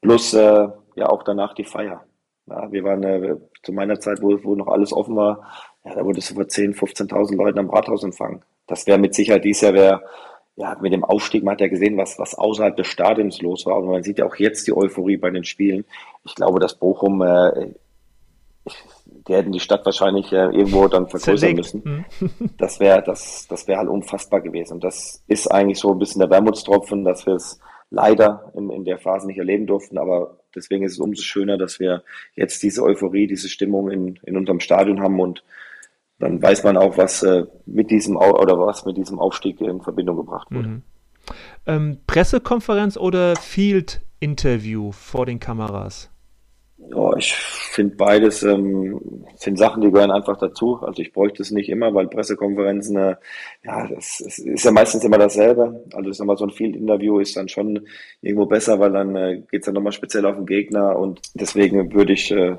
Plus 0.00 0.34
äh, 0.34 0.68
ja 0.96 1.08
auch 1.08 1.22
danach 1.22 1.54
die 1.54 1.64
Feier. 1.64 2.04
Ja, 2.46 2.70
wir 2.72 2.84
waren 2.84 3.02
äh, 3.04 3.36
zu 3.62 3.72
meiner 3.72 4.00
Zeit, 4.00 4.20
wo, 4.20 4.38
wo 4.42 4.54
noch 4.54 4.66
alles 4.66 4.92
offen 4.92 5.16
war, 5.16 5.46
ja, 5.84 5.94
da 5.94 6.04
wurde 6.04 6.18
es 6.18 6.30
über 6.30 6.42
10.000, 6.42 6.76
15.000 7.08 7.36
Leuten 7.36 7.58
am 7.58 7.70
Rathaus 7.70 8.04
empfangen. 8.04 8.42
Das 8.66 8.86
wäre 8.86 8.98
mit 8.98 9.14
Sicherheit 9.14 9.44
dies 9.44 9.60
Jahr 9.60 9.74
wäre, 9.74 10.02
ja, 10.56 10.76
mit 10.80 10.92
dem 10.92 11.04
Aufstieg, 11.04 11.42
man 11.42 11.52
hat 11.52 11.60
ja 11.60 11.68
gesehen, 11.68 11.96
was, 11.96 12.18
was 12.18 12.34
außerhalb 12.34 12.76
des 12.76 12.86
Stadions 12.86 13.40
los 13.40 13.64
war. 13.66 13.78
Und 13.78 13.86
man 13.86 14.02
sieht 14.02 14.18
ja 14.18 14.26
auch 14.26 14.36
jetzt 14.36 14.66
die 14.66 14.76
Euphorie 14.76 15.16
bei 15.16 15.30
den 15.30 15.44
Spielen. 15.44 15.84
Ich 16.24 16.34
glaube, 16.34 16.60
dass 16.60 16.74
Bochum, 16.74 17.22
äh, 17.22 17.70
die 19.06 19.34
hätten 19.34 19.52
die 19.52 19.60
Stadt 19.60 19.84
wahrscheinlich 19.86 20.30
äh, 20.32 20.44
irgendwo 20.44 20.88
dann 20.88 21.08
vergrößern 21.08 21.38
Zerlegt. 21.38 21.56
müssen. 21.58 21.82
Mhm. 22.20 22.50
Das 22.58 22.80
wäre 22.80 23.02
das, 23.02 23.46
das 23.48 23.66
wäre 23.66 23.78
halt 23.78 23.88
unfassbar 23.88 24.40
gewesen. 24.40 24.74
Und 24.74 24.84
das 24.84 25.22
ist 25.26 25.48
eigentlich 25.48 25.78
so 25.78 25.90
ein 25.90 25.98
bisschen 25.98 26.20
der 26.20 26.30
Wermutstropfen, 26.30 27.04
dass 27.04 27.26
wir 27.26 27.34
es 27.34 27.58
leider 27.90 28.52
in, 28.54 28.70
in 28.70 28.84
der 28.84 28.98
Phase 28.98 29.26
nicht 29.26 29.38
erleben 29.38 29.66
durften. 29.66 29.98
Aber 29.98 30.38
deswegen 30.54 30.84
ist 30.84 30.92
es 30.92 30.98
umso 31.00 31.22
schöner, 31.22 31.56
dass 31.56 31.80
wir 31.80 32.02
jetzt 32.34 32.62
diese 32.62 32.82
Euphorie, 32.82 33.26
diese 33.26 33.48
Stimmung 33.48 33.90
in, 33.90 34.18
in 34.24 34.36
unserem 34.36 34.60
Stadion 34.60 35.00
haben 35.00 35.18
und 35.18 35.42
dann 36.22 36.40
weiß 36.40 36.62
man 36.62 36.76
auch, 36.76 36.96
was 36.96 37.24
äh, 37.24 37.44
mit 37.66 37.90
diesem 37.90 38.16
oder 38.16 38.56
was 38.56 38.84
mit 38.84 38.96
diesem 38.96 39.18
Aufstieg 39.18 39.60
in 39.60 39.82
Verbindung 39.82 40.16
gebracht 40.16 40.46
wurde. 40.52 40.68
Mhm. 40.68 40.82
Ähm, 41.66 41.98
Pressekonferenz 42.06 42.96
oder 42.96 43.34
Field-Interview 43.34 44.92
vor 44.92 45.26
den 45.26 45.40
Kameras? 45.40 46.10
Ja, 46.78 47.16
ich 47.16 47.32
finde 47.34 47.96
beides 47.96 48.44
ähm, 48.44 49.24
sind 49.34 49.58
Sachen, 49.58 49.82
die 49.82 49.90
gehören 49.90 50.12
einfach 50.12 50.36
dazu. 50.36 50.78
Also 50.82 51.02
ich 51.02 51.12
bräuchte 51.12 51.42
es 51.42 51.50
nicht 51.50 51.68
immer, 51.68 51.92
weil 51.92 52.06
Pressekonferenzen, 52.06 52.96
äh, 52.96 53.16
ja, 53.64 53.88
das, 53.88 54.22
das, 54.24 54.38
ist 54.38 54.64
ja 54.64 54.70
meistens 54.70 55.02
immer 55.02 55.18
dasselbe. 55.18 55.84
Also 55.92 56.10
ich 56.10 56.16
sag 56.16 56.26
mal, 56.26 56.36
so 56.36 56.44
ein 56.44 56.50
Field-Interview 56.50 57.18
ist 57.18 57.36
dann 57.36 57.48
schon 57.48 57.86
irgendwo 58.20 58.46
besser, 58.46 58.78
weil 58.78 58.92
dann 58.92 59.16
äh, 59.16 59.42
geht 59.50 59.62
es 59.62 59.66
dann 59.66 59.74
nochmal 59.74 59.92
speziell 59.92 60.24
auf 60.26 60.36
den 60.36 60.46
Gegner 60.46 60.96
und 60.96 61.20
deswegen 61.34 61.92
würde 61.92 62.12
ich 62.12 62.30
äh, 62.30 62.56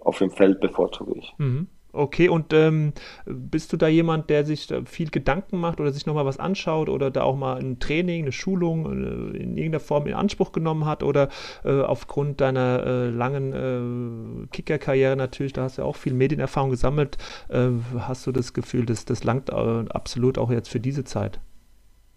auf 0.00 0.18
dem 0.18 0.30
Feld 0.30 0.60
bevorzuge 0.60 1.18
ich. 1.18 1.34
Mhm. 1.38 1.68
Okay, 1.98 2.28
und 2.28 2.52
ähm, 2.52 2.92
bist 3.26 3.72
du 3.72 3.76
da 3.76 3.88
jemand, 3.88 4.30
der 4.30 4.44
sich 4.44 4.72
viel 4.84 5.10
Gedanken 5.10 5.58
macht 5.58 5.80
oder 5.80 5.90
sich 5.90 6.06
nochmal 6.06 6.26
was 6.26 6.38
anschaut 6.38 6.88
oder 6.88 7.10
da 7.10 7.24
auch 7.24 7.36
mal 7.36 7.58
ein 7.58 7.80
Training, 7.80 8.22
eine 8.22 8.30
Schulung 8.30 8.86
äh, 8.86 9.36
in 9.36 9.56
irgendeiner 9.56 9.80
Form 9.80 10.06
in 10.06 10.14
Anspruch 10.14 10.52
genommen 10.52 10.84
hat 10.84 11.02
oder 11.02 11.28
äh, 11.64 11.80
aufgrund 11.80 12.40
deiner 12.40 12.84
äh, 12.86 13.10
langen 13.10 14.44
äh, 14.44 14.46
Kickerkarriere 14.52 15.16
natürlich, 15.16 15.54
da 15.54 15.62
hast 15.64 15.78
du 15.78 15.82
ja 15.82 15.88
auch 15.88 15.96
viel 15.96 16.14
Medienerfahrung 16.14 16.70
gesammelt, 16.70 17.18
äh, 17.48 17.66
hast 17.98 18.24
du 18.28 18.30
das 18.30 18.52
Gefühl, 18.52 18.86
dass 18.86 19.04
das 19.04 19.24
langt 19.24 19.50
äh, 19.50 19.52
absolut 19.52 20.38
auch 20.38 20.52
jetzt 20.52 20.68
für 20.68 20.78
diese 20.78 21.02
Zeit? 21.02 21.40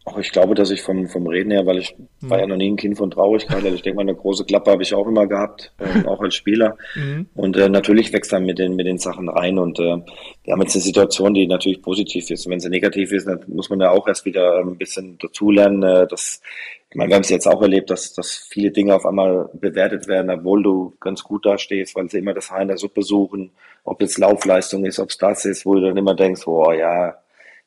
Auch 0.04 0.18
ich 0.18 0.32
glaube, 0.32 0.56
dass 0.56 0.72
ich 0.72 0.82
vom, 0.82 1.08
vom 1.08 1.28
Reden 1.28 1.52
her, 1.52 1.68
weil 1.68 1.78
ich 1.78 1.96
mhm. 2.22 2.30
war 2.30 2.40
ja 2.40 2.48
noch 2.48 2.58
nie 2.58 2.72
ein 2.72 2.76
Kind 2.76 2.98
von 2.98 3.12
Traurigkeit, 3.12 3.64
also 3.64 3.76
ich 3.76 3.84
denke 3.84 3.98
mal, 3.98 4.02
eine 4.02 4.16
große 4.16 4.46
Klappe 4.46 4.72
habe 4.72 4.82
ich 4.82 4.96
auch 4.96 5.08
immer 5.08 5.28
gehabt, 5.28 5.74
äh, 5.78 6.08
auch 6.08 6.20
als 6.22 6.34
Spieler. 6.34 6.76
Mhm. 6.96 7.28
Und 7.36 7.56
äh, 7.58 7.70
natürlich 7.70 8.12
wächst 8.12 8.34
dann 8.34 8.46
mit 8.46 8.58
den, 8.58 8.76
mit 8.76 8.88
den 8.88 8.98
Sachen 8.98 9.30
rein. 9.30 9.60
Und 9.60 9.80
äh, 9.80 9.98
wir 10.44 10.54
haben 10.54 10.62
jetzt 10.62 10.76
eine 10.76 10.82
Situation, 10.82 11.36
die 11.36 11.46
natürlich 11.46 11.84
positiv 11.84 12.32
ist. 12.32 12.48
Und 12.48 12.52
wenn 12.52 12.60
sie 12.60 12.70
negativ 12.70 13.12
ist, 13.12 13.28
dann 13.28 13.44
muss 13.48 13.70
man 13.70 13.80
ja 13.80 13.92
auch 13.92 14.08
erst 14.08 14.26
wieder 14.26 14.60
ein 14.60 14.78
bisschen 14.78 15.20
dazulernen. 15.20 15.84
Äh, 15.84 16.08
dass, 16.08 16.42
ich 16.90 16.96
meine, 16.96 17.10
wir 17.10 17.16
haben 17.16 17.24
es 17.24 17.30
jetzt 17.30 17.48
auch 17.48 17.62
erlebt, 17.62 17.92
dass, 17.92 18.14
dass 18.14 18.48
viele 18.50 18.72
Dinge 18.72 18.96
auf 18.96 19.06
einmal 19.06 19.50
bewertet 19.54 20.08
werden, 20.08 20.32
obwohl 20.32 20.64
du 20.64 20.96
ganz 21.00 21.24
gut 21.24 21.46
dastehst, 21.46 21.96
weil 21.96 22.10
sie 22.10 22.18
immer 22.18 22.34
das 22.34 22.50
Haar 22.50 22.64
in 22.64 22.70
der 22.70 22.78
Suppe 22.78 23.04
suchen, 23.04 23.52
ob 23.84 24.02
es 24.02 24.18
Laufleistung 24.18 24.84
ist, 24.84 25.00
ob 25.00 25.10
es 25.10 25.20
das 25.20 25.46
ist, 25.46 25.64
wo 25.64 25.76
du 25.76 25.82
dann 25.82 25.98
immer 25.98 26.16
denkst, 26.16 26.48
oh 26.48 26.72
ja, 26.72 27.18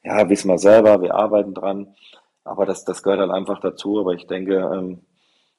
ja, 0.03 0.29
wissen 0.29 0.49
wir 0.49 0.59
selber, 0.59 1.01
wir 1.01 1.15
arbeiten 1.15 1.55
dran. 1.55 1.95
Aber 2.45 2.67
das, 2.67 2.85
das 2.85 3.03
gehört 3.03 3.21
halt 3.21 3.31
einfach 3.31 3.61
dazu. 3.61 3.99
Aber 3.99 4.13
ich 4.15 4.27
denke, 4.27 4.57
ähm, 4.57 5.01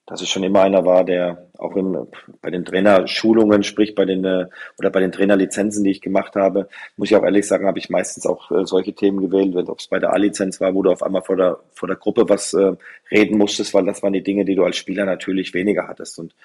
dass 0.06 0.22
ich 0.22 0.30
schon 0.30 0.44
immer 0.44 0.62
einer 0.62 0.86
war, 0.86 1.04
der 1.04 1.50
auch 1.58 1.76
im, 1.76 2.08
bei 2.42 2.52
den 2.52 2.64
Trainerschulungen, 2.64 3.64
sprich 3.64 3.96
bei 3.96 4.06
den 4.06 4.24
äh, 4.24 4.46
oder 4.78 4.92
bei 4.92 5.00
den 5.00 5.12
Trainerlizenzen, 5.12 5.84
die 5.84 5.90
ich 5.90 6.02
gemacht 6.02 6.36
habe, 6.36 6.70
muss 6.96 7.10
ich 7.10 7.18
auch 7.18 7.24
ehrlich 7.24 7.48
sagen, 7.48 7.66
habe 7.66 7.80
ich 7.80 7.90
meistens 7.90 8.28
auch 8.28 8.52
äh, 8.52 8.66
solche 8.66 8.94
Themen 8.94 9.20
gewählt, 9.20 9.56
ob 9.68 9.80
es 9.80 9.88
bei 9.88 10.00
der 10.00 10.14
A-Lizenz 10.14 10.62
war, 10.62 10.76
wo 10.76 10.84
du 10.84 10.92
auf 10.92 11.02
einmal 11.02 11.24
vor 11.24 11.38
der 11.38 11.60
vor 11.74 11.88
der 11.88 11.98
Gruppe 11.98 12.30
was 12.30 12.54
äh, 12.54 12.74
reden 13.10 13.38
musstest, 13.40 13.74
weil 13.74 13.86
das 13.86 14.04
waren 14.04 14.14
die 14.14 14.24
Dinge, 14.24 14.46
die 14.46 14.56
du 14.56 14.64
als 14.64 14.78
Spieler 14.78 15.06
natürlich 15.06 15.56
weniger 15.56 15.88
hattest. 15.88 16.20
Und 16.20 16.36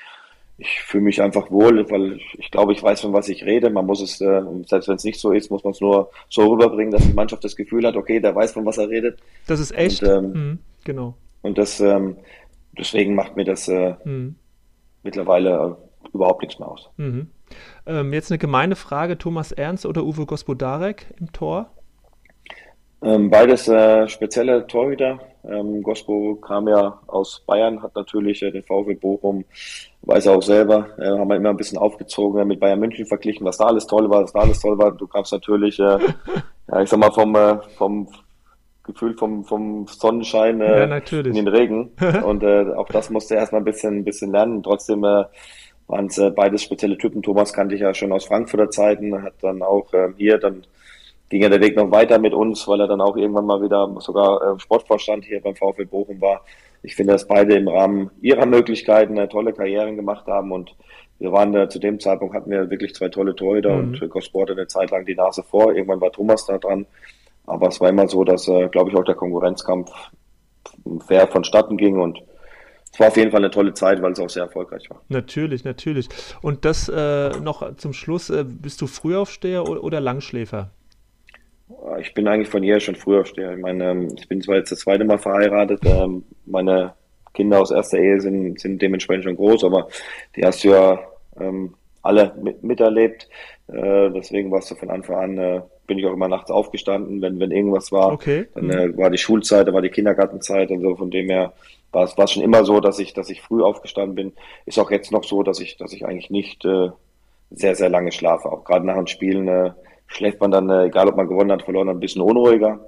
ich 0.61 0.83
fühle 0.83 1.05
mich 1.05 1.23
einfach 1.23 1.51
wohl, 1.51 1.91
weil 1.91 2.21
ich 2.37 2.51
glaube, 2.51 2.73
ich 2.73 2.83
weiß, 2.83 3.01
von 3.01 3.15
was 3.15 3.29
ich 3.31 3.45
rede. 3.45 3.71
Man 3.71 3.87
muss 3.87 4.03
es, 4.03 4.21
äh, 4.21 4.43
selbst 4.67 4.89
wenn 4.89 4.97
es 4.97 5.05
nicht 5.05 5.19
so 5.19 5.33
ist, 5.33 5.51
muss 5.51 5.65
man 5.65 5.73
es 5.73 5.81
nur 5.81 6.11
so 6.29 6.47
rüberbringen, 6.47 6.93
dass 6.93 7.07
die 7.07 7.15
Mannschaft 7.15 7.43
das 7.45 7.57
Gefühl 7.57 7.87
hat, 7.87 7.97
okay, 7.97 8.21
der 8.21 8.35
weiß, 8.35 8.53
von 8.53 8.67
was 8.67 8.77
er 8.77 8.91
redet. 8.91 9.19
Das 9.47 9.59
ist 9.59 9.73
echt. 9.73 10.03
Und, 10.03 10.09
ähm, 10.09 10.33
mhm, 10.33 10.59
genau. 10.85 11.15
Und 11.41 11.57
das, 11.57 11.81
ähm, 11.81 12.19
deswegen 12.79 13.15
macht 13.15 13.37
mir 13.37 13.45
das 13.45 13.69
äh, 13.69 13.95
mhm. 14.05 14.37
mittlerweile 15.03 15.79
überhaupt 16.13 16.43
nichts 16.43 16.59
mehr 16.59 16.69
aus. 16.69 16.91
Mhm. 16.99 17.29
Ähm, 17.87 18.13
jetzt 18.13 18.31
eine 18.31 18.39
gemeine 18.39 18.77
Frage: 18.77 19.17
Thomas 19.17 19.53
Ernst 19.53 19.87
oder 19.87 20.05
Uwe 20.05 20.27
Gospodarek 20.27 21.07
im 21.19 21.33
Tor? 21.33 21.71
Ähm, 23.03 23.31
beides 23.31 23.67
äh, 23.69 24.09
spezielle 24.09 24.67
Torhüter. 24.67 25.21
Ähm, 25.45 25.83
Gospo 25.83 26.35
kam 26.37 26.69
ja 26.69 27.01
aus 27.07 27.43
Bayern, 27.47 27.83
hat 27.83 27.95
natürlich 27.95 28.43
äh, 28.43 28.51
den 28.51 28.63
VfL 28.63 28.95
Bochum, 28.95 29.45
weiß 30.03 30.27
er 30.27 30.37
auch 30.37 30.43
selber, 30.43 30.89
äh, 30.99 31.07
haben 31.07 31.29
wir 31.29 31.37
immer 31.37 31.49
ein 31.49 31.57
bisschen 31.57 31.79
aufgezogen, 31.79 32.47
mit 32.47 32.61
Bayern 32.61 32.79
München 32.79 33.07
verglichen, 33.07 33.47
was 33.47 33.57
da 33.57 33.65
alles 33.65 33.87
toll 33.87 34.11
war, 34.11 34.23
was 34.23 34.33
da 34.33 34.41
alles 34.41 34.61
toll 34.61 34.77
war. 34.77 34.93
Du 34.93 35.07
kamst 35.07 35.33
natürlich, 35.33 35.79
äh, 35.79 35.99
ja, 36.69 36.83
ich 36.83 36.91
sag 36.91 36.99
mal, 36.99 37.11
vom, 37.11 37.35
äh, 37.35 37.57
vom 37.79 38.07
Gefühl 38.83 39.15
vom, 39.17 39.45
vom 39.45 39.87
Sonnenschein 39.87 40.61
äh, 40.61 40.89
ja, 40.89 40.97
in 40.97 41.35
den 41.35 41.49
Regen. 41.49 41.91
Und 42.25 42.43
äh, 42.43 42.73
auch 42.75 42.89
das 42.89 43.11
musste 43.11 43.35
er 43.35 43.41
erstmal 43.41 43.63
ein 43.63 43.65
bisschen, 43.65 43.99
ein 43.99 44.05
bisschen 44.05 44.33
lernen. 44.33 44.63
Trotzdem 44.63 45.05
äh, 45.05 45.25
waren 45.87 46.07
es 46.07 46.19
äh, 46.19 46.31
beides 46.31 46.63
spezielle 46.63 46.99
Typen. 46.99 47.23
Thomas 47.23 47.53
kannte 47.53 47.75
ich 47.75 47.81
ja 47.81 47.95
schon 47.95 48.13
aus 48.13 48.27
Frankfurter 48.27 48.71
Zeiten, 48.71 49.23
hat 49.23 49.35
dann 49.43 49.63
auch 49.63 49.93
äh, 49.93 50.09
hier 50.17 50.39
dann 50.39 50.65
ging 51.31 51.43
ja 51.43 51.49
der 51.49 51.61
Weg 51.61 51.77
noch 51.77 51.91
weiter 51.91 52.19
mit 52.19 52.35
uns, 52.35 52.69
weil 52.69 52.81
er 52.81 52.89
dann 52.89 53.01
auch 53.01 53.17
irgendwann 53.17 53.47
mal 53.47 53.63
wieder 53.63 53.89
sogar 54.01 54.43
äh, 54.43 54.61
Sportvorstand 54.61 55.25
hier 55.25 55.41
beim 55.41 55.55
VfL 55.55 55.87
Bochum 55.87 56.21
war. 56.21 56.43
Ich 56.83 56.95
finde, 56.95 57.15
dass 57.15 57.27
beide 57.27 57.55
im 57.55 57.69
Rahmen 57.69 58.11
ihrer 58.21 58.47
Möglichkeiten 58.47 59.19
eine 59.19 59.29
tolle 59.29 59.53
Karrieren 59.53 59.97
gemacht 59.97 60.27
haben 60.27 60.53
und 60.53 60.75
wir 61.19 61.33
waren 61.33 61.53
da 61.53 61.69
zu 61.69 61.79
dem 61.79 62.01
Zeitpunkt 62.01 62.35
hatten 62.35 62.51
wir 62.51 62.71
wirklich 62.71 62.95
zwei 62.95 63.09
tolle 63.09 63.37
Torhüter 63.37 63.77
mhm. 63.77 64.01
und 64.01 64.11
Gosport 64.11 64.51
eine 64.51 64.67
Zeit 64.67 64.91
lang 64.91 65.05
die 65.05 65.15
Nase 65.15 65.43
vor. 65.43 65.75
Irgendwann 65.75 66.01
war 66.01 66.11
Thomas 66.11 66.47
da 66.47 66.59
dran. 66.59 66.87
Aber 67.47 67.69
es 67.69 67.81
war 67.81 67.91
immer 67.91 68.09
so, 68.09 68.25
dass, 68.25 68.49
äh, 68.49 68.69
glaube 68.69 68.91
ich, 68.91 68.97
auch 68.97 69.05
der 69.05 69.15
Konkurrenzkampf 69.15 69.91
fair 71.07 71.27
vonstatten 71.27 71.77
ging 71.77 72.01
und 72.01 72.23
es 72.93 72.99
war 72.99 73.09
auf 73.09 73.17
jeden 73.17 73.31
Fall 73.31 73.41
eine 73.41 73.51
tolle 73.51 73.73
Zeit, 73.75 74.03
weil 74.03 74.13
es 74.13 74.19
auch 74.19 74.29
sehr 74.29 74.45
erfolgreich 74.45 74.89
war. 74.91 75.01
Natürlich, 75.09 75.65
natürlich. 75.65 76.09
Und 76.43 76.65
das 76.65 76.89
äh, 76.89 77.31
noch 77.41 77.77
zum 77.77 77.93
Schluss, 77.93 78.31
äh, 78.31 78.45
bist 78.45 78.81
du 78.81 78.87
Frühaufsteher 78.87 79.69
oder 79.69 80.01
Langschläfer? 80.01 80.71
Ich 82.01 82.15
bin 82.15 82.29
eigentlich 82.29 82.49
von 82.49 82.63
jeher 82.63 82.81
schon 82.81 82.97
früher 82.97 83.21
aufsteher. 83.21 83.55
Ich 83.55 83.61
meine, 83.61 83.91
ähm, 83.91 84.15
ich 84.17 84.29
bin 84.29 84.43
zwar 84.43 84.57
jetzt 84.57 84.73
das 84.73 84.81
zweite 84.81 85.05
Mal 85.05 85.19
verheiratet, 85.19 85.81
ähm, 85.85 86.25
meine 86.47 86.95
Kinder 87.33 87.61
aus 87.61 87.71
erster 87.71 87.99
Ehe 87.99 88.21
sind, 88.21 88.61
sind 88.61 88.83
dementsprechend 88.83 89.25
schon 89.25 89.37
groß, 89.37 89.65
aber 89.65 89.89
die 90.37 90.45
hast 90.45 90.65
du 90.65 90.69
ja 90.69 91.01
ähm, 91.39 91.75
alle 92.03 92.35
mit, 92.43 92.63
miterlebt. 92.63 93.29
Äh, 93.69 94.11
deswegen 94.11 94.51
warst 94.51 94.71
du 94.71 94.75
von 94.75 94.91
Anfang 94.91 95.17
an, 95.17 95.39
äh, 95.39 95.63
bin 95.87 95.99
ich 95.99 96.07
auch 96.07 96.13
immer 96.13 96.29
nachts 96.29 96.51
aufgestanden, 96.51 97.23
wenn, 97.23 97.39
wenn 97.39 97.51
irgendwas 97.51 97.93
war. 97.93 98.13
Okay. 98.13 98.47
Dann 98.55 98.65
mhm. 98.65 98.71
äh, 98.71 98.97
war 98.97 99.11
die 99.11 99.19
Schulzeit, 99.19 99.67
dann 99.67 99.75
war 99.75 99.83
die 99.83 99.91
Kindergartenzeit 99.91 100.71
und 100.71 100.83
so, 100.83 100.97
von 100.97 101.11
dem 101.11 101.29
her 101.29 101.53
war 101.93 102.05
es, 102.05 102.17
war 102.17 102.25
es 102.25 102.33
schon 102.33 102.43
immer 102.43 102.65
so, 102.65 102.81
dass 102.81 102.99
ich, 102.99 103.15
dass 103.15 103.31
ich 103.31 103.43
früh 103.43 103.63
aufgestanden 103.63 104.15
bin. 104.15 104.33
Ist 104.67 104.79
auch 104.79 104.91
jetzt 104.91 105.13
noch 105.13 105.25
so, 105.25 105.43
dass 105.43 105.61
ich, 105.61 105.77
dass 105.77 105.93
ich 105.93 106.05
eigentlich 106.05 106.31
nicht 106.31 106.65
äh, 106.65 106.91
sehr, 107.51 107.75
sehr 107.75 107.89
lange 107.89 108.13
schlafe. 108.13 108.51
Auch 108.51 108.65
gerade 108.65 108.87
nach 108.87 108.97
dem 108.97 109.07
Spielen 109.07 109.49
äh, 109.49 109.71
schläft 110.11 110.41
man 110.41 110.51
dann, 110.51 110.69
äh, 110.69 110.87
egal 110.87 111.09
ob 111.09 111.17
man 111.17 111.29
gewonnen 111.29 111.53
hat, 111.53 111.63
verloren 111.63 111.89
hat, 111.89 111.97
ein 111.97 112.01
bisschen 112.01 112.23
unruhiger. 112.23 112.81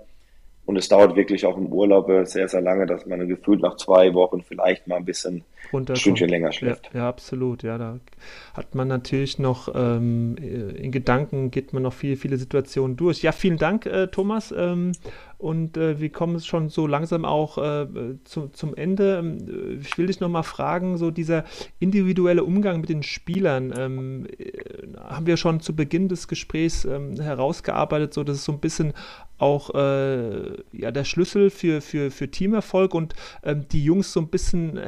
Und 0.65 0.77
es 0.77 0.89
dauert 0.89 1.17
wirklich 1.17 1.45
auch 1.45 1.57
im 1.57 1.67
Urlaub 1.67 2.09
äh, 2.09 2.25
sehr, 2.25 2.47
sehr 2.49 2.61
lange, 2.61 2.87
dass 2.87 3.05
man 3.07 3.27
gefühlt 3.27 3.63
nach 3.63 3.77
zwei 3.77 4.15
Wochen 4.15 4.43
vielleicht 4.43 4.87
mal 4.87 4.97
ein 4.97 5.05
bisschen 5.05 5.45
ein 5.73 5.97
Stündchen 5.97 6.29
länger 6.29 6.53
schläft. 6.53 6.91
Ja, 6.93 7.01
ja, 7.01 7.09
absolut. 7.09 7.65
Ja, 7.65 7.79
da 7.79 7.99
hat 8.55 8.75
man 8.75 8.87
natürlich 8.87 9.39
noch 9.41 9.75
ähm, 9.75 10.37
in 10.37 10.93
Gedanken 10.93 11.51
geht 11.51 11.73
man 11.73 11.83
noch 11.83 11.93
viele, 11.93 12.17
viele 12.17 12.37
Situationen 12.37 12.97
durch. 12.97 13.23
Ja, 13.23 13.33
vielen 13.33 13.59
Dank, 13.59 13.87
äh, 13.87 14.07
Thomas. 14.07 14.55
Ähm, 14.57 14.93
und 15.43 15.77
äh, 15.77 15.99
wir 15.99 16.11
kommen 16.11 16.41
schon 16.41 16.69
so 16.69 16.87
langsam 16.87 17.25
auch 17.25 17.59
äh, 17.59 17.87
zu, 18.23 18.49
zum 18.49 18.77
Ende. 18.77 19.19
Ähm, 19.19 19.81
ich 19.81 19.99
will 19.99 20.07
dich 20.07 20.21
nochmal 20.21 20.45
fragen, 20.45 20.99
so 20.99 21.11
dieser 21.11 21.45
individuelle 21.81 22.45
Umgang 22.45 22.81
mit 22.81 22.89
den 22.89 23.03
Spielern, 23.03 23.75
ähm, 23.77 24.27
äh, 24.39 24.53
haben 24.99 25.27
wir 25.27 25.37
schon 25.37 25.59
zu 25.61 25.75
Beginn 25.75 26.09
des 26.09 26.29
Gesprächs 26.29 26.85
ähm, 26.85 27.21
herausgearbeitet, 27.21 28.15
so 28.15 28.23
dass 28.23 28.37
es 28.37 28.45
so 28.45 28.53
ein 28.53 28.61
bisschen 28.61 28.93
auch 29.39 29.75
äh, 29.75 30.53
ja, 30.73 30.93
der 30.93 31.05
Schlüssel 31.05 31.51
für, 31.51 31.81
für, 31.81 32.13
für 32.13 32.31
Teamerfolg 32.31 32.95
und 32.95 33.15
ähm, 33.43 33.67
die 33.73 33.85
Jungs 33.85 34.13
so 34.13 34.21
ein 34.21 34.29
bisschen 34.29 34.79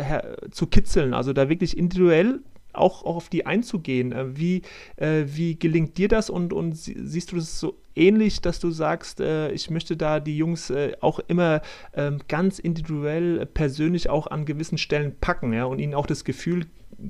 zu 0.52 0.68
kitzeln, 0.68 1.14
also 1.14 1.32
da 1.32 1.48
wirklich 1.48 1.76
individuell 1.76 2.38
auch, 2.74 3.04
auch 3.04 3.16
auf 3.16 3.28
die 3.28 3.46
einzugehen. 3.46 4.12
Äh, 4.12 4.36
wie, 4.36 4.62
äh, 4.96 5.24
wie 5.26 5.58
gelingt 5.58 5.98
dir 5.98 6.08
das 6.08 6.30
und, 6.30 6.52
und 6.52 6.74
siehst 6.76 7.32
du 7.32 7.36
das 7.36 7.58
so 7.58 7.76
ähnlich, 7.96 8.40
dass 8.40 8.60
du 8.60 8.70
sagst, 8.70 9.20
äh, 9.20 9.50
ich 9.52 9.70
möchte 9.70 9.96
da 9.96 10.20
die 10.20 10.36
Jungs 10.36 10.70
äh, 10.70 10.92
auch 11.00 11.20
immer 11.28 11.62
ähm, 11.94 12.20
ganz 12.28 12.58
individuell, 12.58 13.40
äh, 13.40 13.46
persönlich 13.46 14.10
auch 14.10 14.26
an 14.26 14.44
gewissen 14.44 14.78
Stellen 14.78 15.16
packen 15.20 15.52
ja, 15.52 15.64
und 15.64 15.78
ihnen 15.78 15.94
auch 15.94 16.06
das 16.06 16.24
Gefühl 16.24 16.66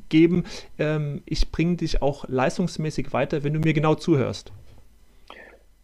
geben, 0.08 0.44
ähm, 0.78 1.22
ich 1.26 1.50
bringe 1.50 1.76
dich 1.76 2.02
auch 2.02 2.24
leistungsmäßig 2.28 3.12
weiter, 3.12 3.44
wenn 3.44 3.54
du 3.54 3.60
mir 3.60 3.72
genau 3.72 3.94
zuhörst? 3.94 4.52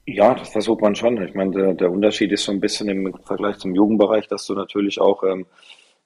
Ja, 0.07 0.35
das 0.35 0.49
versucht 0.49 0.81
man 0.81 0.95
schon. 0.95 1.23
Ich 1.23 1.35
meine, 1.35 1.51
der, 1.53 1.75
der 1.75 1.91
Unterschied 1.91 2.33
ist 2.33 2.45
so 2.45 2.53
ein 2.53 2.61
bisschen 2.61 2.89
im 2.89 3.15
Vergleich 3.25 3.59
zum 3.59 3.75
Jugendbereich, 3.75 4.27
dass 4.29 4.47
du 4.47 4.55
natürlich 4.55 5.01
auch, 5.01 5.23
ähm, 5.23 5.47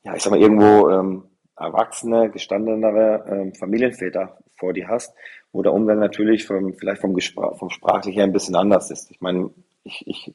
ja, 0.02 0.14
ich 0.14 0.22
sag 0.22 0.30
mal, 0.30 0.40
irgendwo 0.40 0.90
ähm, 0.90 1.24
erwachsene, 1.56 2.30
gestandenere 2.30 3.24
ähm, 3.28 3.54
Familienväter 3.54 4.36
vor 4.56 4.72
dir 4.72 4.88
hast, 4.88 5.14
wo 5.54 5.62
der 5.62 5.72
Umgang 5.72 6.00
natürlich 6.00 6.44
vom, 6.44 6.74
vielleicht 6.74 7.00
vom, 7.00 7.14
Gespr 7.14 7.54
vom 7.54 7.70
Sprachlich 7.70 8.16
her 8.16 8.24
ein 8.24 8.32
bisschen 8.32 8.56
anders 8.56 8.90
ist. 8.90 9.10
Ich 9.10 9.20
meine, 9.20 9.50
ich, 9.84 10.04
ich 10.06 10.34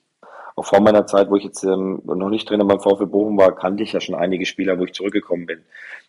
auch 0.55 0.65
vor 0.65 0.79
meiner 0.81 1.05
Zeit, 1.07 1.29
wo 1.29 1.35
ich 1.35 1.43
jetzt 1.43 1.63
ähm, 1.63 2.01
noch 2.05 2.29
nicht 2.29 2.47
Trainer 2.47 2.65
beim 2.65 2.79
VfL 2.79 3.05
Bochum 3.05 3.37
war, 3.37 3.53
kannte 3.53 3.83
ich 3.83 3.93
ja 3.93 3.99
schon 3.99 4.15
einige 4.15 4.45
Spieler, 4.45 4.79
wo 4.79 4.85
ich 4.85 4.93
zurückgekommen 4.93 5.45
bin. 5.45 5.59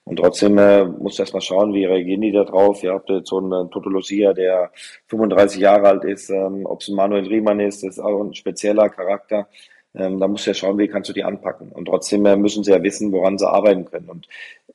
Und 0.05 0.17
trotzdem 0.17 0.59
äh, 0.59 0.85
musst 0.85 1.19
du 1.19 1.23
erst 1.23 1.35
mal 1.35 1.41
schauen, 1.41 1.75
wie 1.75 1.85
reagieren 1.85 2.21
die 2.21 2.33
da 2.33 2.45
drauf. 2.45 2.83
Ihr 2.83 2.93
habt 2.93 3.11
jetzt 3.11 3.29
so 3.29 3.39
einen 3.39 3.71
Toto 3.71 3.91
Lucia, 3.91 4.33
der 4.33 4.71
35 5.09 5.61
Jahre 5.61 5.89
alt 5.89 6.05
ist, 6.05 6.31
ähm, 6.31 6.65
ob 6.65 6.81
es 6.81 6.89
ein 6.89 6.95
Manuel 6.95 7.27
Riemann 7.27 7.61
ist, 7.61 7.85
ist 7.85 7.99
auch 7.99 8.23
ein 8.23 8.35
spezieller 8.35 8.89
Charakter. 8.89 9.49
Ähm, 9.95 10.21
da 10.21 10.29
musst 10.29 10.47
du 10.47 10.51
ja 10.51 10.55
schauen, 10.55 10.79
wie 10.79 10.89
kannst 10.89 11.09
du 11.09 11.13
die 11.13 11.25
anpacken. 11.25 11.71
Und 11.73 11.87
trotzdem 11.87 12.25
äh, 12.27 12.37
müssen 12.37 12.63
sie 12.63 12.71
ja 12.71 12.83
wissen, 12.83 13.13
woran 13.13 13.39
sie 13.39 13.49
arbeiten 13.49 13.87
können. 13.87 14.09
Und 14.09 14.29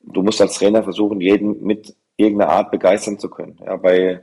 du 0.03 0.21
musst 0.23 0.41
als 0.41 0.55
Trainer 0.55 0.83
versuchen, 0.83 1.21
jeden 1.21 1.63
mit 1.63 1.95
irgendeiner 2.17 2.51
Art 2.51 2.71
begeistern 2.71 3.19
zu 3.19 3.29
können. 3.29 3.59
Ja, 3.65 3.75
bei 3.77 4.21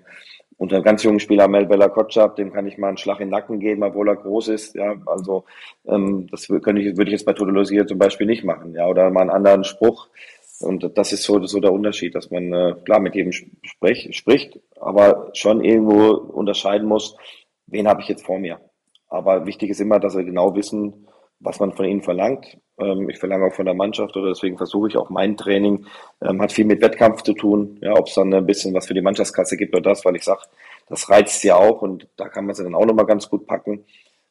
unter 0.56 0.76
einem 0.76 0.84
ganz 0.84 1.02
jungen 1.02 1.18
Spieler 1.18 1.48
Mel 1.48 1.66
Bella 1.66 1.88
Kotschab, 1.88 2.36
dem 2.36 2.52
kann 2.52 2.66
ich 2.66 2.78
mal 2.78 2.88
einen 2.88 2.96
Schlag 2.96 3.18
in 3.18 3.26
den 3.26 3.32
Nacken 3.32 3.58
geben, 3.58 3.82
obwohl 3.82 4.08
er 4.08 4.16
groß 4.16 4.48
ist. 4.48 4.74
Ja, 4.74 4.94
also 5.06 5.44
ähm, 5.86 6.28
das 6.30 6.46
könnte 6.46 6.80
ich, 6.80 6.96
würde 6.96 7.10
ich 7.10 7.18
jetzt 7.18 7.26
bei 7.26 7.32
Todolosia 7.32 7.86
zum 7.86 7.98
Beispiel 7.98 8.26
nicht 8.26 8.44
machen. 8.44 8.74
Ja, 8.74 8.86
oder 8.86 9.10
mal 9.10 9.22
einen 9.22 9.30
anderen 9.30 9.64
Spruch. 9.64 10.08
Und 10.60 10.96
das 10.96 11.12
ist 11.12 11.24
so, 11.24 11.44
so 11.46 11.58
der 11.58 11.72
Unterschied, 11.72 12.14
dass 12.14 12.30
man 12.30 12.52
äh, 12.52 12.74
klar 12.84 13.00
mit 13.00 13.16
jedem 13.16 13.32
sprech, 13.32 14.10
spricht, 14.12 14.60
aber 14.80 15.30
schon 15.34 15.64
irgendwo 15.64 16.12
unterscheiden 16.12 16.86
muss, 16.86 17.16
wen 17.66 17.88
habe 17.88 18.00
ich 18.00 18.08
jetzt 18.08 18.24
vor 18.24 18.38
mir. 18.38 18.60
Aber 19.08 19.46
wichtig 19.46 19.70
ist 19.70 19.80
immer, 19.80 19.98
dass 19.98 20.16
wir 20.16 20.24
genau 20.24 20.54
wissen, 20.54 21.08
was 21.40 21.58
man 21.58 21.72
von 21.72 21.86
ihnen 21.86 22.02
verlangt. 22.02 22.58
Ähm, 22.78 23.08
ich 23.10 23.18
verlange 23.18 23.46
auch 23.46 23.54
von 23.54 23.66
der 23.66 23.74
Mannschaft 23.74 24.16
oder 24.16 24.28
deswegen 24.28 24.56
versuche 24.56 24.88
ich 24.88 24.96
auch 24.96 25.10
mein 25.10 25.36
Training, 25.36 25.86
ähm, 26.22 26.40
hat 26.40 26.52
viel 26.52 26.64
mit 26.64 26.80
Wettkampf 26.80 27.22
zu 27.22 27.34
tun. 27.34 27.78
Ja, 27.82 27.94
ob 27.94 28.08
es 28.08 28.14
dann 28.14 28.32
ein 28.32 28.46
bisschen 28.46 28.74
was 28.74 28.86
für 28.86 28.94
die 28.94 29.02
Mannschaftskasse 29.02 29.56
gibt 29.56 29.74
oder 29.74 29.90
das, 29.90 30.04
weil 30.04 30.16
ich 30.16 30.24
sage, 30.24 30.42
das 30.88 31.08
reizt 31.08 31.42
ja 31.44 31.56
auch 31.56 31.82
und 31.82 32.08
da 32.16 32.28
kann 32.28 32.46
man 32.46 32.54
sie 32.54 32.64
dann 32.64 32.74
auch 32.74 32.86
nochmal 32.86 33.06
ganz 33.06 33.28
gut 33.28 33.46
packen. 33.46 33.84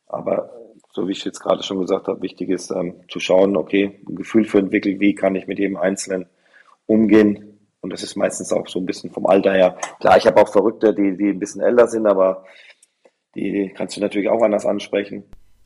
Aber 0.07 0.51
so 0.93 1.07
wie 1.07 1.13
ich 1.13 1.23
jetzt 1.23 1.39
gerade 1.39 1.63
schon 1.63 1.79
gesagt 1.79 2.07
habe, 2.07 2.21
wichtig 2.21 2.49
ist 2.49 2.71
ähm, 2.71 2.95
zu 3.09 3.19
schauen, 3.19 3.55
okay, 3.55 4.01
ein 4.07 4.15
Gefühl 4.15 4.45
für 4.45 4.59
entwickeln, 4.59 4.99
wie 4.99 5.15
kann 5.15 5.35
ich 5.35 5.47
mit 5.47 5.59
jedem 5.59 5.77
Einzelnen 5.77 6.27
umgehen. 6.85 7.59
Und 7.79 7.93
das 7.93 8.03
ist 8.03 8.15
meistens 8.15 8.51
auch 8.53 8.67
so 8.67 8.79
ein 8.79 8.85
bisschen 8.85 9.11
vom 9.11 9.25
Alter 9.25 9.53
her. 9.53 9.77
Klar, 9.99 10.17
ich 10.17 10.27
habe 10.27 10.39
auch 10.41 10.49
Verrückte, 10.49 10.93
die, 10.93 11.17
die 11.17 11.29
ein 11.29 11.39
bisschen 11.39 11.61
älter 11.61 11.87
sind, 11.87 12.05
aber 12.05 12.45
die 13.35 13.71
kannst 13.75 13.95
du 13.95 14.01
natürlich 14.01 14.29
auch 14.29 14.43
anders 14.43 14.65
ansprechen. 14.65 15.23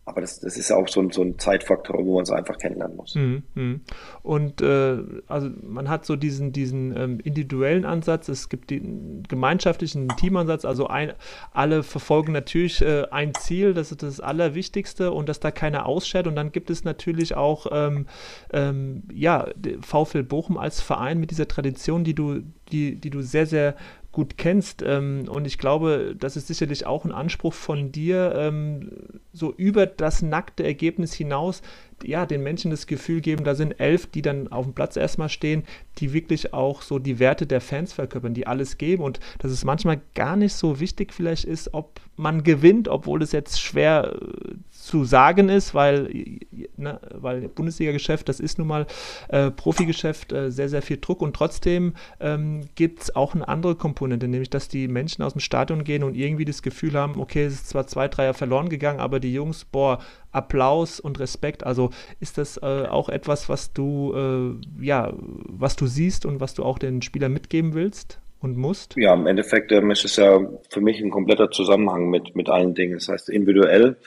Aber 0.08 0.22
das, 0.22 0.40
das 0.40 0.56
ist 0.56 0.72
auch 0.72 0.88
so 0.88 1.02
ein, 1.02 1.10
so 1.10 1.24
ein 1.24 1.40
Zeitfaktor, 1.40 2.06
wo 2.06 2.14
man 2.14 2.24
es 2.24 2.30
einfach 2.30 2.60
kennenlernen 2.60 2.96
muss. 2.96 3.16
Mhm, 3.16 3.42
mhm. 3.56 3.82
Und 4.22 4.62
äh, 4.62 5.00
also 5.28 5.50
man 5.64 5.90
hat 5.90 6.06
so 6.06 6.16
diesen, 6.16 6.52
diesen 6.52 6.96
ähm, 6.96 7.20
individuellen 7.20 7.86
Ansatz, 7.86 8.30
es 8.30 8.50
gibt 8.50 8.70
den 8.70 9.24
gemeinschaftlichen 9.28 10.10
Teamansatz, 10.10 10.64
also 10.64 10.86
ein, 10.88 11.14
alle 11.54 11.82
verfolgen 11.82 12.34
natürlich 12.34 12.82
äh, 12.82 13.08
ein 13.10 13.34
Ziel, 13.34 13.74
das 13.74 13.92
ist 13.92 14.04
das 14.04 14.20
Allerwichtigste 14.20 15.12
und 15.12 15.28
dass 15.28 15.40
da 15.40 15.50
keiner 15.50 15.88
ausschert. 15.88 16.28
Und 16.28 16.36
dann 16.36 16.52
gibt 16.52 16.70
es 16.70 16.84
natürlich 16.84 17.36
auch 17.36 17.66
ähm, 17.72 18.06
ähm, 18.54 19.04
ja, 19.12 19.48
VfL 19.82 20.22
Bochum 20.22 20.60
als 20.60 20.82
Verein 20.82 21.20
mit 21.20 21.32
dieser 21.32 21.48
Tradition, 21.48 22.04
die 22.04 22.14
du, 22.14 22.42
die, 22.72 22.96
die 22.96 23.10
du 23.10 23.22
sehr, 23.24 23.48
sehr 23.48 23.76
gut 24.16 24.38
kennst. 24.38 24.82
Ähm, 24.82 25.26
und 25.28 25.46
ich 25.46 25.58
glaube, 25.58 26.16
das 26.18 26.38
ist 26.38 26.48
sicherlich 26.48 26.86
auch 26.86 27.04
ein 27.04 27.12
Anspruch 27.12 27.54
von 27.54 27.92
dir, 27.92 28.34
ähm, 28.36 28.90
so 29.34 29.54
über 29.54 29.86
das 29.86 30.22
nackte 30.22 30.64
Ergebnis 30.64 31.14
hinaus, 31.14 31.62
ja, 32.02 32.26
den 32.26 32.42
Menschen 32.42 32.72
das 32.72 32.88
Gefühl 32.88 33.20
geben, 33.20 33.44
da 33.44 33.56
sind 33.56 33.74
elf, 33.74 34.08
die 34.08 34.22
dann 34.22 34.48
auf 34.48 34.66
dem 34.66 34.74
Platz 34.74 34.96
erstmal 34.96 35.28
stehen, 35.28 35.64
die 35.98 36.14
wirklich 36.14 36.54
auch 36.54 36.82
so 36.82 36.98
die 36.98 37.20
Werte 37.20 37.46
der 37.46 37.60
Fans 37.60 37.92
verkörpern, 37.92 38.34
die 38.34 38.48
alles 38.48 38.78
geben 38.78 39.04
und 39.04 39.20
dass 39.40 39.52
es 39.52 39.66
manchmal 39.66 40.00
gar 40.14 40.38
nicht 40.38 40.54
so 40.54 40.80
wichtig 40.80 41.14
vielleicht 41.14 41.44
ist, 41.44 41.74
ob 41.74 42.00
man 42.18 42.44
gewinnt, 42.44 42.88
obwohl 42.88 43.22
es 43.22 43.32
jetzt 43.32 43.60
schwer 43.60 44.14
äh, 44.16 44.56
zu 44.72 45.04
sagen 45.04 45.50
ist, 45.50 45.74
weil, 45.74 46.40
ne, 46.78 47.00
weil 47.12 47.50
Bundesliga-Geschäft, 47.50 48.30
das 48.30 48.40
ist 48.40 48.58
nun 48.58 48.68
mal 48.68 48.88
äh, 49.30 49.52
Profigeschäft, 49.52 50.32
äh, 50.32 50.52
sehr, 50.52 50.70
sehr 50.70 50.82
viel 50.82 50.98
Druck 50.98 51.22
und 51.22 51.36
trotzdem 51.36 51.94
ähm, 52.20 52.62
gibt 52.76 53.04
es 53.04 53.16
auch 53.16 53.34
eine 53.34 53.48
andere 53.48 53.76
Komponente, 53.76 54.28
nämlich 54.28 54.50
dass 54.50 54.68
die 54.68 54.88
Menschen 54.88 55.24
aus 55.24 55.34
dem 55.34 55.42
Stadion 55.42 55.84
gehen 55.84 56.04
und 56.04 56.16
irgendwie 56.16 56.46
das 56.46 56.62
Gefühl 56.62 56.94
haben, 56.94 57.20
okay, 57.20 57.46
es 57.46 57.54
ist 57.54 57.70
zwar 57.70 57.88
zwei, 57.88 58.08
drei 58.08 58.24
Jahre 58.24 58.38
verloren 58.38 58.70
gegangen, 58.70 59.00
aber 59.00 59.20
die 59.20 59.34
Jungs, 59.34 59.66
boah, 59.66 60.00
Applaus 60.32 61.00
und 61.00 61.20
Respekt. 61.20 61.64
Also 61.66 61.90
ist 62.20 62.38
das 62.38 62.58
äh, 62.58 62.86
auch 62.90 63.10
etwas, 63.10 63.50
was 63.50 63.74
du, 63.74 64.14
äh, 64.14 64.86
ja, 64.86 65.14
was 65.18 65.76
du 65.76 65.88
siehst 65.88 66.26
und 66.26 66.40
was 66.40 66.54
du 66.54 66.64
auch 66.64 66.78
den 66.78 67.02
Spielern 67.02 67.34
mitgeben 67.34 67.74
willst? 67.74 68.20
Und 68.46 68.58
musst? 68.58 68.96
Ja, 68.96 69.14
im 69.14 69.28
Endeffekt 69.28 69.72
ähm, 69.72 69.92
ist 69.92 70.06
es 70.06 70.16
ja 70.16 70.40
für 70.70 70.80
mich 70.80 71.02
ein 71.02 71.10
kompletter 71.10 71.52
Zusammenhang 71.52 72.10
mit, 72.10 72.36
mit 72.36 72.48
allen 72.48 72.74
Dingen. 72.74 72.94
Das 72.94 73.10
heißt, 73.10 73.30
individuell 73.30 73.98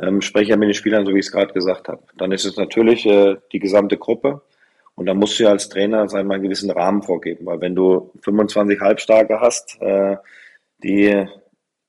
ähm, 0.00 0.22
spreche 0.22 0.50
ja 0.50 0.56
mit 0.56 0.68
den 0.68 0.74
Spielern, 0.74 1.04
so 1.04 1.12
wie 1.12 1.18
ich 1.18 1.26
es 1.26 1.32
gerade 1.32 1.52
gesagt 1.52 1.88
habe. 1.88 2.02
Dann 2.16 2.32
ist 2.32 2.46
es 2.46 2.56
natürlich 2.56 3.04
äh, 3.04 3.36
die 3.52 3.58
gesamte 3.58 3.98
Gruppe. 3.98 4.42
Und 4.94 5.06
da 5.06 5.14
musst 5.14 5.38
du 5.38 5.44
ja 5.44 5.50
als 5.50 5.68
Trainer 5.68 6.08
sagen, 6.08 6.26
mal 6.26 6.34
einen 6.34 6.44
gewissen 6.44 6.70
Rahmen 6.70 7.02
vorgeben. 7.02 7.46
Weil 7.46 7.60
wenn 7.60 7.74
du 7.74 8.10
25 8.22 8.80
Halbstarke 8.80 9.40
hast, 9.40 9.76
äh, 9.80 10.16
die 10.82 11.26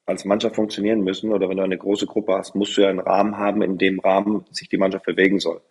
als 0.05 0.25
Mannschaft 0.25 0.55
funktionieren 0.55 1.01
müssen, 1.01 1.31
oder 1.31 1.47
wenn 1.47 1.57
du 1.57 1.63
eine 1.63 1.77
große 1.77 2.07
Gruppe 2.07 2.33
hast, 2.33 2.55
musst 2.55 2.75
du 2.75 2.81
ja 2.81 2.89
einen 2.89 2.99
Rahmen 2.99 3.37
haben, 3.37 3.61
in 3.61 3.77
dem 3.77 3.99
Rahmen 3.99 4.45
sich 4.51 4.67
die 4.67 4.77
Mannschaft 4.77 5.05
bewegen 5.05 5.39
soll. 5.39 5.61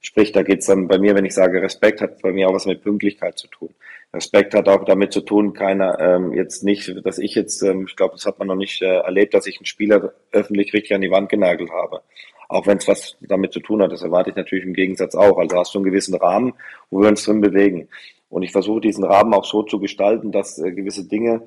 Sprich, 0.00 0.30
da 0.32 0.42
geht's 0.42 0.66
dann 0.66 0.86
bei 0.86 0.98
mir, 0.98 1.14
wenn 1.16 1.24
ich 1.24 1.34
sage 1.34 1.60
Respekt, 1.60 2.00
hat 2.00 2.22
bei 2.22 2.32
mir 2.32 2.48
auch 2.48 2.54
was 2.54 2.66
mit 2.66 2.82
Pünktlichkeit 2.82 3.36
zu 3.36 3.48
tun. 3.48 3.74
Respekt 4.14 4.54
hat 4.54 4.68
auch 4.68 4.84
damit 4.84 5.12
zu 5.12 5.20
tun, 5.20 5.52
keiner 5.52 5.98
ähm, 5.98 6.32
jetzt 6.32 6.62
nicht, 6.62 6.94
dass 7.04 7.18
ich 7.18 7.34
jetzt, 7.34 7.62
ähm, 7.62 7.86
ich 7.88 7.96
glaube, 7.96 8.14
das 8.14 8.24
hat 8.24 8.38
man 8.38 8.48
noch 8.48 8.54
nicht 8.54 8.80
äh, 8.80 9.00
erlebt, 9.00 9.34
dass 9.34 9.46
ich 9.46 9.58
einen 9.58 9.66
Spieler 9.66 10.14
öffentlich 10.32 10.72
richtig 10.72 10.94
an 10.94 11.00
die 11.00 11.10
Wand 11.10 11.28
genagelt 11.28 11.70
habe. 11.70 12.02
Auch 12.48 12.66
wenn 12.66 12.78
es 12.78 12.88
was 12.88 13.16
damit 13.20 13.52
zu 13.52 13.60
tun 13.60 13.82
hat, 13.82 13.92
das 13.92 14.02
erwarte 14.02 14.30
ich 14.30 14.36
natürlich 14.36 14.64
im 14.64 14.72
Gegensatz 14.72 15.14
auch. 15.14 15.38
Also 15.38 15.58
hast 15.58 15.74
du 15.74 15.78
einen 15.78 15.84
gewissen 15.84 16.14
Rahmen, 16.14 16.54
wo 16.90 17.02
wir 17.02 17.08
uns 17.08 17.24
drin 17.24 17.40
bewegen. 17.40 17.88
Und 18.30 18.42
ich 18.42 18.52
versuche 18.52 18.80
diesen 18.80 19.04
Rahmen 19.04 19.34
auch 19.34 19.44
so 19.44 19.62
zu 19.62 19.80
gestalten, 19.80 20.32
dass 20.32 20.58
äh, 20.58 20.72
gewisse 20.72 21.06
Dinge 21.06 21.42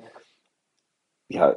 ja 1.28 1.56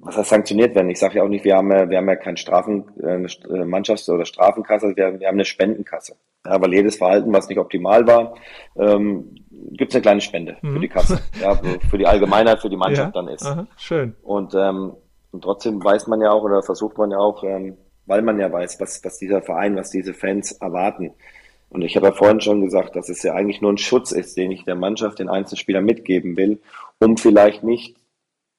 was 0.00 0.16
heißt 0.16 0.30
sanktioniert 0.30 0.74
werden? 0.74 0.90
Ich 0.90 0.98
sage 0.98 1.16
ja 1.16 1.22
auch 1.22 1.28
nicht, 1.28 1.44
wir 1.44 1.56
haben, 1.56 1.68
wir 1.68 1.96
haben 1.96 2.08
ja 2.08 2.16
keine 2.16 2.36
Strafen, 2.36 2.84
äh, 3.02 3.16
äh, 3.16 3.64
Mannschafts- 3.64 4.10
oder 4.10 4.24
Strafenkasse, 4.24 4.96
wir, 4.96 5.20
wir 5.20 5.26
haben 5.26 5.34
eine 5.34 5.44
Spendenkasse. 5.44 6.16
Ja, 6.46 6.60
weil 6.60 6.74
jedes 6.74 6.96
Verhalten, 6.96 7.32
was 7.32 7.48
nicht 7.48 7.58
optimal 7.58 8.06
war, 8.06 8.34
ähm, 8.76 9.34
gibt 9.72 9.92
es 9.92 9.96
eine 9.96 10.02
kleine 10.02 10.20
Spende 10.20 10.56
mhm. 10.62 10.74
für 10.74 10.80
die 10.80 10.88
Kasse. 10.88 11.20
Ja, 11.40 11.58
für 11.88 11.98
die 11.98 12.06
Allgemeinheit, 12.06 12.60
für 12.60 12.70
die 12.70 12.76
Mannschaft 12.76 13.14
ja, 13.14 13.22
dann 13.22 13.32
ist. 13.32 13.46
Aha, 13.46 13.66
schön. 13.76 14.14
Und 14.22 14.54
ähm, 14.54 14.92
Und 15.32 15.42
trotzdem 15.42 15.82
weiß 15.82 16.06
man 16.06 16.20
ja 16.20 16.30
auch 16.30 16.44
oder 16.44 16.62
versucht 16.62 16.96
man 16.96 17.10
ja 17.10 17.18
auch, 17.18 17.42
ähm, 17.42 17.76
weil 18.06 18.22
man 18.22 18.38
ja 18.38 18.52
weiß, 18.52 18.78
was, 18.80 19.02
was 19.04 19.18
dieser 19.18 19.42
Verein, 19.42 19.74
was 19.74 19.90
diese 19.90 20.14
Fans 20.14 20.52
erwarten. 20.52 21.12
Und 21.70 21.82
ich 21.82 21.96
habe 21.96 22.06
ja 22.06 22.12
vorhin 22.12 22.40
schon 22.40 22.60
gesagt, 22.60 22.94
dass 22.94 23.08
es 23.08 23.24
ja 23.24 23.34
eigentlich 23.34 23.60
nur 23.60 23.72
ein 23.72 23.78
Schutz 23.78 24.12
ist, 24.12 24.36
den 24.36 24.52
ich 24.52 24.64
der 24.64 24.76
Mannschaft, 24.76 25.18
den 25.18 25.28
Einzelspielern 25.28 25.84
mitgeben 25.84 26.36
will, 26.36 26.60
um 27.00 27.16
vielleicht 27.16 27.64
nicht 27.64 27.96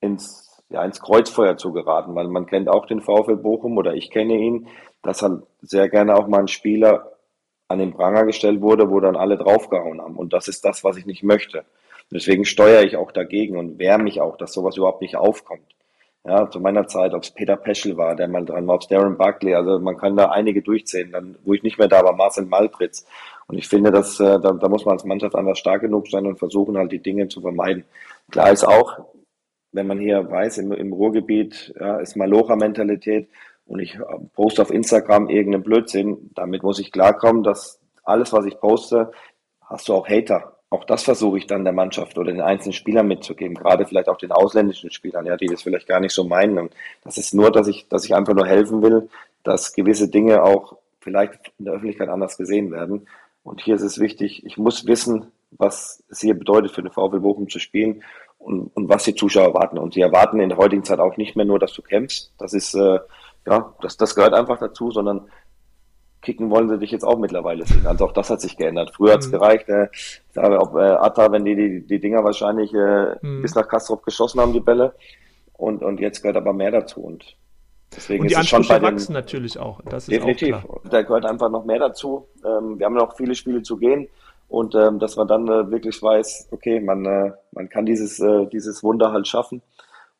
ins, 0.02 0.45
ja, 0.70 0.84
ins 0.84 1.02
Kreuzfeuer 1.02 1.58
zu 1.58 1.72
geraten, 1.72 2.16
weil 2.16 2.28
man 2.28 2.48
kennt 2.48 2.70
auch 2.70 2.86
den 2.86 3.02
VfL 3.02 3.38
Bochum 3.38 3.78
oder 3.78 3.94
ich 3.94 4.10
kenne 4.10 4.36
ihn, 4.36 4.68
dass 5.02 5.22
halt 5.22 5.44
sehr 5.62 5.90
gerne 5.90 6.16
auch 6.16 6.28
mal 6.28 6.40
ein 6.40 6.48
Spieler 6.48 7.12
an 7.68 7.80
den 7.80 7.94
Pranger 7.94 8.26
gestellt 8.26 8.62
wurde, 8.62 8.90
wo 8.90 9.00
dann 9.00 9.16
alle 9.16 9.38
draufgehauen 9.38 10.02
haben. 10.02 10.18
Und 10.18 10.34
das 10.34 10.48
ist 10.48 10.66
das, 10.66 10.84
was 10.84 10.98
ich 10.98 11.06
nicht 11.06 11.24
möchte. 11.24 11.66
Deswegen 12.12 12.46
steuere 12.46 12.84
ich 12.84 12.98
auch 12.98 13.12
dagegen 13.12 13.58
und 13.58 13.80
wehre 13.80 13.98
mich 14.00 14.22
auch, 14.22 14.38
dass 14.38 14.54
sowas 14.54 14.78
überhaupt 14.78 15.02
nicht 15.02 15.18
aufkommt. 15.18 15.76
Ja, 16.24 16.50
zu 16.50 16.60
meiner 16.60 16.88
Zeit, 16.88 17.14
ob 17.14 17.22
es 17.22 17.30
Peter 17.30 17.56
Peschel 17.56 17.98
war, 17.98 18.16
der 18.16 18.28
mal 18.28 18.44
dran 18.46 18.66
war, 18.66 18.76
ob 18.76 18.82
es 18.82 18.88
Darren 18.88 19.16
Buckley, 19.16 19.54
also 19.54 19.78
man 19.80 19.96
kann 19.96 20.16
da 20.16 20.30
einige 20.30 20.64
durchzählen, 20.64 21.12
dann, 21.12 21.36
wo 21.44 21.54
ich 21.54 21.62
nicht 21.62 21.78
mehr 21.78 21.88
da 21.88 22.04
war, 22.04 22.14
Marcel 22.14 22.46
Malpritz. 22.46 23.06
Und 23.46 23.60
ich 23.60 23.68
finde, 23.68 23.92
dass, 23.92 24.20
äh, 24.20 24.40
da, 24.40 24.54
da 24.54 24.68
muss 24.68 24.86
man 24.86 24.94
als 24.94 25.06
Mannschaft 25.06 25.36
einfach 25.36 25.56
stark 25.56 25.82
genug 25.82 26.08
sein 26.08 26.26
und 26.26 26.40
versuchen 26.40 26.78
halt 26.78 26.92
die 26.92 27.02
Dinge 27.02 27.28
zu 27.28 27.42
vermeiden. 27.42 27.86
Klar 28.32 28.52
ist 28.52 28.64
auch, 28.64 29.06
wenn 29.76 29.88
man 29.88 30.00
hier 30.00 30.30
weiß, 30.30 30.58
im, 30.60 30.72
im 30.72 30.94
Ruhrgebiet 30.94 31.74
ja, 31.80 31.98
ist 31.98 32.16
Malocha-Mentalität 32.16 33.30
und 33.66 33.80
ich 33.80 33.98
poste 34.34 34.62
auf 34.62 34.72
Instagram 34.72 35.30
irgendeinen 35.30 35.64
Blödsinn, 35.64 36.32
damit 36.34 36.64
muss 36.64 36.80
ich 36.80 36.92
klarkommen, 36.92 37.44
dass 37.44 37.80
alles, 38.04 38.34
was 38.34 38.46
ich 38.46 38.60
poste, 38.60 39.12
hast 39.62 39.88
du 39.88 39.94
auch 39.94 40.08
Hater 40.08 40.56
auch 40.76 40.84
das 40.84 41.04
versuche 41.04 41.38
ich 41.38 41.48
dann 41.48 41.64
der 41.64 41.74
Mannschaft 41.74 42.18
oder 42.18 42.32
den 42.32 42.42
einzelnen 42.42 42.74
Spielern 42.74 43.08
mitzugeben, 43.08 43.56
gerade 43.56 43.86
vielleicht 43.86 44.10
auch 44.10 44.18
den 44.18 44.32
ausländischen 44.32 44.92
Spielern, 44.92 45.26
ja, 45.26 45.38
die 45.38 45.48
das 45.48 45.62
vielleicht 45.62 45.88
gar 45.88 46.00
nicht 46.00 46.14
so 46.14 46.26
meinen. 46.26 46.58
Und 46.58 46.74
das 47.04 47.18
ist 47.18 47.34
nur, 47.34 47.52
dass 47.52 47.68
ich, 47.68 47.88
dass 47.88 48.04
ich 48.04 48.14
einfach 48.14 48.34
nur 48.34 48.46
helfen 48.46 48.82
will, 48.82 49.10
dass 49.44 49.74
gewisse 49.74 50.10
Dinge 50.10 50.44
auch 50.44 50.78
vielleicht 51.00 51.54
in 51.60 51.66
der 51.66 51.76
Öffentlichkeit 51.76 52.10
anders 52.10 52.38
gesehen 52.38 52.72
werden. 52.72 53.08
Und 53.44 53.62
hier 53.62 53.76
ist 53.76 53.84
es 53.84 54.00
wichtig, 54.00 54.46
ich 54.46 54.58
muss 54.58 54.88
wissen, 54.88 55.32
was 55.52 56.04
es 56.10 56.20
hier 56.20 56.34
bedeutet 56.34 56.72
für 56.72 56.82
den 56.82 56.92
VfL 56.92 57.20
Bochum 57.20 57.48
zu 57.48 57.60
spielen 57.60 58.04
und, 58.46 58.68
und 58.76 58.90
was 58.90 59.04
die 59.04 59.16
Zuschauer 59.16 59.48
erwarten. 59.48 59.78
Und 59.78 59.96
sie 59.96 60.02
erwarten 60.02 60.40
in 60.40 60.50
der 60.50 60.58
heutigen 60.58 60.84
Zeit 60.84 61.00
auch 61.00 61.18
nicht 61.18 61.36
mehr 61.36 61.46
nur, 61.46 61.60
dass 61.60 61.74
du 61.74 61.82
kämpfst. 61.82 62.32
Das 62.38 62.54
ist, 62.54 62.76
äh, 62.76 63.00
ja, 63.48 63.74
das, 63.82 63.98
das 63.98 64.16
gehört 64.16 64.34
einfach 64.34 64.60
dazu, 64.60 64.92
sondern 64.92 65.28
kicken 66.22 66.50
wollen 66.50 66.70
sie 66.70 66.80
dich 66.80 66.92
jetzt 66.92 67.04
auch 67.04 67.18
mittlerweile 67.18 67.66
sehen. 67.66 67.86
Also 67.86 68.06
auch 68.06 68.12
das 68.12 68.30
hat 68.30 68.42
sich 68.42 68.56
geändert. 68.56 68.92
Früher 68.96 69.14
hat 69.14 69.22
es 69.22 69.28
mhm. 69.28 69.32
gereicht, 69.32 69.70
äh, 69.70 69.88
sage, 70.32 70.60
ob 70.60 70.76
äh, 70.76 70.82
Atta, 70.82 71.32
wenn 71.32 71.44
die, 71.44 71.56
die 71.56 71.88
die 71.88 72.00
Dinger 72.00 72.24
wahrscheinlich 72.24 72.74
äh, 72.74 73.16
mhm. 73.22 73.42
bis 73.42 73.56
nach 73.56 73.68
Kastrop 73.68 74.04
geschossen 74.04 74.40
haben, 74.40 74.54
die 74.54 74.60
Bälle. 74.60 74.94
Und, 75.54 75.84
und 75.84 76.00
jetzt 76.00 76.22
gehört 76.22 76.38
aber 76.38 76.54
mehr 76.54 76.72
dazu. 76.72 77.02
Und 77.02 77.38
deswegen 77.96 78.24
und 78.24 78.30
die 78.30 78.36
ist 78.36 78.42
es 78.42 78.50
schon 78.50 78.68
bei 78.68 78.82
wachsen 78.82 79.14
den, 79.14 79.22
natürlich 79.22 79.58
auch. 79.58 79.82
Das 79.86 80.04
ist 80.04 80.12
definitiv. 80.12 80.56
Auch 80.56 80.82
da 80.90 81.02
gehört 81.02 81.26
einfach 81.26 81.50
noch 81.50 81.66
mehr 81.66 81.80
dazu. 81.80 82.28
Ähm, 82.44 82.78
wir 82.78 82.86
haben 82.86 82.96
noch 82.96 83.16
viele 83.16 83.34
Spiele 83.34 83.64
zu 83.64 83.78
gehen. 83.78 84.08
Und 84.48 84.76
ähm, 84.76 85.00
dass 85.00 85.16
man 85.16 85.28
dann 85.28 85.48
äh, 85.48 85.72
wirklich 85.72 86.02
weiß, 86.02 86.50
okay, 86.52 86.80
man, 86.80 87.06
äh, 87.06 87.32
man 87.52 87.70
kann 87.70 87.86
dieses, 87.86 88.20
äh, 88.20 88.46
dieses 88.48 88.84
Wunder 88.84 89.12
halt 89.12 89.28
schaffen, 89.28 89.62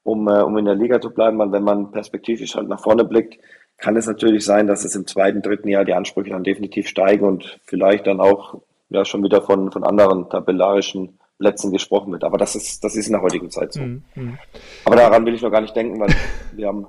um, 0.04 0.28
äh, 0.28 0.42
um 0.42 0.58
in 0.58 0.66
der 0.66 0.76
Liga 0.76 1.00
zu 1.00 1.12
bleiben. 1.12 1.38
Weil 1.38 1.52
wenn 1.52 1.64
man 1.64 1.92
perspektivisch 1.92 2.56
halt 2.56 2.68
nach 2.68 2.82
vorne 2.82 3.06
blickt, 3.06 3.40
kann 3.78 3.96
es 3.96 4.08
natürlich 4.08 4.46
sein, 4.46 4.68
dass 4.68 4.86
es 4.86 4.96
im 4.96 5.06
zweiten, 5.06 5.42
dritten 5.42 5.68
Jahr 5.68 5.86
die 5.86 5.94
Ansprüche 5.94 6.32
dann 6.32 6.44
definitiv 6.44 6.88
steigen 6.88 7.26
und 7.26 7.60
vielleicht 7.66 8.08
dann 8.08 8.20
auch 8.20 8.62
ja 8.90 9.04
schon 9.04 9.24
wieder 9.24 9.42
von, 9.42 9.72
von 9.72 9.84
anderen 9.84 10.30
tabellarischen 10.30 11.20
Plätzen 11.38 11.72
gesprochen 11.72 12.12
wird. 12.14 12.24
Aber 12.24 12.38
das 12.38 12.56
ist, 12.56 12.84
das 12.84 12.96
ist 12.96 13.08
in 13.08 13.14
der 13.14 13.22
heutigen 13.22 13.50
Zeit 13.52 13.74
so. 13.74 13.82
Mhm. 13.82 14.04
mhm. 14.16 14.38
Aber 14.86 14.96
daran 14.96 15.26
will 15.26 15.34
ich 15.34 15.42
noch 15.42 15.52
gar 15.52 15.62
nicht 15.62 15.76
denken, 15.76 16.00
weil 16.00 16.10
wir 16.54 16.68
haben, 16.68 16.88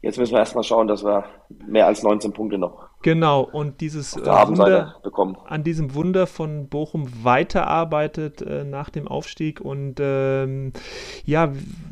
jetzt 0.00 0.18
müssen 0.18 0.32
wir 0.32 0.38
erstmal 0.38 0.64
schauen, 0.64 0.86
dass 0.86 1.04
wir 1.04 1.24
mehr 1.66 1.86
als 1.86 2.02
19 2.02 2.32
Punkte 2.32 2.58
noch 2.58 2.89
Genau, 3.02 3.40
und 3.40 3.80
dieses 3.80 4.14
äh, 4.14 4.26
Wunder, 4.26 4.96
an 5.46 5.64
diesem 5.64 5.94
Wunder 5.94 6.26
von 6.26 6.68
Bochum 6.68 7.08
weiterarbeitet 7.22 8.42
äh, 8.42 8.64
nach 8.64 8.90
dem 8.90 9.08
Aufstieg. 9.08 9.60
Und 9.62 9.96
ähm, 10.00 10.74
ja, 11.24 11.50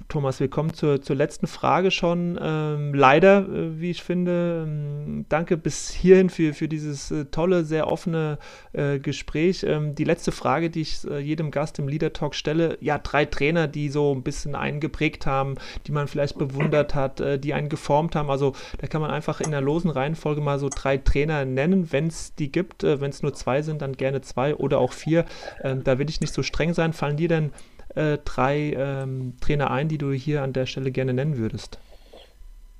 Thomas, 0.08 0.38
wir 0.38 0.48
kommen 0.48 0.74
zur, 0.74 1.00
zur 1.00 1.16
letzten 1.16 1.46
Frage 1.46 1.90
schon. 1.90 2.38
Ähm, 2.40 2.92
leider, 2.92 3.40
äh, 3.48 3.80
wie 3.80 3.90
ich 3.90 4.02
finde, 4.02 4.66
ähm, 4.66 5.24
danke 5.30 5.56
bis 5.56 5.90
hierhin 5.90 6.28
für, 6.28 6.52
für 6.52 6.68
dieses 6.68 7.10
äh, 7.10 7.24
tolle, 7.26 7.64
sehr 7.64 7.90
offene 7.90 8.38
äh, 8.74 8.98
Gespräch. 8.98 9.64
Ähm, 9.66 9.94
die 9.94 10.04
letzte 10.04 10.30
Frage, 10.30 10.68
die 10.68 10.82
ich 10.82 11.04
jedem 11.04 11.50
Gast 11.50 11.78
im 11.78 11.88
Leader 11.88 12.12
Talk 12.12 12.34
stelle, 12.34 12.76
ja, 12.80 12.98
drei 12.98 13.24
Trainer, 13.24 13.66
die 13.66 13.88
so 13.88 14.14
ein 14.14 14.22
bisschen 14.22 14.54
einen 14.54 14.80
geprägt 14.80 15.24
haben, 15.26 15.54
die 15.86 15.92
man 15.92 16.06
vielleicht 16.06 16.36
bewundert 16.36 16.94
hat, 16.94 17.22
die 17.42 17.54
einen 17.54 17.68
geformt 17.68 18.14
haben. 18.16 18.30
Also 18.30 18.52
da 18.78 18.86
kann 18.86 19.00
man 19.00 19.10
einfach 19.10 19.40
in 19.40 19.50
der 19.50 19.60
losen 19.60 19.90
Reihenfolge 19.90 20.40
mal 20.40 20.58
so 20.58 20.68
drei 20.68 20.97
Trainer 21.04 21.44
nennen, 21.44 21.92
wenn 21.92 22.06
es 22.08 22.34
die 22.34 22.50
gibt. 22.50 22.84
Äh, 22.84 23.00
wenn 23.00 23.10
es 23.10 23.22
nur 23.22 23.34
zwei 23.34 23.62
sind, 23.62 23.82
dann 23.82 23.92
gerne 23.92 24.20
zwei 24.20 24.54
oder 24.54 24.78
auch 24.78 24.92
vier. 24.92 25.24
Ähm, 25.62 25.84
da 25.84 25.98
will 25.98 26.08
ich 26.08 26.20
nicht 26.20 26.32
so 26.32 26.42
streng 26.42 26.74
sein. 26.74 26.92
Fallen 26.92 27.16
dir 27.16 27.28
denn 27.28 27.52
äh, 27.94 28.18
drei 28.24 28.74
ähm, 28.76 29.34
Trainer 29.40 29.70
ein, 29.70 29.88
die 29.88 29.98
du 29.98 30.12
hier 30.12 30.42
an 30.42 30.52
der 30.52 30.66
Stelle 30.66 30.90
gerne 30.90 31.14
nennen 31.14 31.38
würdest? 31.38 31.78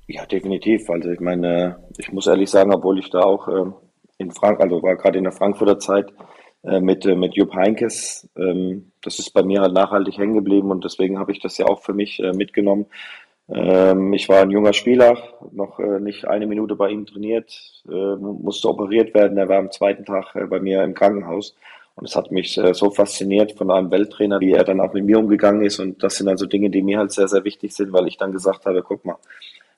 Ja, 0.07 0.25
definitiv. 0.25 0.89
Also 0.89 1.11
ich 1.11 1.19
meine, 1.19 1.77
ich 1.97 2.11
muss 2.11 2.27
ehrlich 2.27 2.49
sagen, 2.49 2.73
obwohl 2.73 2.97
ich 2.97 3.09
da 3.09 3.21
auch 3.21 3.47
äh, 3.47 3.71
in 4.17 4.31
Frank, 4.31 4.59
also 4.59 4.81
war 4.81 4.95
gerade 4.95 5.17
in 5.17 5.23
der 5.23 5.33
Frankfurter 5.33 5.77
Zeit 5.77 6.11
äh, 6.63 6.79
mit, 6.79 7.05
äh, 7.05 7.15
mit 7.15 7.35
Jupp 7.35 7.53
Heinkes, 7.53 8.27
ähm, 8.35 8.91
das 9.03 9.19
ist 9.19 9.33
bei 9.33 9.43
mir 9.43 9.61
halt 9.61 9.73
nachhaltig 9.73 10.17
hängen 10.17 10.33
geblieben 10.33 10.71
und 10.71 10.83
deswegen 10.83 11.19
habe 11.19 11.31
ich 11.31 11.39
das 11.39 11.57
ja 11.57 11.67
auch 11.67 11.81
für 11.81 11.93
mich 11.93 12.19
äh, 12.19 12.33
mitgenommen. 12.33 12.87
Ähm, 13.51 14.13
ich 14.13 14.29
war 14.29 14.41
ein 14.41 14.51
junger 14.51 14.73
Spieler, 14.73 15.17
noch 15.51 15.79
äh, 15.79 15.99
nicht 15.99 16.27
eine 16.27 16.45
Minute 16.45 16.75
bei 16.75 16.89
ihm 16.89 17.05
trainiert, 17.05 17.83
äh, 17.87 18.15
musste 18.15 18.69
operiert 18.69 19.13
werden. 19.13 19.37
Er 19.37 19.49
war 19.49 19.57
am 19.57 19.71
zweiten 19.71 20.05
Tag 20.05 20.35
äh, 20.35 20.45
bei 20.45 20.59
mir 20.59 20.83
im 20.83 20.93
Krankenhaus. 20.93 21.55
Und 21.95 22.07
es 22.07 22.15
hat 22.15 22.31
mich 22.31 22.57
äh, 22.57 22.73
so 22.73 22.91
fasziniert 22.91 23.53
von 23.57 23.71
einem 23.71 23.91
Welttrainer, 23.91 24.39
wie 24.39 24.53
er 24.53 24.63
dann 24.63 24.79
auch 24.79 24.93
mit 24.93 25.03
mir 25.03 25.19
umgegangen 25.19 25.63
ist. 25.63 25.79
Und 25.79 26.03
das 26.03 26.15
sind 26.17 26.29
also 26.29 26.45
Dinge, 26.45 26.69
die 26.69 26.81
mir 26.81 26.99
halt 26.99 27.11
sehr, 27.11 27.27
sehr 27.27 27.43
wichtig 27.43 27.73
sind, 27.75 27.91
weil 27.91 28.07
ich 28.07 28.17
dann 28.17 28.31
gesagt 28.31 28.65
habe, 28.65 28.83
guck 28.83 29.03
mal, 29.03 29.17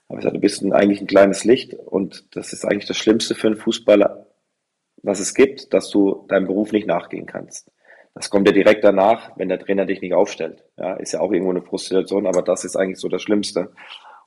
aber 0.08 0.20
du 0.20 0.40
bist 0.40 0.62
ein, 0.62 0.74
eigentlich 0.74 1.00
ein 1.02 1.08
kleines 1.08 1.46
Licht 1.46 1.74
und 1.74 2.36
das 2.36 2.52
ist 2.52 2.66
eigentlich 2.66 2.88
das 2.88 2.98
Schlimmste 2.98 3.34
für 3.34 3.48
einen 3.48 3.56
Fußballer, 3.56 4.28
was 5.04 5.22
es 5.22 5.34
gibt, 5.34 5.74
dass 5.74 5.90
du 5.90 6.26
deinem 6.28 6.48
Beruf 6.48 6.74
nicht 6.74 6.86
nachgehen 6.86 7.26
kannst. 7.26 7.72
Das 8.14 8.30
kommt 8.30 8.48
ja 8.48 8.54
direkt 8.54 8.84
danach, 8.84 9.32
wenn 9.38 9.50
der 9.50 9.60
Trainer 9.60 9.86
dich 9.86 10.02
nicht 10.02 10.14
aufstellt. 10.14 10.64
Ja, 10.78 10.94
ist 10.96 11.14
ja 11.14 11.22
auch 11.22 11.32
irgendwo 11.32 11.52
eine 11.52 11.62
Frustration, 11.62 12.28
aber 12.28 12.42
das 12.42 12.66
ist 12.66 12.76
eigentlich 12.76 13.00
so 13.00 13.08
das 13.08 13.22
Schlimmste. 13.22 13.72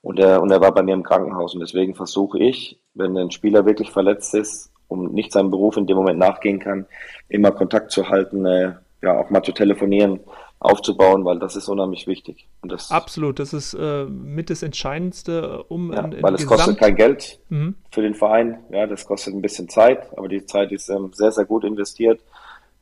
Und 0.00 0.18
er, 0.18 0.42
und 0.42 0.50
er 0.50 0.60
war 0.60 0.72
bei 0.72 0.82
mir 0.82 0.94
im 0.94 1.02
Krankenhaus 1.02 1.54
und 1.54 1.60
deswegen 1.60 1.94
versuche 1.94 2.38
ich, 2.38 2.80
wenn 2.94 3.16
ein 3.16 3.30
Spieler 3.30 3.66
wirklich 3.66 3.90
verletzt 3.90 4.34
ist, 4.34 4.70
um 4.88 5.12
nicht 5.12 5.32
seinem 5.32 5.50
Beruf 5.50 5.76
in 5.76 5.86
dem 5.86 5.96
Moment 5.96 6.18
nachgehen 6.18 6.60
kann, 6.60 6.86
immer 7.28 7.52
Kontakt 7.52 7.90
zu 7.90 8.08
halten, 8.08 8.44
äh, 8.46 8.74
ja 9.02 9.18
auch 9.18 9.30
mal 9.30 9.42
zu 9.42 9.52
telefonieren, 9.52 10.20
aufzubauen, 10.60 11.24
weil 11.24 11.38
das 11.38 11.56
ist 11.56 11.68
unheimlich 11.68 12.06
wichtig. 12.06 12.48
Das, 12.62 12.90
Absolut, 12.90 13.38
das 13.38 13.52
ist 13.52 13.74
äh, 13.74 14.04
mit 14.04 14.48
das 14.48 14.62
Entscheidendste, 14.62 15.62
um 15.64 15.92
ja, 15.92 16.04
in, 16.04 16.12
in 16.12 16.22
weil 16.22 16.34
es 16.34 16.42
Gesamt 16.42 16.60
kostet 16.60 16.78
kein 16.78 16.96
Geld 16.96 17.38
mhm. 17.50 17.74
für 17.90 18.02
den 18.02 18.14
Verein, 18.14 18.58
ja, 18.70 18.86
das 18.86 19.04
kostet 19.04 19.34
ein 19.34 19.42
bisschen 19.42 19.68
Zeit, 19.68 20.16
aber 20.16 20.28
die 20.28 20.44
Zeit 20.46 20.72
ist 20.72 20.88
ähm, 20.88 21.10
sehr, 21.12 21.32
sehr 21.32 21.44
gut 21.44 21.64
investiert 21.64 22.20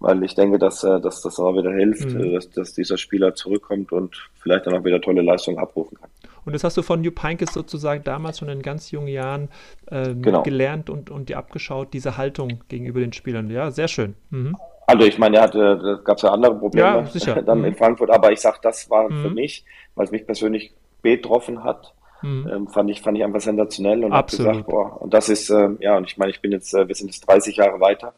weil 0.02 0.22
ich 0.24 0.34
denke, 0.34 0.58
dass, 0.58 0.84
äh, 0.84 1.00
dass 1.00 1.22
das 1.22 1.38
auch 1.38 1.56
wieder 1.56 1.72
hilft, 1.72 2.10
mhm. 2.10 2.20
Äh, 2.20 2.32
dass, 2.34 2.50
dass 2.50 2.74
dieser 2.74 2.98
Spieler 2.98 3.34
zurückkommt 3.34 3.92
und 3.92 4.28
vielleicht 4.40 4.66
dann 4.66 4.74
auch 4.74 4.84
wieder 4.84 5.00
tolle 5.00 5.22
Leistungen 5.22 5.58
abrufen 5.58 5.96
kann. 5.98 6.10
Und 6.44 6.54
das 6.54 6.64
hast 6.64 6.76
du 6.76 6.82
von 6.82 7.04
Jupp 7.04 7.22
Heynckes 7.22 7.52
sozusagen 7.52 8.02
damals 8.02 8.40
schon 8.40 8.48
in 8.48 8.62
ganz 8.62 8.90
jungen 8.90 9.08
Jahren 9.08 9.48
ähm, 9.90 10.22
genau. 10.22 10.42
gelernt 10.42 10.90
und, 10.90 11.08
und 11.08 11.28
dir 11.28 11.38
abgeschaut, 11.38 11.92
diese 11.92 12.16
Haltung 12.16 12.60
gegenüber 12.68 12.98
den 12.98 13.12
Spielern. 13.12 13.48
Ja, 13.48 13.70
sehr 13.70 13.86
schön. 13.86 14.14
Mhm. 14.30 14.56
Also 14.86 15.06
ich 15.06 15.18
meine, 15.18 15.36
er 15.36 15.42
hatte, 15.44 15.78
da 15.78 15.94
gab 16.02 16.16
es 16.16 16.22
ja 16.22 16.30
andere 16.30 16.56
Probleme 16.56 17.08
ja, 17.14 17.42
dann 17.42 17.60
mhm. 17.60 17.66
in 17.66 17.74
Frankfurt, 17.76 18.10
aber 18.10 18.32
ich 18.32 18.40
sage, 18.40 18.58
das 18.60 18.90
war 18.90 19.08
mhm. 19.08 19.22
für 19.22 19.30
mich, 19.30 19.64
weil 19.94 20.06
es 20.06 20.10
mich 20.10 20.26
persönlich 20.26 20.72
betroffen 21.00 21.62
hat, 21.62 21.94
mhm. 22.22 22.50
ähm, 22.52 22.68
fand 22.68 22.90
ich 22.90 23.00
fand 23.02 23.16
ich 23.16 23.24
einfach 23.24 23.40
sensationell 23.40 24.04
und 24.04 24.12
habe 24.12 24.30
gesagt, 24.30 24.66
boah, 24.66 25.00
und 25.00 25.14
das 25.14 25.28
ist 25.28 25.48
äh, 25.50 25.68
ja 25.80 25.96
und 25.96 26.08
ich 26.08 26.18
meine, 26.18 26.32
ich 26.32 26.40
bin 26.40 26.50
jetzt, 26.50 26.74
äh, 26.74 26.88
wir 26.88 26.94
sind 26.94 27.06
jetzt 27.06 27.28
30 27.28 27.56
Jahre 27.56 27.80
weiter 27.80 28.14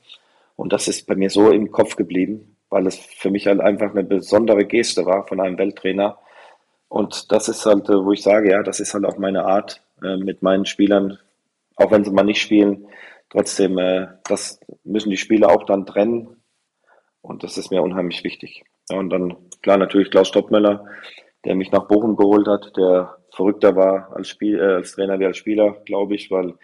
und 0.57 0.73
das 0.73 0.89
ist 0.89 1.07
bei 1.07 1.15
mir 1.15 1.31
so 1.31 1.51
im 1.51 1.71
Kopf 1.71 1.97
geblieben, 1.97 2.57
weil 2.71 2.87
es 2.87 2.97
für 2.97 3.31
mich 3.31 3.47
halt 3.47 3.61
einfach 3.61 3.91
eine 3.91 4.05
besondere 4.05 4.65
Geste 4.65 5.05
war 5.05 5.27
von 5.27 5.41
einem 5.41 5.59
Welttrainer. 5.59 6.19
Und 6.89 7.33
das 7.33 7.49
ist 7.49 7.67
halt, 7.67 7.89
äh, 7.89 8.05
wo 8.05 8.13
ich 8.13 8.23
sage, 8.23 8.51
ja, 8.51 8.63
das 8.63 8.81
ist 8.81 8.95
halt 8.95 9.05
auch 9.05 9.19
meine 9.19 9.45
Art 9.45 9.83
äh, 10.03 10.17
mit 10.17 10.43
meinen 10.43 10.67
Spielern, 10.67 11.19
auch 11.77 11.91
wenn 11.91 12.05
sie 12.05 12.13
mal 12.13 12.23
nicht 12.25 12.41
spielen, 12.41 12.87
trotzdem, 13.31 13.79
äh, 13.79 14.09
das 14.29 14.61
müssen 14.85 15.11
die 15.11 15.17
Spieler 15.17 15.51
auch 15.51 15.65
dann 15.65 15.87
trennen. 15.87 16.43
Und 17.21 17.43
das 17.43 17.57
ist 17.57 17.71
mir 17.71 17.83
unheimlich 17.83 18.23
wichtig. 18.23 18.65
Und 18.91 19.11
dann, 19.11 19.37
klar, 19.63 19.79
natürlich 19.79 20.11
Klaus 20.11 20.29
Stoppmöller, 20.29 20.85
der 21.45 21.55
mich 21.55 21.73
nach 21.73 21.89
Bochum 21.89 22.17
geholt 22.17 22.47
hat, 22.47 22.77
der 22.77 23.17
verrückter 23.31 23.75
war 23.77 24.15
als, 24.15 24.29
Spiel, 24.29 24.61
als 24.61 24.93
Trainer 24.93 25.19
wie 25.19 25.27
als 25.27 25.39
Spieler, 25.39 25.73
glaube 25.85 26.15
ich, 26.15 26.31
weil 26.31 26.55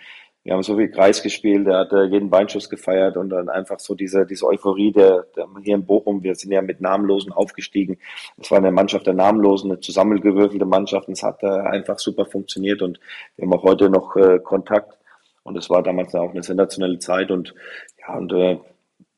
wir 0.42 0.54
haben 0.54 0.62
so 0.62 0.76
viel 0.76 0.90
Kreis 0.90 1.22
gespielt, 1.22 1.66
er 1.66 1.80
hat 1.80 1.92
jeden 2.10 2.30
Beinschuss 2.30 2.70
gefeiert 2.70 3.16
und 3.16 3.28
dann 3.28 3.48
einfach 3.48 3.78
so 3.78 3.94
diese, 3.94 4.24
diese 4.24 4.46
Euphorie 4.46 4.90
der, 4.90 5.26
der 5.36 5.46
hier 5.62 5.74
in 5.74 5.84
Bochum, 5.84 6.22
wir 6.22 6.34
sind 6.34 6.52
ja 6.52 6.62
mit 6.62 6.80
Namenlosen 6.80 7.32
aufgestiegen. 7.32 7.98
Es 8.38 8.50
war 8.50 8.58
eine 8.58 8.70
Mannschaft 8.70 9.06
der 9.06 9.14
Namenlosen, 9.14 9.70
eine 9.70 9.80
zusammengewürfelte 9.80 10.64
Mannschaft 10.64 11.08
und 11.08 11.12
es 11.12 11.22
hat 11.22 11.44
einfach 11.44 11.98
super 11.98 12.24
funktioniert 12.24 12.80
und 12.80 13.00
wir 13.36 13.44
haben 13.44 13.52
auch 13.52 13.64
heute 13.64 13.90
noch 13.90 14.16
äh, 14.16 14.38
Kontakt 14.38 14.96
und 15.42 15.56
es 15.58 15.68
war 15.68 15.82
damals 15.82 16.14
auch 16.14 16.30
eine 16.30 16.42
sensationelle 16.42 16.98
Zeit 16.98 17.30
und 17.30 17.54
ja, 17.98 18.16
und 18.16 18.32
äh, 18.32 18.58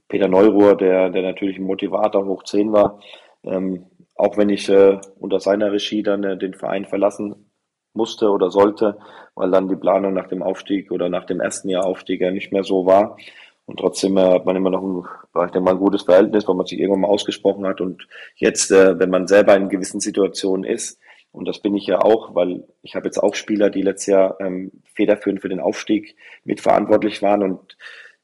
Peter 0.08 0.28
Neuruhr, 0.28 0.76
der, 0.76 1.10
der 1.10 1.22
natürlich 1.22 1.58
ein 1.58 1.64
Motivator 1.64 2.26
hoch 2.26 2.42
10 2.42 2.72
war, 2.72 3.00
ähm, 3.44 3.86
auch 4.16 4.36
wenn 4.36 4.50
ich 4.50 4.68
äh, 4.68 4.98
unter 5.18 5.40
seiner 5.40 5.72
Regie 5.72 6.02
dann 6.02 6.24
äh, 6.24 6.36
den 6.36 6.54
Verein 6.54 6.84
verlassen 6.84 7.51
musste 7.94 8.30
oder 8.30 8.50
sollte, 8.50 8.98
weil 9.34 9.50
dann 9.50 9.68
die 9.68 9.76
Planung 9.76 10.14
nach 10.14 10.28
dem 10.28 10.42
Aufstieg 10.42 10.90
oder 10.90 11.08
nach 11.08 11.24
dem 11.24 11.40
ersten 11.40 11.68
Jahr 11.68 11.84
Aufstieg 11.84 12.20
ja 12.20 12.30
nicht 12.30 12.52
mehr 12.52 12.64
so 12.64 12.86
war. 12.86 13.16
Und 13.64 13.78
trotzdem 13.78 14.16
äh, 14.16 14.32
hat 14.32 14.44
man 14.44 14.56
immer 14.56 14.70
noch 14.70 14.82
ein, 14.82 15.04
ich 15.46 15.52
denke 15.52 15.60
mal, 15.60 15.72
ein 15.72 15.78
gutes 15.78 16.02
Verhältnis, 16.02 16.46
weil 16.48 16.56
man 16.56 16.66
sich 16.66 16.78
irgendwann 16.78 17.02
mal 17.02 17.08
ausgesprochen 17.08 17.66
hat. 17.66 17.80
Und 17.80 18.08
jetzt, 18.34 18.70
äh, 18.72 18.98
wenn 18.98 19.10
man 19.10 19.26
selber 19.26 19.56
in 19.56 19.68
gewissen 19.68 20.00
Situationen 20.00 20.64
ist, 20.64 20.98
und 21.30 21.48
das 21.48 21.60
bin 21.60 21.74
ich 21.74 21.86
ja 21.86 22.02
auch, 22.02 22.34
weil 22.34 22.64
ich 22.82 22.94
habe 22.94 23.06
jetzt 23.06 23.18
auch 23.18 23.34
Spieler, 23.34 23.70
die 23.70 23.80
letztes 23.80 24.08
Jahr 24.08 24.40
ähm, 24.40 24.70
federführend 24.94 25.40
für 25.40 25.48
den 25.48 25.60
Aufstieg 25.60 26.14
mitverantwortlich 26.44 27.22
waren 27.22 27.42
und 27.42 27.78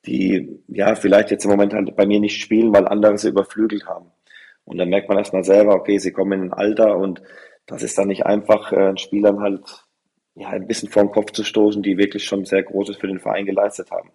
die 0.04 0.60
ja 0.68 0.94
vielleicht 0.94 1.30
jetzt 1.30 1.44
im 1.44 1.50
Moment 1.50 1.72
halt 1.72 1.96
bei 1.96 2.04
mir 2.04 2.20
nicht 2.20 2.40
spielen, 2.40 2.74
weil 2.74 2.86
andere 2.86 3.16
sie 3.16 3.28
überflügelt 3.28 3.86
haben. 3.86 4.12
Und 4.64 4.76
dann 4.76 4.90
merkt 4.90 5.08
man 5.08 5.16
erstmal 5.16 5.44
selber, 5.44 5.74
okay, 5.74 5.96
sie 5.98 6.12
kommen 6.12 6.32
in 6.32 6.48
ein 6.48 6.52
Alter 6.52 6.98
und 6.98 7.22
das 7.68 7.82
ist 7.82 7.96
dann 7.98 8.08
nicht 8.08 8.26
einfach, 8.26 8.72
äh, 8.72 8.96
Spielern 8.96 9.40
halt 9.40 9.62
ja, 10.34 10.48
ein 10.48 10.66
bisschen 10.66 10.88
vor 10.88 11.04
den 11.04 11.12
Kopf 11.12 11.32
zu 11.32 11.44
stoßen, 11.44 11.82
die 11.82 11.98
wirklich 11.98 12.24
schon 12.24 12.44
sehr 12.44 12.62
Großes 12.62 12.96
für 12.96 13.06
den 13.06 13.20
Verein 13.20 13.46
geleistet 13.46 13.90
haben. 13.90 14.10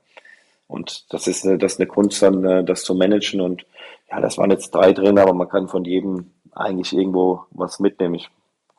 Und 0.68 1.14
das 1.14 1.28
ist, 1.28 1.46
äh, 1.46 1.58
das 1.58 1.74
ist 1.74 1.80
eine 1.80 1.88
Kunst, 1.88 2.22
dann 2.22 2.44
äh, 2.44 2.64
das 2.64 2.84
zu 2.84 2.96
managen. 2.96 3.42
Und 3.42 3.66
ja, 4.10 4.20
das 4.20 4.38
waren 4.38 4.52
jetzt 4.52 4.72
drei 4.72 4.92
Trainer, 4.92 5.22
aber 5.22 5.34
man 5.34 5.50
kann 5.50 5.68
von 5.68 5.86
jedem 5.86 6.32
eigentlich 6.52 6.94
irgendwo 6.94 7.42
was 7.52 7.80
mitnehmen. 7.80 8.16
Ich, 8.16 8.30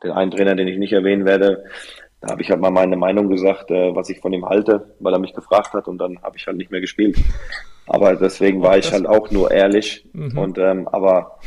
den 0.03 0.11
einen 0.11 0.31
Trainer, 0.31 0.55
den 0.55 0.67
ich 0.67 0.77
nicht 0.77 0.93
erwähnen 0.93 1.25
werde, 1.25 1.63
da 2.19 2.31
habe 2.31 2.41
ich 2.41 2.49
halt 2.49 2.59
mal 2.59 2.71
meine 2.71 2.97
Meinung 2.97 3.29
gesagt, 3.29 3.71
äh, 3.71 3.95
was 3.95 4.09
ich 4.09 4.19
von 4.19 4.33
ihm 4.33 4.45
halte, 4.45 4.95
weil 4.99 5.13
er 5.13 5.19
mich 5.19 5.33
gefragt 5.33 5.73
hat 5.73 5.87
und 5.87 5.99
dann 5.99 6.21
habe 6.21 6.37
ich 6.37 6.47
halt 6.47 6.57
nicht 6.57 6.71
mehr 6.71 6.81
gespielt. 6.81 7.17
Aber 7.87 8.15
deswegen 8.15 8.61
war 8.61 8.77
ich 8.77 8.91
halt 8.91 9.05
auch 9.05 9.29
nur 9.29 9.51
ehrlich. 9.51 10.07
Mhm. 10.11 10.37
Und 10.37 10.57
ähm, 10.57 10.87
aber 10.87 11.39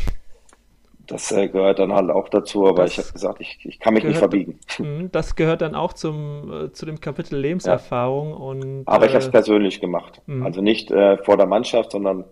das 1.09 1.33
äh, 1.33 1.49
gehört 1.49 1.79
dann 1.79 1.93
halt 1.93 2.11
auch 2.11 2.29
dazu, 2.29 2.67
aber 2.67 2.83
das 2.83 2.93
ich 2.93 2.99
habe 2.99 3.13
gesagt, 3.13 3.41
ich, 3.41 3.59
ich 3.65 3.81
kann 3.81 3.95
mich 3.95 4.03
gehört, 4.03 4.13
nicht 4.13 4.19
verbiegen. 4.19 4.61
Mhm, 4.79 5.11
das 5.11 5.35
gehört 5.35 5.63
dann 5.63 5.75
auch 5.75 5.93
zum, 5.95 6.67
äh, 6.67 6.73
zu 6.73 6.87
dem 6.87 7.01
Kapitel 7.01 7.37
Lebenserfahrung. 7.39 8.31
Ja. 8.31 8.37
Und, 8.37 8.83
aber 8.87 9.07
ich 9.07 9.13
habe 9.13 9.23
es 9.23 9.29
äh, 9.29 9.33
persönlich 9.33 9.81
gemacht. 9.81 10.21
Mh. 10.27 10.45
Also 10.45 10.61
nicht 10.61 10.91
äh, 10.91 11.17
vor 11.19 11.37
der 11.37 11.47
Mannschaft, 11.47 11.93
sondern 11.93 12.25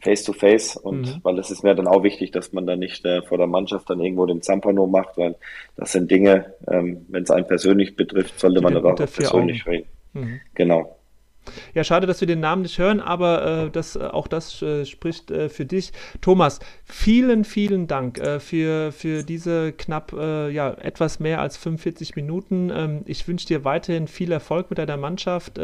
face 0.00 0.24
to 0.24 0.32
face. 0.32 0.76
Und 0.76 1.02
mhm. 1.02 1.20
weil 1.22 1.38
es 1.38 1.50
ist 1.50 1.62
mir 1.62 1.74
dann 1.74 1.86
auch 1.86 2.02
wichtig, 2.02 2.32
dass 2.32 2.52
man 2.52 2.66
dann 2.66 2.80
nicht 2.80 3.04
äh, 3.04 3.22
vor 3.22 3.38
der 3.38 3.46
Mannschaft 3.46 3.88
dann 3.88 4.00
irgendwo 4.00 4.26
den 4.26 4.42
Zampano 4.42 4.86
macht, 4.86 5.16
weil 5.16 5.36
das 5.76 5.92
sind 5.92 6.10
Dinge, 6.10 6.54
ähm, 6.66 7.06
wenn 7.08 7.22
es 7.22 7.30
einen 7.30 7.46
persönlich 7.46 7.96
betrifft, 7.96 8.38
sollte 8.38 8.58
Die 8.58 8.64
man 8.64 8.74
dann 8.74 8.84
auch 8.84 8.96
persönlich 8.96 9.62
Augen. 9.62 9.70
reden. 9.70 9.88
Mhm. 10.12 10.40
Genau. 10.54 10.97
Ja, 11.74 11.84
schade, 11.84 12.06
dass 12.06 12.20
wir 12.20 12.28
den 12.28 12.40
Namen 12.40 12.62
nicht 12.62 12.78
hören, 12.78 13.00
aber 13.00 13.64
äh, 13.66 13.70
das, 13.70 13.96
äh, 13.96 14.00
auch 14.00 14.26
das 14.26 14.62
äh, 14.62 14.84
spricht 14.84 15.30
äh, 15.30 15.48
für 15.48 15.64
dich. 15.64 15.92
Thomas, 16.20 16.60
vielen, 16.84 17.44
vielen 17.44 17.86
Dank 17.86 18.18
äh, 18.18 18.40
für, 18.40 18.92
für 18.92 19.22
diese 19.22 19.72
knapp, 19.72 20.12
äh, 20.12 20.50
ja, 20.50 20.72
etwas 20.72 21.20
mehr 21.20 21.40
als 21.40 21.56
45 21.56 22.16
Minuten. 22.16 22.70
Ähm, 22.74 23.02
ich 23.06 23.26
wünsche 23.28 23.46
dir 23.46 23.64
weiterhin 23.64 24.08
viel 24.08 24.32
Erfolg 24.32 24.70
mit 24.70 24.78
deiner 24.78 24.96
Mannschaft. 24.96 25.54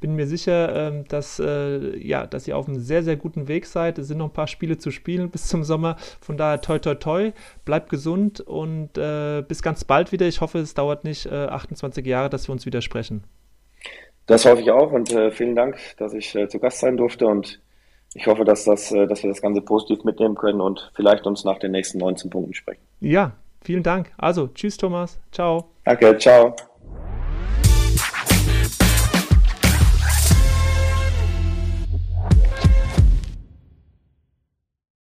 bin 0.00 0.14
mir 0.14 0.26
sicher, 0.26 0.88
ähm, 0.88 1.04
dass, 1.08 1.38
ja, 1.38 2.26
dass 2.26 2.46
ihr 2.46 2.56
auf 2.56 2.68
einem 2.68 2.80
sehr, 2.80 3.02
sehr 3.02 3.16
guten 3.16 3.48
Weg 3.48 3.66
seid. 3.66 3.98
Es 3.98 4.08
sind 4.08 4.18
noch 4.18 4.26
ein 4.26 4.32
paar 4.32 4.46
Spiele 4.46 4.78
zu 4.78 4.90
spielen 4.90 5.30
bis 5.30 5.48
zum 5.48 5.64
Sommer. 5.64 5.96
Von 6.20 6.36
daher 6.36 6.60
toi, 6.60 6.78
toi, 6.78 6.94
toi. 6.94 7.32
Bleib 7.64 7.88
gesund 7.88 8.40
und 8.40 8.92
bis 8.92 9.62
ganz 9.62 9.84
bald 9.84 10.12
wieder. 10.12 10.26
Ich 10.26 10.40
hoffe, 10.40 10.58
es 10.58 10.74
dauert 10.74 11.04
nicht 11.04 11.30
28 11.30 12.06
Jahre, 12.06 12.30
dass 12.30 12.48
wir 12.48 12.52
uns 12.52 12.66
wieder 12.66 12.80
sprechen. 12.80 13.24
Das 14.26 14.44
hoffe 14.46 14.62
ich 14.62 14.70
auch 14.70 14.92
und 14.92 15.12
äh, 15.12 15.30
vielen 15.30 15.54
Dank, 15.54 15.78
dass 15.98 16.14
ich 16.14 16.34
äh, 16.34 16.48
zu 16.48 16.58
Gast 16.58 16.80
sein 16.80 16.96
durfte 16.96 17.26
und 17.26 17.60
ich 18.14 18.26
hoffe, 18.26 18.44
dass, 18.44 18.64
das, 18.64 18.92
äh, 18.92 19.06
dass 19.06 19.22
wir 19.22 19.28
das 19.30 19.42
Ganze 19.42 19.60
positiv 19.60 20.04
mitnehmen 20.04 20.36
können 20.36 20.60
und 20.60 20.90
vielleicht 20.94 21.26
uns 21.26 21.44
nach 21.44 21.58
den 21.58 21.72
nächsten 21.72 21.98
19 21.98 22.30
Punkten 22.30 22.54
sprechen. 22.54 22.80
Ja, 23.00 23.32
vielen 23.62 23.82
Dank. 23.82 24.12
Also, 24.16 24.48
tschüss 24.48 24.76
Thomas. 24.76 25.18
Ciao. 25.32 25.70
Danke, 25.84 26.16
ciao. 26.18 26.54